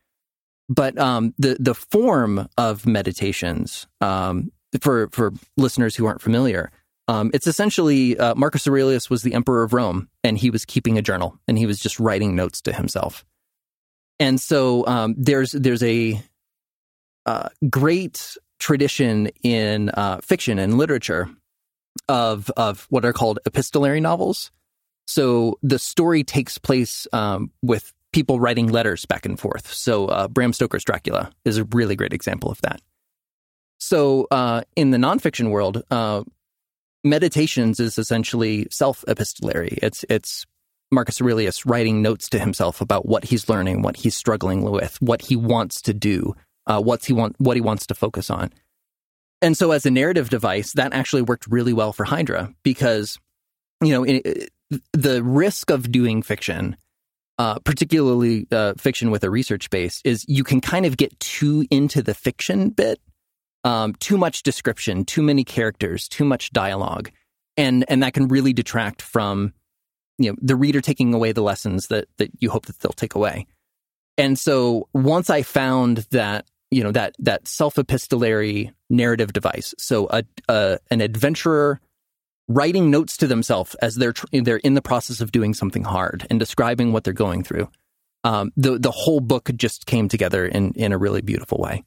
But 0.68 0.98
um, 0.98 1.34
the 1.38 1.56
the 1.60 1.74
form 1.74 2.48
of 2.58 2.86
meditations 2.86 3.86
um, 4.00 4.50
for 4.80 5.08
for 5.10 5.32
listeners 5.56 5.94
who 5.94 6.06
aren't 6.06 6.22
familiar, 6.22 6.70
um, 7.08 7.30
it's 7.32 7.46
essentially 7.46 8.18
uh, 8.18 8.34
Marcus 8.34 8.66
Aurelius 8.66 9.08
was 9.08 9.22
the 9.22 9.34
emperor 9.34 9.62
of 9.62 9.72
Rome, 9.72 10.08
and 10.24 10.36
he 10.36 10.50
was 10.50 10.64
keeping 10.64 10.98
a 10.98 11.02
journal, 11.02 11.38
and 11.46 11.56
he 11.56 11.66
was 11.66 11.78
just 11.78 12.00
writing 12.00 12.34
notes 12.34 12.60
to 12.62 12.72
himself. 12.72 13.24
And 14.18 14.40
so 14.40 14.86
um, 14.86 15.14
there's 15.16 15.52
there's 15.52 15.82
a 15.82 16.20
uh, 17.26 17.48
great 17.68 18.36
tradition 18.58 19.28
in 19.42 19.90
uh, 19.90 20.18
fiction 20.18 20.58
and 20.58 20.78
literature 20.78 21.28
of 22.08 22.50
of 22.56 22.86
what 22.90 23.04
are 23.04 23.12
called 23.12 23.38
epistolary 23.46 24.00
novels. 24.00 24.50
So 25.06 25.58
the 25.62 25.78
story 25.78 26.24
takes 26.24 26.58
place 26.58 27.06
um, 27.12 27.52
with 27.62 27.92
people 28.16 28.40
writing 28.40 28.68
letters 28.68 29.04
back 29.04 29.26
and 29.26 29.38
forth. 29.38 29.70
So 29.74 30.06
uh, 30.06 30.26
Bram 30.26 30.54
Stoker's 30.54 30.84
Dracula 30.84 31.30
is 31.44 31.58
a 31.58 31.64
really 31.64 31.96
great 31.96 32.14
example 32.14 32.50
of 32.50 32.58
that. 32.62 32.80
So 33.76 34.26
uh, 34.30 34.62
in 34.74 34.90
the 34.90 34.96
nonfiction 34.96 35.50
world, 35.50 35.82
uh, 35.90 36.24
meditations 37.04 37.78
is 37.78 37.98
essentially 37.98 38.68
self-epistolary. 38.70 39.78
It's 39.82 40.02
it's 40.08 40.46
Marcus 40.90 41.20
Aurelius 41.20 41.66
writing 41.66 42.00
notes 42.00 42.30
to 42.30 42.38
himself 42.38 42.80
about 42.80 43.04
what 43.04 43.24
he's 43.24 43.50
learning, 43.50 43.82
what 43.82 43.98
he's 43.98 44.16
struggling 44.16 44.62
with, 44.62 44.96
what 45.02 45.20
he 45.20 45.36
wants 45.36 45.82
to 45.82 45.92
do, 45.92 46.34
uh, 46.66 46.80
what's 46.80 47.04
he 47.04 47.12
want, 47.12 47.36
what 47.38 47.58
he 47.58 47.60
wants 47.60 47.86
to 47.88 47.94
focus 47.94 48.30
on. 48.30 48.50
And 49.42 49.58
so, 49.58 49.72
as 49.72 49.84
a 49.84 49.90
narrative 49.90 50.30
device, 50.30 50.72
that 50.72 50.94
actually 50.94 51.20
worked 51.20 51.46
really 51.48 51.74
well 51.74 51.92
for 51.92 52.06
Hydra 52.06 52.54
because, 52.62 53.18
you 53.82 53.90
know, 53.90 54.04
it, 54.04 54.48
the 54.94 55.22
risk 55.22 55.68
of 55.68 55.92
doing 55.92 56.22
fiction, 56.22 56.78
uh, 57.39 57.59
particularly 57.61 58.47
uh, 58.51 58.74
fiction 58.78 59.11
with 59.11 59.24
a 59.24 59.30
research 59.30 59.70
base, 59.70 60.01
is 60.05 60.24
you 60.28 60.45
can 60.45 60.61
kind 60.61 60.87
of 60.87 60.97
get 60.97 61.18
too 61.20 61.66
into 61.70 62.03
the 62.03 62.14
fiction 62.14 62.70
bit 62.70 63.01
um, 63.64 63.95
too 63.97 64.16
much 64.16 64.43
description, 64.43 65.05
too 65.05 65.22
many 65.22 65.45
characters, 65.45 66.09
too 66.09 66.24
much 66.24 66.51
dialogue, 66.51 67.11
and 67.57 67.84
and 67.89 68.03
that 68.03 68.14
can 68.14 68.28
really 68.28 68.53
detract 68.53 69.03
from 69.03 69.53
you 70.18 70.30
know 70.30 70.37
the 70.41 70.57
reader 70.57 70.80
taking 70.80 71.12
away 71.12 71.32
the 71.32 71.43
lessons 71.43 71.89
that 71.89 72.07
that 72.18 72.30
you 72.39 72.51
hope 72.51 72.66
that 72.66 72.78
they'll 72.80 72.93
take 72.93 73.14
away. 73.14 73.47
And 74.18 74.39
so 74.39 74.89
once 74.95 75.30
I 75.30 75.43
found 75.43 75.99
that 76.11 76.47
you 76.70 76.82
know 76.82 76.93
that 76.93 77.14
that 77.18 77.47
self 77.49 77.78
epistolary 77.78 78.72
narrative 78.89 79.32
device, 79.32 79.74
so 79.78 80.09
a, 80.11 80.24
a 80.49 80.78
an 80.91 81.01
adventurer 81.01 81.80
writing 82.49 82.90
notes 82.90 83.16
to 83.18 83.26
themselves 83.26 83.74
as 83.76 83.97
they're 83.97 84.12
tr- 84.12 84.26
they're 84.32 84.59
in 84.59 84.74
the 84.74 84.82
process 84.82 85.20
of 85.20 85.32
doing 85.32 85.55
something 85.55 85.84
hard 85.84 86.26
and 86.30 86.38
describing 86.38 86.92
what 86.92 87.05
they're 87.05 87.12
going 87.12 87.42
through. 87.42 87.68
Um, 88.24 88.53
the 88.57 88.78
the 88.78 88.90
whole 88.90 89.20
book 89.20 89.51
just 89.57 89.86
came 89.86 90.09
together 90.09 90.47
in 90.47 90.72
in 90.72 90.92
a 90.92 90.99
really 90.99 91.22
beautiful 91.22 91.59
way. 91.59 91.84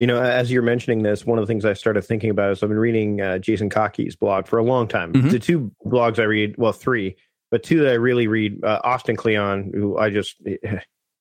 You 0.00 0.08
know, 0.08 0.20
as 0.20 0.50
you're 0.50 0.62
mentioning 0.62 1.04
this, 1.04 1.24
one 1.24 1.38
of 1.38 1.46
the 1.46 1.46
things 1.46 1.64
I 1.64 1.74
started 1.74 2.02
thinking 2.02 2.30
about 2.30 2.50
is 2.50 2.62
I've 2.62 2.68
been 2.68 2.78
reading 2.78 3.20
uh, 3.20 3.38
Jason 3.38 3.70
Kottke's 3.70 4.16
blog 4.16 4.48
for 4.48 4.58
a 4.58 4.64
long 4.64 4.88
time. 4.88 5.12
Mm-hmm. 5.12 5.28
The 5.28 5.38
two 5.38 5.70
blogs 5.86 6.18
I 6.18 6.24
read, 6.24 6.56
well, 6.58 6.72
three, 6.72 7.14
but 7.52 7.62
two 7.62 7.84
that 7.84 7.90
I 7.92 7.94
really 7.94 8.26
read, 8.26 8.64
uh, 8.64 8.80
Austin 8.82 9.14
Kleon, 9.14 9.70
who 9.72 9.96
I 9.96 10.10
just, 10.10 10.34
it, 10.44 10.60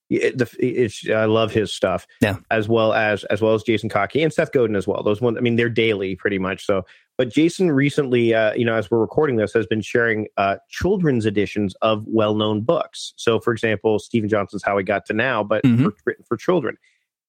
it's, 0.09 1.07
I 1.07 1.25
love 1.25 1.51
his 1.51 1.71
stuff. 1.71 2.07
Yeah. 2.21 2.37
As 2.49 2.67
well 2.67 2.91
as, 2.93 3.23
as 3.25 3.39
well 3.39 3.53
as 3.53 3.61
Jason 3.61 3.87
Kottke 3.87 4.23
and 4.23 4.33
Seth 4.33 4.51
Godin 4.51 4.75
as 4.75 4.87
well. 4.87 5.03
Those 5.03 5.21
ones, 5.21 5.37
I 5.37 5.41
mean, 5.41 5.57
they're 5.57 5.69
daily 5.69 6.15
pretty 6.15 6.39
much. 6.39 6.65
So, 6.65 6.83
but 7.21 7.29
Jason 7.29 7.71
recently, 7.71 8.33
uh, 8.33 8.51
you 8.55 8.65
know, 8.65 8.73
as 8.73 8.89
we're 8.89 8.97
recording 8.97 9.35
this, 9.35 9.53
has 9.53 9.67
been 9.67 9.81
sharing 9.81 10.25
uh, 10.37 10.55
children's 10.71 11.27
editions 11.27 11.75
of 11.83 12.03
well-known 12.07 12.61
books. 12.61 13.13
So, 13.15 13.39
for 13.39 13.53
example, 13.53 13.99
Steven 13.99 14.27
Johnson's 14.27 14.63
How 14.63 14.75
We 14.75 14.81
Got 14.81 15.05
to 15.05 15.13
Now, 15.13 15.43
but 15.43 15.63
mm-hmm. 15.63 15.83
for, 15.83 15.93
written 16.03 16.25
for 16.27 16.35
children. 16.35 16.77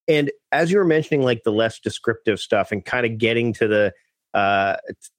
And 0.08 0.30
as 0.50 0.72
you 0.72 0.78
were 0.78 0.86
mentioning, 0.86 1.20
like 1.20 1.42
the 1.44 1.52
less 1.52 1.78
descriptive 1.78 2.40
stuff 2.40 2.72
and 2.72 2.82
kind 2.82 3.04
of 3.04 3.18
getting 3.18 3.52
to 3.52 3.68
the, 3.68 3.92
uh, 4.32 4.76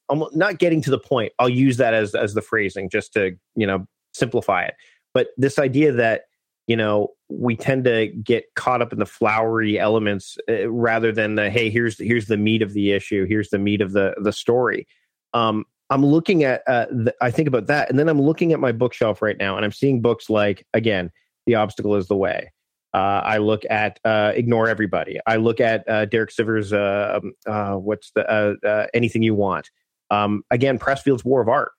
almost 0.09 0.35
not 0.35 0.57
getting 0.57 0.81
to 0.81 0.89
the 0.89 0.97
point. 0.97 1.33
I'll 1.37 1.47
use 1.47 1.77
that 1.77 1.93
as 1.93 2.15
as 2.15 2.33
the 2.33 2.41
phrasing 2.41 2.89
just 2.89 3.13
to 3.13 3.37
you 3.55 3.67
know 3.67 3.85
simplify 4.15 4.63
it. 4.63 4.73
But 5.13 5.27
this 5.37 5.59
idea 5.59 5.91
that 5.91 6.23
you 6.67 6.75
know 6.75 7.09
we 7.29 7.55
tend 7.55 7.83
to 7.83 8.07
get 8.07 8.45
caught 8.55 8.81
up 8.81 8.93
in 8.93 8.99
the 8.99 9.05
flowery 9.05 9.79
elements 9.79 10.37
uh, 10.49 10.69
rather 10.69 11.11
than 11.11 11.35
the 11.35 11.49
hey 11.49 11.69
here's 11.69 11.97
here's 11.97 12.27
the 12.27 12.37
meat 12.37 12.61
of 12.61 12.73
the 12.73 12.91
issue 12.91 13.25
here's 13.25 13.49
the 13.49 13.59
meat 13.59 13.81
of 13.81 13.91
the 13.91 14.13
the 14.21 14.33
story 14.33 14.87
um 15.33 15.65
i'm 15.89 16.05
looking 16.05 16.43
at 16.43 16.61
uh 16.67 16.85
the, 16.89 17.13
i 17.21 17.29
think 17.29 17.47
about 17.47 17.67
that 17.67 17.89
and 17.89 17.99
then 17.99 18.09
i'm 18.09 18.21
looking 18.21 18.53
at 18.53 18.59
my 18.59 18.71
bookshelf 18.71 19.21
right 19.21 19.37
now 19.37 19.55
and 19.55 19.65
i'm 19.65 19.71
seeing 19.71 20.01
books 20.01 20.29
like 20.29 20.65
again 20.73 21.11
the 21.45 21.55
obstacle 21.55 21.95
is 21.95 22.07
the 22.07 22.15
way 22.15 22.51
uh, 22.93 23.23
I 23.25 23.37
look 23.39 23.63
at 23.71 23.99
uh, 24.05 24.33
Ignore 24.35 24.67
Everybody. 24.67 25.19
I 25.25 25.37
look 25.37 25.59
at 25.59 25.87
uh, 25.89 26.05
Derek 26.05 26.29
Sivers' 26.29 26.71
uh, 26.71 27.17
um, 27.17 27.33
uh, 27.47 27.75
what's 27.75 28.11
the 28.11 28.23
uh, 28.63 28.85
Anything 28.93 29.23
You 29.23 29.33
Want. 29.33 29.71
Um, 30.11 30.43
again, 30.51 30.77
Pressfield's 30.77 31.25
War 31.25 31.41
of 31.41 31.49
Art. 31.49 31.71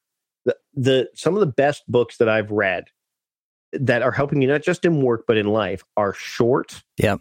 The, 0.45 0.57
the 0.75 1.09
some 1.15 1.35
of 1.35 1.41
the 1.41 1.47
best 1.47 1.85
books 1.87 2.17
that 2.17 2.29
I've 2.29 2.51
read 2.51 2.87
that 3.81 4.03
are 4.03 4.13
helping 4.13 4.43
you 4.43 4.49
not 4.49 4.63
just 4.63 4.85
in 4.85 5.03
work 5.03 5.25
but 5.27 5.37
in 5.37 5.47
life 5.47 5.85
are 5.97 6.15
short. 6.15 6.83
Yeah. 6.99 7.17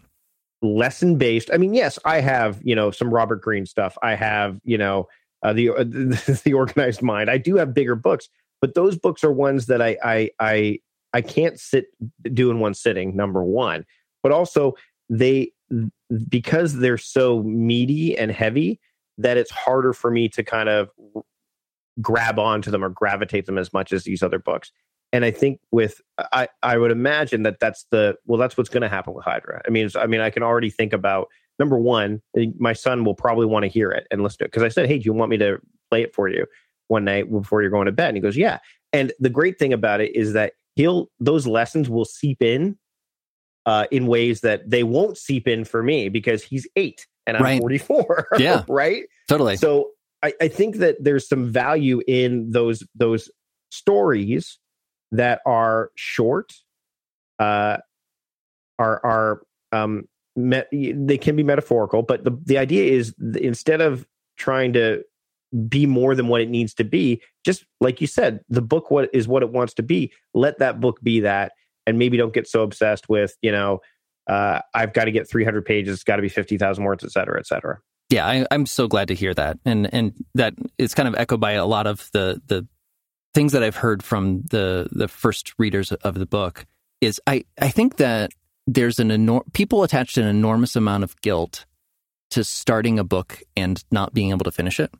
Lesson 0.62 1.18
based. 1.18 1.50
I 1.52 1.58
mean, 1.58 1.74
yes, 1.74 1.98
I 2.04 2.20
have 2.20 2.60
you 2.62 2.74
know 2.74 2.90
some 2.90 3.12
Robert 3.12 3.42
Greene 3.42 3.66
stuff. 3.66 3.98
I 4.02 4.14
have 4.14 4.60
you 4.64 4.78
know 4.78 5.08
uh, 5.42 5.52
the 5.52 6.40
the 6.44 6.54
organized 6.54 7.02
mind. 7.02 7.30
I 7.30 7.38
do 7.38 7.56
have 7.56 7.74
bigger 7.74 7.94
books, 7.94 8.28
but 8.60 8.74
those 8.74 8.96
books 8.96 9.22
are 9.24 9.32
ones 9.32 9.66
that 9.66 9.82
I 9.82 9.98
I 10.02 10.30
I 10.40 10.78
I 11.12 11.20
can't 11.20 11.60
sit 11.60 11.86
do 12.32 12.50
in 12.50 12.60
one 12.60 12.74
sitting, 12.74 13.14
number 13.14 13.42
one. 13.44 13.84
But 14.22 14.32
also 14.32 14.74
they 15.10 15.52
because 16.28 16.78
they're 16.78 16.98
so 16.98 17.42
meaty 17.42 18.16
and 18.16 18.30
heavy 18.30 18.80
that 19.18 19.36
it's 19.36 19.50
harder 19.50 19.92
for 19.92 20.10
me 20.10 20.28
to 20.30 20.42
kind 20.42 20.68
of 20.68 20.90
grab 22.00 22.38
onto 22.38 22.70
them 22.70 22.84
or 22.84 22.88
gravitate 22.88 23.46
them 23.46 23.58
as 23.58 23.72
much 23.72 23.92
as 23.92 24.04
these 24.04 24.22
other 24.22 24.38
books. 24.38 24.72
And 25.14 25.24
I 25.24 25.30
think 25.30 25.60
with 25.70 26.00
I 26.18 26.48
I 26.62 26.76
would 26.76 26.90
imagine 26.90 27.44
that 27.44 27.60
that's 27.60 27.86
the 27.92 28.16
well 28.26 28.36
that's 28.36 28.56
what's 28.56 28.68
going 28.68 28.82
to 28.82 28.88
happen 28.88 29.14
with 29.14 29.24
Hydra. 29.24 29.62
I 29.64 29.70
mean 29.70 29.88
I 29.94 30.06
mean 30.06 30.20
I 30.20 30.30
can 30.30 30.42
already 30.42 30.70
think 30.70 30.92
about 30.92 31.28
number 31.60 31.78
one 31.78 32.20
my 32.58 32.72
son 32.72 33.04
will 33.04 33.14
probably 33.14 33.46
want 33.46 33.62
to 33.62 33.68
hear 33.68 33.92
it 33.92 34.08
and 34.10 34.24
listen 34.24 34.38
to 34.38 34.44
it 34.44 34.48
because 34.48 34.64
I 34.64 34.68
said 34.68 34.88
hey 34.88 34.98
do 34.98 35.04
you 35.04 35.12
want 35.12 35.30
me 35.30 35.36
to 35.38 35.58
play 35.88 36.02
it 36.02 36.12
for 36.12 36.28
you 36.28 36.46
one 36.88 37.04
night 37.04 37.30
before 37.30 37.62
you're 37.62 37.70
going 37.70 37.86
to 37.86 37.92
bed 37.92 38.08
and 38.08 38.16
he 38.16 38.20
goes 38.20 38.36
yeah 38.36 38.58
and 38.92 39.12
the 39.20 39.30
great 39.30 39.56
thing 39.56 39.72
about 39.72 40.00
it 40.00 40.16
is 40.16 40.32
that 40.32 40.54
he'll 40.74 41.10
those 41.20 41.46
lessons 41.46 41.88
will 41.88 42.04
seep 42.04 42.42
in 42.42 42.76
uh, 43.66 43.86
in 43.92 44.08
ways 44.08 44.40
that 44.40 44.68
they 44.68 44.82
won't 44.82 45.16
seep 45.16 45.46
in 45.46 45.64
for 45.64 45.82
me 45.82 46.08
because 46.08 46.42
he's 46.42 46.66
eight 46.76 47.06
and 47.26 47.36
I'm 47.36 47.42
right. 47.42 47.60
44. 47.60 48.28
Yeah. 48.38 48.64
right. 48.68 49.04
Totally. 49.28 49.56
So 49.56 49.90
I, 50.22 50.34
I 50.40 50.48
think 50.48 50.76
that 50.76 50.96
there's 51.02 51.28
some 51.28 51.50
value 51.50 52.02
in 52.06 52.50
those 52.50 52.82
those 52.94 53.30
stories 53.70 54.58
that 55.16 55.40
are 55.46 55.90
short, 55.94 56.52
uh, 57.38 57.78
are 58.78 59.00
are 59.04 59.42
um, 59.72 60.08
they 60.36 61.18
can 61.18 61.36
be 61.36 61.42
metaphorical, 61.42 62.02
but 62.02 62.24
the 62.24 62.36
the 62.44 62.58
idea 62.58 62.92
is 62.92 63.14
instead 63.40 63.80
of 63.80 64.06
trying 64.36 64.72
to 64.74 65.02
be 65.68 65.86
more 65.86 66.16
than 66.16 66.26
what 66.26 66.40
it 66.40 66.50
needs 66.50 66.74
to 66.74 66.84
be, 66.84 67.22
just 67.44 67.64
like 67.80 68.00
you 68.00 68.06
said, 68.06 68.40
the 68.48 68.62
book 68.62 68.90
what 68.90 69.08
is 69.12 69.28
what 69.28 69.42
it 69.42 69.50
wants 69.50 69.74
to 69.74 69.82
be. 69.82 70.12
Let 70.34 70.58
that 70.58 70.80
book 70.80 71.00
be 71.02 71.20
that, 71.20 71.52
and 71.86 71.98
maybe 71.98 72.16
don't 72.16 72.34
get 72.34 72.48
so 72.48 72.62
obsessed 72.62 73.08
with 73.08 73.36
you 73.42 73.52
know. 73.52 73.80
Uh, 74.28 74.60
I've 74.72 74.94
got 74.94 75.04
to 75.04 75.12
get 75.12 75.28
300 75.28 75.66
pages. 75.66 75.92
It's 75.92 76.02
got 76.02 76.16
to 76.16 76.22
be 76.22 76.30
50,000 76.30 76.82
words, 76.82 77.04
et 77.04 77.10
cetera, 77.10 77.38
et 77.38 77.46
cetera. 77.46 77.78
Yeah, 78.08 78.26
I, 78.26 78.46
I'm 78.50 78.64
so 78.64 78.88
glad 78.88 79.08
to 79.08 79.14
hear 79.14 79.34
that, 79.34 79.58
and 79.64 79.92
and 79.92 80.12
that 80.34 80.54
it's 80.78 80.94
kind 80.94 81.08
of 81.08 81.14
echoed 81.14 81.40
by 81.40 81.52
a 81.52 81.66
lot 81.66 81.86
of 81.86 82.08
the 82.12 82.40
the 82.46 82.66
things 83.34 83.52
that 83.52 83.62
I've 83.62 83.76
heard 83.76 84.02
from 84.02 84.42
the 84.50 84.88
the 84.90 85.08
first 85.08 85.54
readers 85.58 85.92
of 85.92 86.14
the 86.14 86.26
book. 86.26 86.66
Is 87.00 87.20
I 87.26 87.44
I 87.60 87.68
think 87.68 87.96
that 87.96 88.30
there's 88.66 88.98
an 88.98 89.10
enormous 89.10 89.48
people 89.52 89.82
attached 89.82 90.16
an 90.16 90.26
enormous 90.26 90.76
amount 90.76 91.04
of 91.04 91.20
guilt 91.20 91.66
to 92.30 92.44
starting 92.44 92.98
a 92.98 93.04
book 93.04 93.42
and 93.56 93.84
not 93.90 94.14
being 94.14 94.30
able 94.30 94.44
to 94.44 94.52
finish 94.52 94.80
it. 94.80 94.92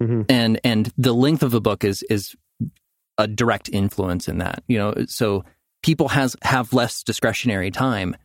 Mm-hmm. 0.00 0.22
And 0.28 0.60
and 0.64 0.92
the 0.96 1.14
length 1.14 1.42
of 1.42 1.54
a 1.54 1.60
book 1.60 1.84
is 1.84 2.02
is 2.04 2.34
a 3.16 3.26
direct 3.26 3.68
influence 3.68 4.28
in 4.28 4.38
that. 4.38 4.62
You 4.66 4.78
know, 4.78 4.94
so 5.06 5.44
people 5.82 6.08
has 6.08 6.36
have 6.42 6.72
less 6.72 7.02
discretionary 7.02 7.70
time. 7.70 8.16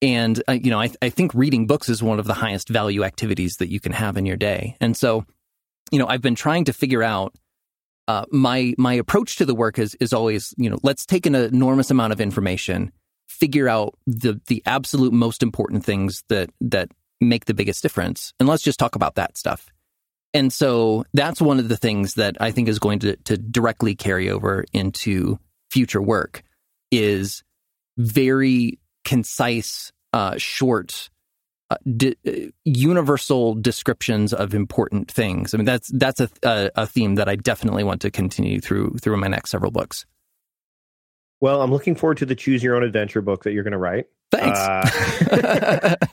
And 0.00 0.42
uh, 0.48 0.52
you 0.52 0.70
know, 0.70 0.80
I, 0.80 0.90
I 1.00 1.10
think 1.10 1.32
reading 1.34 1.66
books 1.66 1.88
is 1.88 2.02
one 2.02 2.18
of 2.18 2.26
the 2.26 2.34
highest 2.34 2.68
value 2.68 3.04
activities 3.04 3.58
that 3.58 3.70
you 3.70 3.80
can 3.80 3.92
have 3.92 4.16
in 4.16 4.26
your 4.26 4.36
day. 4.36 4.76
And 4.80 4.96
so, 4.96 5.24
you 5.90 5.98
know, 5.98 6.06
I've 6.06 6.22
been 6.22 6.34
trying 6.34 6.64
to 6.64 6.72
figure 6.72 7.02
out 7.02 7.34
uh, 8.08 8.24
my 8.30 8.74
my 8.78 8.94
approach 8.94 9.36
to 9.36 9.44
the 9.44 9.54
work 9.54 9.78
is 9.78 9.94
is 9.96 10.12
always 10.12 10.54
you 10.56 10.68
know 10.68 10.78
let's 10.82 11.06
take 11.06 11.26
an 11.26 11.34
enormous 11.34 11.90
amount 11.90 12.12
of 12.12 12.20
information 12.20 12.92
figure 13.28 13.68
out 13.68 13.94
the 14.06 14.40
the 14.46 14.62
absolute 14.66 15.12
most 15.12 15.42
important 15.42 15.84
things 15.84 16.24
that 16.28 16.50
that 16.60 16.90
make 17.20 17.44
the 17.44 17.54
biggest 17.54 17.82
difference 17.82 18.32
and 18.38 18.48
let's 18.48 18.62
just 18.62 18.78
talk 18.78 18.96
about 18.96 19.14
that 19.14 19.38
stuff. 19.38 19.68
And 20.34 20.52
so 20.52 21.04
that's 21.12 21.42
one 21.42 21.58
of 21.58 21.68
the 21.68 21.76
things 21.76 22.14
that 22.14 22.36
i 22.40 22.50
think 22.50 22.68
is 22.68 22.78
going 22.78 23.00
to 23.00 23.16
to 23.16 23.36
directly 23.36 23.94
carry 23.94 24.30
over 24.30 24.64
into 24.72 25.38
future 25.70 26.02
work 26.02 26.42
is 26.90 27.42
very 27.98 28.78
concise 29.04 29.92
uh, 30.12 30.34
short 30.36 31.10
uh, 31.72 31.76
di- 31.96 32.16
uh, 32.26 32.50
universal 32.64 33.54
descriptions 33.54 34.32
of 34.32 34.54
important 34.54 35.10
things. 35.10 35.54
I 35.54 35.56
mean, 35.58 35.64
that's 35.64 35.90
that's 35.92 36.20
a, 36.20 36.28
a, 36.42 36.70
a 36.76 36.86
theme 36.86 37.16
that 37.16 37.28
I 37.28 37.36
definitely 37.36 37.84
want 37.84 38.00
to 38.02 38.10
continue 38.10 38.60
through 38.60 38.96
through 39.00 39.16
my 39.16 39.28
next 39.28 39.50
several 39.50 39.70
books. 39.70 40.06
Well, 41.40 41.60
I'm 41.60 41.72
looking 41.72 41.96
forward 41.96 42.18
to 42.18 42.26
the 42.26 42.36
choose 42.36 42.62
your 42.62 42.76
own 42.76 42.84
adventure 42.84 43.20
book 43.20 43.42
that 43.44 43.52
you're 43.52 43.64
going 43.64 43.72
to 43.72 43.78
write. 43.78 44.06
Thanks. 44.30 44.58
Uh, 44.58 45.96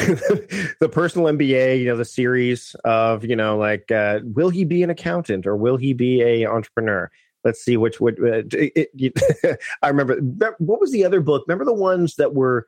the 0.80 0.88
personal 0.90 1.28
MBA, 1.28 1.78
you 1.78 1.86
know, 1.86 1.96
the 1.96 2.04
series 2.04 2.74
of, 2.84 3.24
you 3.24 3.36
know, 3.36 3.56
like, 3.56 3.90
uh, 3.92 4.20
will 4.22 4.50
he 4.50 4.64
be 4.64 4.82
an 4.82 4.90
accountant 4.90 5.46
or 5.46 5.56
will 5.56 5.76
he 5.76 5.92
be 5.92 6.22
a 6.22 6.46
entrepreneur? 6.46 7.10
Let's 7.44 7.62
see 7.62 7.76
which 7.76 8.00
would. 8.00 8.18
Uh, 8.18 8.42
it, 8.52 8.90
it, 8.94 9.60
I 9.82 9.88
remember 9.88 10.20
what 10.58 10.80
was 10.80 10.92
the 10.92 11.04
other 11.04 11.20
book? 11.20 11.44
Remember 11.46 11.64
the 11.64 11.72
ones 11.72 12.16
that 12.16 12.34
were 12.34 12.66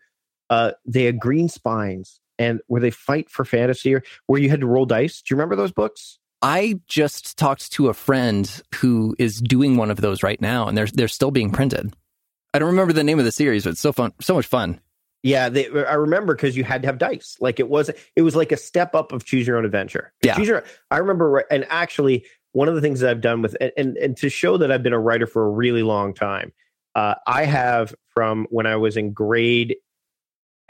uh, 0.51 0.72
they 0.84 1.05
had 1.05 1.18
green 1.18 1.49
spines 1.49 2.20
and 2.38 2.61
where 2.66 2.80
they 2.80 2.90
fight 2.90 3.30
for 3.30 3.45
fantasy 3.45 3.95
or 3.95 4.03
where 4.26 4.40
you 4.40 4.51
had 4.51 4.61
to 4.61 4.66
roll 4.66 4.86
dice. 4.86 5.22
Do 5.22 5.32
you 5.32 5.36
remember 5.36 5.57
those 5.57 5.72
books? 5.72 6.18
I 6.43 6.80
just 6.88 7.38
talked 7.38 7.70
to 7.72 7.88
a 7.88 7.95
friend 7.95 8.62
who 8.76 9.14
is 9.18 9.40
doing 9.40 9.76
one 9.76 9.90
of 9.90 10.01
those 10.01 10.22
right 10.24 10.40
now, 10.40 10.66
and 10.66 10.76
they're 10.76 10.88
they're 10.88 11.09
still 11.09 11.30
being 11.30 11.53
printed. 11.53 11.95
I 12.53 12.59
don't 12.59 12.70
remember 12.70 12.93
the 12.93 13.05
name 13.05 13.18
of 13.18 13.24
the 13.24 13.32
series, 13.32 13.64
but 13.64 13.70
it's 13.70 13.80
so 13.80 13.93
fun, 13.93 14.12
so 14.20 14.34
much 14.34 14.47
fun. 14.47 14.80
Yeah, 15.22 15.49
they, 15.49 15.68
I 15.68 15.95
remember 15.95 16.34
because 16.34 16.57
you 16.57 16.64
had 16.64 16.82
to 16.82 16.88
have 16.88 16.99
dice. 16.99 17.36
Like 17.40 17.61
it 17.61 17.68
was, 17.68 17.90
it 18.16 18.22
was 18.22 18.34
like 18.34 18.51
a 18.51 18.57
step 18.57 18.95
up 18.95 19.12
of 19.12 19.24
choose 19.24 19.47
your 19.47 19.57
own 19.57 19.64
adventure. 19.64 20.12
Yeah, 20.22 20.34
choose 20.34 20.49
your, 20.49 20.64
I 20.90 20.99
remember, 20.99 21.38
and 21.38 21.64
actually, 21.70 22.26
one 22.51 22.68
of 22.68 22.74
the 22.74 22.80
things 22.80 23.01
that 23.01 23.11
I've 23.11 23.20
done 23.20 23.40
with, 23.40 23.57
and 23.76 23.97
and 23.97 24.16
to 24.18 24.28
show 24.28 24.59
that 24.59 24.72
I've 24.72 24.82
been 24.82 24.93
a 24.93 24.99
writer 24.99 25.26
for 25.26 25.47
a 25.47 25.51
really 25.51 25.84
long 25.84 26.12
time, 26.12 26.53
uh, 26.97 27.14
I 27.26 27.45
have 27.45 27.95
from 28.09 28.47
when 28.51 28.66
I 28.66 28.76
was 28.76 28.97
in 28.97 29.12
grade, 29.12 29.76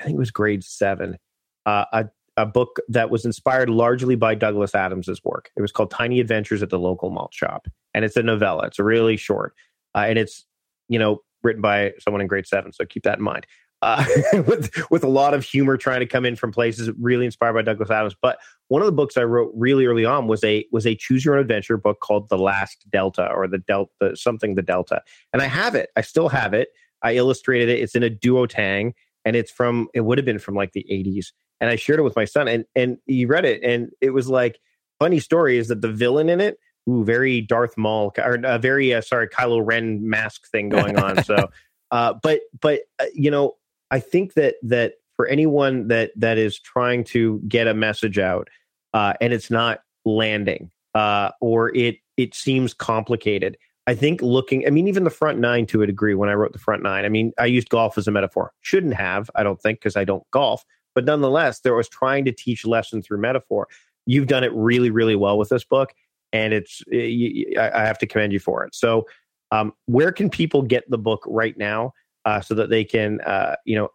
I 0.02 0.06
think 0.06 0.16
it 0.16 0.18
was 0.18 0.32
grade 0.32 0.64
seven, 0.64 1.16
uh, 1.64 1.84
a 1.92 2.06
a 2.36 2.46
book 2.46 2.80
that 2.88 3.10
was 3.10 3.24
inspired 3.24 3.68
largely 3.68 4.16
by 4.16 4.34
Douglas 4.34 4.74
Adams's 4.74 5.22
work. 5.22 5.50
It 5.54 5.60
was 5.60 5.70
called 5.70 5.90
Tiny 5.90 6.18
Adventures 6.18 6.62
at 6.62 6.70
the 6.70 6.78
Local 6.78 7.10
Malt 7.10 7.32
Shop, 7.34 7.68
and 7.94 8.04
it's 8.04 8.16
a 8.16 8.22
novella. 8.22 8.66
It's 8.66 8.78
really 8.78 9.16
short, 9.16 9.54
uh, 9.94 10.06
and 10.08 10.18
it's 10.18 10.44
you 10.88 10.98
know 10.98 11.22
written 11.42 11.62
by 11.62 11.92
someone 12.00 12.20
in 12.20 12.26
grade 12.26 12.46
seven. 12.46 12.72
So 12.72 12.84
keep 12.84 13.04
that 13.04 13.18
in 13.18 13.24
mind. 13.24 13.46
Uh, 13.80 14.04
with 14.46 14.72
with 14.90 15.04
a 15.04 15.08
lot 15.08 15.34
of 15.34 15.44
humor 15.44 15.76
trying 15.76 16.00
to 16.00 16.06
come 16.06 16.24
in 16.24 16.34
from 16.34 16.52
places 16.52 16.90
really 16.98 17.26
inspired 17.26 17.52
by 17.52 17.62
Douglas 17.62 17.90
Adams. 17.90 18.16
But 18.20 18.38
one 18.68 18.82
of 18.82 18.86
the 18.86 18.92
books 18.92 19.16
I 19.16 19.22
wrote 19.22 19.52
really 19.54 19.86
early 19.86 20.04
on 20.04 20.26
was 20.26 20.42
a 20.42 20.66
was 20.72 20.86
a 20.86 20.96
choose 20.96 21.24
your 21.24 21.34
own 21.34 21.40
adventure 21.40 21.76
book 21.76 22.00
called 22.00 22.28
The 22.28 22.38
Last 22.38 22.86
Delta 22.90 23.30
or 23.30 23.46
the 23.46 23.58
Delta 23.58 24.16
something 24.16 24.56
the 24.56 24.62
Delta, 24.62 25.02
and 25.32 25.42
I 25.42 25.46
have 25.46 25.76
it. 25.76 25.90
I 25.96 26.00
still 26.00 26.28
have 26.28 26.54
it. 26.54 26.70
I 27.02 27.16
illustrated 27.16 27.68
it. 27.68 27.80
It's 27.80 27.94
in 27.94 28.02
a 28.02 28.10
duotang, 28.10 28.92
and 29.24 29.36
it's 29.36 29.50
from 29.50 29.88
it 29.94 30.00
would 30.00 30.18
have 30.18 30.24
been 30.24 30.38
from 30.38 30.54
like 30.54 30.72
the 30.72 30.86
80s 30.90 31.32
and 31.62 31.70
I 31.70 31.76
shared 31.76 32.00
it 32.00 32.02
with 32.02 32.16
my 32.16 32.24
son, 32.24 32.48
and 32.48 32.64
and 32.74 32.98
he 33.06 33.24
read 33.24 33.44
it, 33.44 33.62
and 33.62 33.92
it 34.00 34.10
was 34.10 34.28
like 34.28 34.58
funny 34.98 35.20
story 35.20 35.58
is 35.58 35.68
that 35.68 35.80
the 35.80 35.92
villain 35.92 36.28
in 36.28 36.40
it, 36.40 36.58
ooh, 36.90 37.04
very 37.04 37.40
Darth 37.40 37.78
Maul 37.78 38.12
or 38.18 38.44
uh, 38.44 38.58
very 38.58 38.92
uh, 38.92 39.00
sorry 39.00 39.28
Kylo 39.28 39.64
Ren 39.64 40.06
mask 40.06 40.50
thing 40.50 40.68
going 40.68 40.98
on. 40.98 41.22
so, 41.22 41.50
uh, 41.92 42.14
but 42.20 42.40
but 42.60 42.80
uh, 42.98 43.04
you 43.14 43.30
know, 43.30 43.54
I 43.92 44.00
think 44.00 44.34
that 44.34 44.56
that 44.64 44.94
for 45.14 45.28
anyone 45.28 45.86
that 45.86 46.10
that 46.16 46.36
is 46.36 46.58
trying 46.58 47.04
to 47.04 47.40
get 47.46 47.68
a 47.68 47.74
message 47.74 48.18
out, 48.18 48.48
uh, 48.92 49.12
and 49.20 49.32
it's 49.32 49.48
not 49.48 49.82
landing, 50.04 50.72
uh, 50.96 51.30
or 51.40 51.72
it 51.76 51.98
it 52.16 52.34
seems 52.34 52.74
complicated. 52.74 53.56
I 53.86 53.94
think 53.94 54.22
looking, 54.22 54.66
I 54.66 54.70
mean, 54.70 54.86
even 54.86 55.04
the 55.04 55.10
front 55.10 55.38
nine 55.38 55.66
to 55.66 55.82
a 55.82 55.86
degree, 55.86 56.14
when 56.14 56.28
I 56.28 56.34
wrote 56.34 56.52
the 56.52 56.58
front 56.58 56.82
nine, 56.82 57.04
I 57.04 57.08
mean, 57.08 57.32
I 57.38 57.46
used 57.46 57.68
golf 57.68 57.98
as 57.98 58.06
a 58.06 58.12
metaphor. 58.12 58.52
Shouldn't 58.60 58.94
have, 58.94 59.28
I 59.34 59.42
don't 59.42 59.60
think, 59.60 59.80
because 59.80 59.96
I 59.96 60.04
don't 60.04 60.28
golf. 60.30 60.64
But 60.94 61.04
nonetheless, 61.04 61.60
there 61.60 61.74
was 61.74 61.88
trying 61.88 62.24
to 62.26 62.32
teach 62.32 62.64
lesson 62.64 63.02
through 63.02 63.18
metaphor. 63.18 63.66
You've 64.06 64.26
done 64.26 64.44
it 64.44 64.52
really, 64.54 64.90
really 64.90 65.16
well 65.16 65.38
with 65.38 65.48
this 65.48 65.64
book, 65.64 65.92
and 66.32 66.52
it's 66.52 66.82
eh, 66.92 67.54
I 67.58 67.84
have 67.84 67.98
to 67.98 68.06
commend 68.06 68.32
you 68.32 68.38
for 68.38 68.64
it. 68.64 68.74
So, 68.74 69.06
um, 69.50 69.72
where 69.86 70.12
can 70.12 70.30
people 70.30 70.62
get 70.62 70.88
the 70.90 70.98
book 70.98 71.22
right 71.26 71.56
now 71.56 71.92
uh, 72.24 72.40
so 72.40 72.54
that 72.54 72.70
they 72.70 72.84
can, 72.84 73.20
uh, 73.22 73.56
you 73.64 73.76
know, 73.76 73.88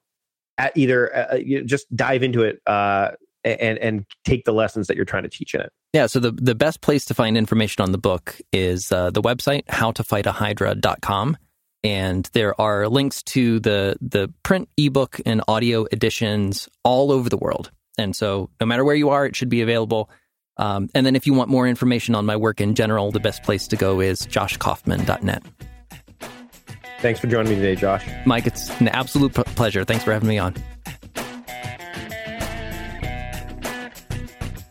either 0.75 1.15
uh, 1.15 1.38
uh 1.38 1.61
just 1.65 1.93
dive 1.95 2.23
into 2.23 2.43
it 2.43 2.61
uh, 2.67 3.11
and 3.43 3.77
and 3.77 4.05
take 4.23 4.45
the 4.45 4.53
lessons 4.53 4.88
that 4.88 4.95
you're 4.95 5.05
trying 5.05 5.23
to 5.23 5.29
teach 5.29 5.53
in 5.53 5.61
it? 5.61 5.71
Yeah. 5.98 6.06
So 6.06 6.20
the 6.20 6.32
the 6.32 6.54
best 6.54 6.82
place 6.82 7.06
to 7.06 7.16
find 7.16 7.36
information 7.36 7.82
on 7.82 7.91
the 7.91 7.98
book 7.98 8.39
is 8.54 8.91
uh, 8.91 9.10
the 9.10 9.20
website 9.24 9.66
howtofightahydra.com 9.66 11.38
and 11.84 12.30
there 12.34 12.62
are 12.62 12.88
links 12.88 13.24
to 13.24 13.60
the 13.60 13.98
the 14.00 14.32
print 14.43 14.70
ebook 14.78 15.20
and 15.26 15.41
audio 15.48 15.88
editions 15.91 16.70
all 16.84 17.12
over 17.12 17.30
the 17.30 17.38
world. 17.38 17.72
And 17.98 18.16
so, 18.16 18.52
no 18.62 18.68
matter 18.68 18.86
where 18.86 18.93
you 18.93 19.10
are, 19.10 19.26
it 19.26 19.36
should 19.36 19.50
be 19.50 19.62
available. 19.62 20.12
Um, 20.58 20.88
and 20.93 21.04
then, 21.04 21.16
if 21.16 21.26
you 21.26 21.34
want 21.34 21.50
more 21.50 21.68
information 21.68 22.14
on 22.14 22.28
my 22.28 22.36
work 22.36 22.62
in 22.62 22.76
general, 22.76 23.10
the 23.10 23.20
best 23.20 23.41
place 23.41 23.68
to 23.70 23.76
go 23.76 24.00
is 24.00 24.22
joshkaufman.net. 24.28 25.41
Thanks 27.00 27.20
for 27.20 27.26
joining 27.26 27.54
me 27.54 27.56
today, 27.56 27.76
Josh. 27.76 28.06
Mike, 28.28 28.45
it's 28.45 28.70
an 28.80 28.89
absolute 28.89 29.34
p- 29.34 29.41
pleasure. 29.56 29.84
Thanks 29.84 30.04
for 30.04 30.14
having 30.14 30.30
me 30.30 30.38
on. 30.38 30.54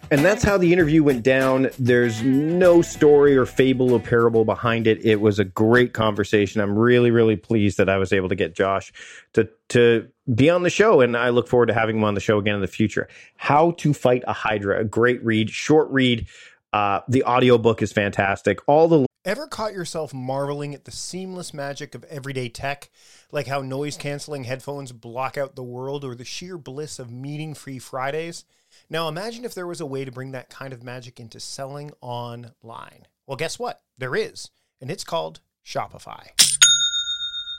And 0.09 0.25
that's 0.25 0.45
how 0.45 0.57
the 0.57 0.73
interview 0.73 1.03
went 1.03 1.25
down. 1.25 1.69
There's 1.81 2.23
no 2.23 2.81
story 2.81 3.37
or 3.37 3.45
fable 3.45 3.93
or 3.93 3.99
parable 3.99 4.45
behind 4.45 4.87
it. 4.87 5.05
It 5.05 5.21
was 5.21 5.41
a 5.41 5.45
great 5.45 5.95
conversation. 5.95 6.61
I'm 6.61 6.79
really, 6.79 7.11
really 7.11 7.35
pleased 7.35 7.79
that 7.79 7.89
I 7.89 7.97
was 7.97 8.13
able 8.13 8.29
to 8.29 8.37
get 8.37 8.55
Josh 8.55 8.93
to 9.33 9.49
to 9.71 10.09
be 10.33 10.49
on 10.49 10.63
the 10.63 10.71
show, 10.71 11.01
and 11.01 11.17
I 11.17 11.31
look 11.31 11.49
forward 11.49 11.67
to 11.67 11.75
having 11.75 11.97
him 11.97 12.05
on 12.05 12.15
the 12.15 12.21
show 12.21 12.39
again 12.39 12.55
in 12.55 12.61
the 12.61 12.69
future. 12.69 13.09
How 13.37 13.73
to 13.79 13.93
Fight 13.93 14.23
a 14.29 14.33
Hydra, 14.33 14.81
a 14.81 14.85
great 14.85 15.25
read, 15.25 15.51
short 15.51 15.91
read. 15.91 16.29
Uh, 16.73 17.01
the 17.09 17.25
audiobook 17.25 17.83
is 17.83 17.93
fantastic. 17.93 18.61
All 18.69 18.87
the 18.87 19.07
Ever 19.25 19.49
caught 19.49 19.73
yourself 19.73 20.15
marveling 20.15 20.73
at 20.73 20.85
the 20.85 20.93
seamless 20.93 21.53
magic 21.53 21.97
of 21.97 22.05
everyday 22.05 22.49
tech, 22.49 22.91
like 23.33 23.49
how 23.49 23.61
noise 23.61 23.97
canceling 23.97 24.45
headphones 24.45 24.93
block 24.93 25.37
out 25.37 25.57
the 25.57 25.65
world 25.65 26.05
or 26.05 26.15
the 26.15 26.25
sheer 26.25 26.57
bliss 26.57 27.01
of 27.01 27.11
meeting 27.11 27.53
free 27.53 27.81
Fridays? 27.81 28.45
Now 28.89 29.09
imagine 29.09 29.45
if 29.45 29.55
there 29.55 29.67
was 29.67 29.81
a 29.81 29.87
way 29.87 30.05
to 30.05 30.13
bring 30.13 30.31
that 30.33 30.49
kind 30.49 30.73
of 30.73 30.85
magic 30.85 31.19
into 31.19 31.41
selling 31.41 31.91
online. 32.01 33.07
Well, 33.27 33.37
guess 33.37 33.59
what? 33.59 33.83
There 33.99 34.15
is, 34.15 34.51
and 34.81 34.91
it's 34.91 35.05
called 35.05 35.41
Shopify. 35.65 36.29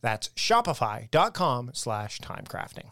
That's 0.00 0.30
shopify.com 0.30 1.72
slash 1.74 2.20
timecrafting. 2.20 2.86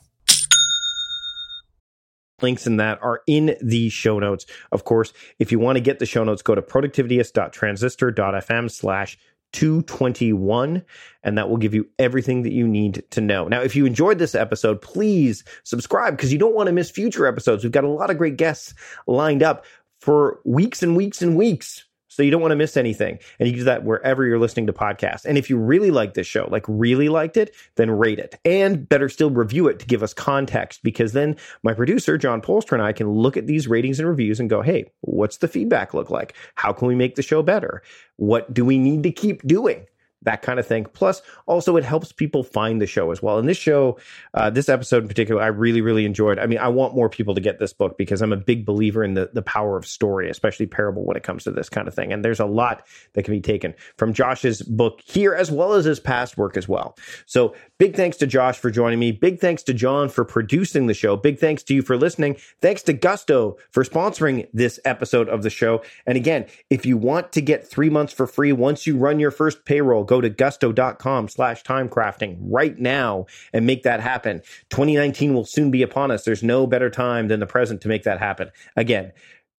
Links 2.43 2.67
in 2.67 2.77
that 2.77 3.03
are 3.03 3.23
in 3.27 3.57
the 3.63 3.89
show 3.89 4.19
notes. 4.19 4.45
Of 4.71 4.85
course, 4.85 5.15
if 5.39 5.51
you 5.51 5.59
want 5.59 5.77
to 5.77 5.81
get 5.81 6.01
the 6.01 6.07
show 6.07 6.23
notes, 6.23 6.43
go 6.43 6.55
to 6.55 6.61
productivityist.transistor.fm 6.61 8.71
slash 8.71 9.17
221, 9.53 10.85
and 11.23 11.39
that 11.39 11.49
will 11.49 11.57
give 11.57 11.73
you 11.73 11.89
everything 11.99 12.43
that 12.43 12.53
you 12.53 12.69
need 12.69 13.05
to 13.11 13.23
know. 13.23 13.49
Now, 13.49 13.63
if 13.63 13.75
you 13.75 13.87
enjoyed 13.87 14.19
this 14.19 14.35
episode, 14.35 14.83
please 14.83 15.45
subscribe 15.65 16.15
because 16.15 16.31
you 16.31 16.39
don't 16.39 16.55
want 16.55 16.67
to 16.67 16.75
miss 16.75 16.91
future 16.91 17.27
episodes. 17.27 17.65
We've 17.65 17.73
got 17.73 17.85
a 17.85 17.89
lot 17.89 18.11
of 18.11 18.19
great 18.19 18.37
guests 18.37 18.75
lined 19.07 19.43
up 19.43 19.65
for 20.01 20.41
weeks 20.45 20.83
and 20.83 20.95
weeks 20.95 21.23
and 21.23 21.37
weeks. 21.37 21.86
So 22.17 22.23
you 22.23 22.31
don't 22.31 22.41
want 22.41 22.53
to 22.53 22.57
miss 22.57 22.79
anything. 22.79 23.19
And 23.39 23.47
you 23.47 23.53
can 23.53 23.61
do 23.61 23.65
that 23.65 23.85
wherever 23.85 24.25
you're 24.25 24.39
listening 24.39 24.67
to 24.69 24.73
podcasts. 24.73 25.27
And 25.27 25.37
if 25.37 25.51
you 25.51 25.59
really 25.59 25.91
like 25.91 26.15
this 26.15 26.27
show, 26.27 26.49
like 26.51 26.65
really 26.67 27.11
liked 27.11 27.37
it, 27.37 27.55
then 27.75 27.91
rate 27.91 28.19
it. 28.19 28.41
And 28.43 28.89
better 28.89 29.11
still, 29.11 29.29
review 29.29 29.69
it 29.69 29.79
to 29.81 29.87
give 29.87 30.03
us 30.03 30.15
context 30.15 30.83
because 30.83 31.13
then 31.13 31.37
my 31.63 31.75
producer, 31.75 32.17
John 32.17 32.41
Polster, 32.41 32.73
and 32.73 32.81
I 32.81 32.93
can 32.93 33.11
look 33.11 33.37
at 33.37 33.47
these 33.47 33.69
ratings 33.69 34.01
and 34.01 34.09
reviews 34.09 34.41
and 34.41 34.49
go, 34.49 34.63
hey, 34.63 34.87
what's 35.03 35.37
the 35.37 35.49
feedback 35.49 35.93
look 35.93 36.09
like? 36.09 36.35
How 36.55 36.73
can 36.73 36.89
we 36.89 36.95
make 36.95 37.17
the 37.17 37.23
show 37.23 37.43
better? 37.43 37.83
What 38.17 38.55
do 38.55 38.65
we 38.65 38.79
need 38.79 39.03
to 39.03 39.13
keep 39.13 39.47
doing? 39.47 39.87
That 40.23 40.43
kind 40.43 40.59
of 40.59 40.67
thing. 40.67 40.87
Plus, 40.93 41.23
also 41.47 41.77
it 41.77 41.85
helps 41.85 42.13
people 42.13 42.43
find 42.43 42.81
the 42.81 42.87
show 42.87 43.11
as 43.11 43.23
well. 43.23 43.39
And 43.39 43.49
this 43.49 43.57
show, 43.57 43.99
uh, 44.35 44.51
this 44.51 44.69
episode 44.69 45.03
in 45.03 45.09
particular, 45.09 45.43
I 45.43 45.49
really, 45.49 45.81
really 45.81 46.05
enjoyed. 46.05 46.39
I 46.39 46.47
mean, 46.47 46.59
I 46.59 46.69
want 46.69 46.95
more 46.95 47.09
people 47.09 47.35
to 47.35 47.41
get 47.41 47.59
this 47.59 47.73
book 47.73 47.97
because 47.97 48.23
I'm 48.23 48.33
a 48.33 48.37
big 48.37 48.67
believer 48.67 49.05
in 49.05 49.15
the 49.15 49.31
the 49.33 49.43
power 49.43 49.77
of 49.77 49.87
story, 49.87 50.31
especially 50.31 50.67
parable 50.67 51.05
when 51.05 51.17
it 51.17 51.23
comes 51.23 51.45
to 51.45 51.51
this 51.51 51.69
kind 51.69 51.87
of 51.87 51.95
thing. 51.95 52.13
And 52.13 52.25
there's 52.25 52.41
a 52.41 52.47
lot 52.47 52.87
that 53.13 53.25
can 53.25 53.35
be 53.35 53.41
taken 53.41 53.75
from 53.97 54.13
Josh's 54.13 54.63
book 54.63 55.01
here 55.05 55.35
as 55.35 55.51
well 55.51 55.75
as 55.75 55.85
his 55.85 56.01
past 56.01 56.37
work 56.37 56.57
as 56.57 56.69
well. 56.69 56.97
So 57.27 57.55
big 57.79 57.95
thanks 57.95 58.17
to 58.19 58.27
Josh 58.27 58.59
for 58.59 58.71
joining 58.71 58.99
me. 58.99 59.13
Big 59.13 59.41
thanks 59.41 59.63
to 59.65 59.75
John 59.75 60.09
for 60.09 60.25
producing 60.25 60.87
the 60.87 60.95
show. 60.95 61.17
Big 61.17 61.39
thanks 61.39 61.63
to 61.65 61.75
you 61.75 61.83
for 61.83 61.97
listening. 61.97 62.37
Thanks 62.61 62.83
to 62.85 62.93
Gusto 62.93 63.57
for 63.71 63.85
sponsoring 63.85 64.49
this 64.53 64.81
episode 64.85 65.29
of 65.29 65.43
the 65.43 65.51
show. 65.51 65.83
And 66.07 66.17
again, 66.17 66.47
if 66.71 66.87
you 66.87 66.97
want 66.97 67.33
to 67.33 67.41
get 67.41 67.67
three 67.67 67.91
months 67.91 68.13
for 68.13 68.27
free 68.27 68.53
once 68.53 68.87
you 68.87 68.97
run 68.97 69.21
your 69.21 69.31
first 69.31 69.65
payroll, 69.65 70.05
go 70.07 70.21
to 70.21 70.29
gusto.com 70.29 71.29
slash 71.29 71.63
timecrafting 71.63 72.39
right 72.41 72.79
now 72.79 73.27
and 73.53 73.67
make 73.67 73.83
that 73.83 74.01
happen. 74.01 74.41
2019 74.71 75.35
will 75.35 75.45
soon 75.45 75.71
be 75.71 75.83
upon 75.83 76.11
us. 76.11 76.25
There's 76.25 76.43
no 76.43 76.67
better 76.67 76.91
time 76.91 77.29
than 77.29 77.41
the 77.41 77.47
present 77.47 77.81
to 77.83 77.89
make 77.89 78.05
that 78.05 78.19
happen. 78.19 78.51
Again, 78.77 79.13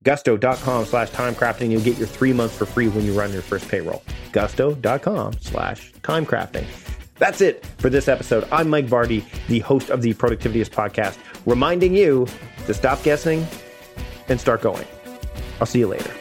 gusto.com 0.04 0.86
slash 0.86 1.10
timecrafting. 1.10 1.70
You'll 1.70 1.82
get 1.82 1.98
your 1.98 2.08
three 2.08 2.34
months 2.34 2.56
for 2.56 2.66
free 2.66 2.88
when 2.88 3.06
you 3.06 3.18
run 3.18 3.34
your 3.34 3.42
first 3.42 3.68
payroll. 3.68 4.04
Gusto.com 4.32 5.34
slash 5.42 5.92
timecrafting. 6.04 6.66
That's 7.20 7.42
it 7.42 7.66
for 7.78 7.90
this 7.90 8.08
episode. 8.08 8.48
I'm 8.52 8.70
Mike 8.70 8.88
Vardy, 8.88 9.26
the 9.48 9.60
host 9.60 9.90
of 9.90 10.02
the 10.02 10.14
Productivityist 10.14 10.70
podcast, 10.70 11.18
reminding 11.46 11.96
you 11.96 12.28
to 12.68 12.74
stop 12.74 13.02
guessing 13.04 13.46
and 14.30 14.40
start 14.40 14.62
going. 14.62 14.86
I'll 15.60 15.66
see 15.66 15.80
you 15.80 15.88
later. 15.88 16.14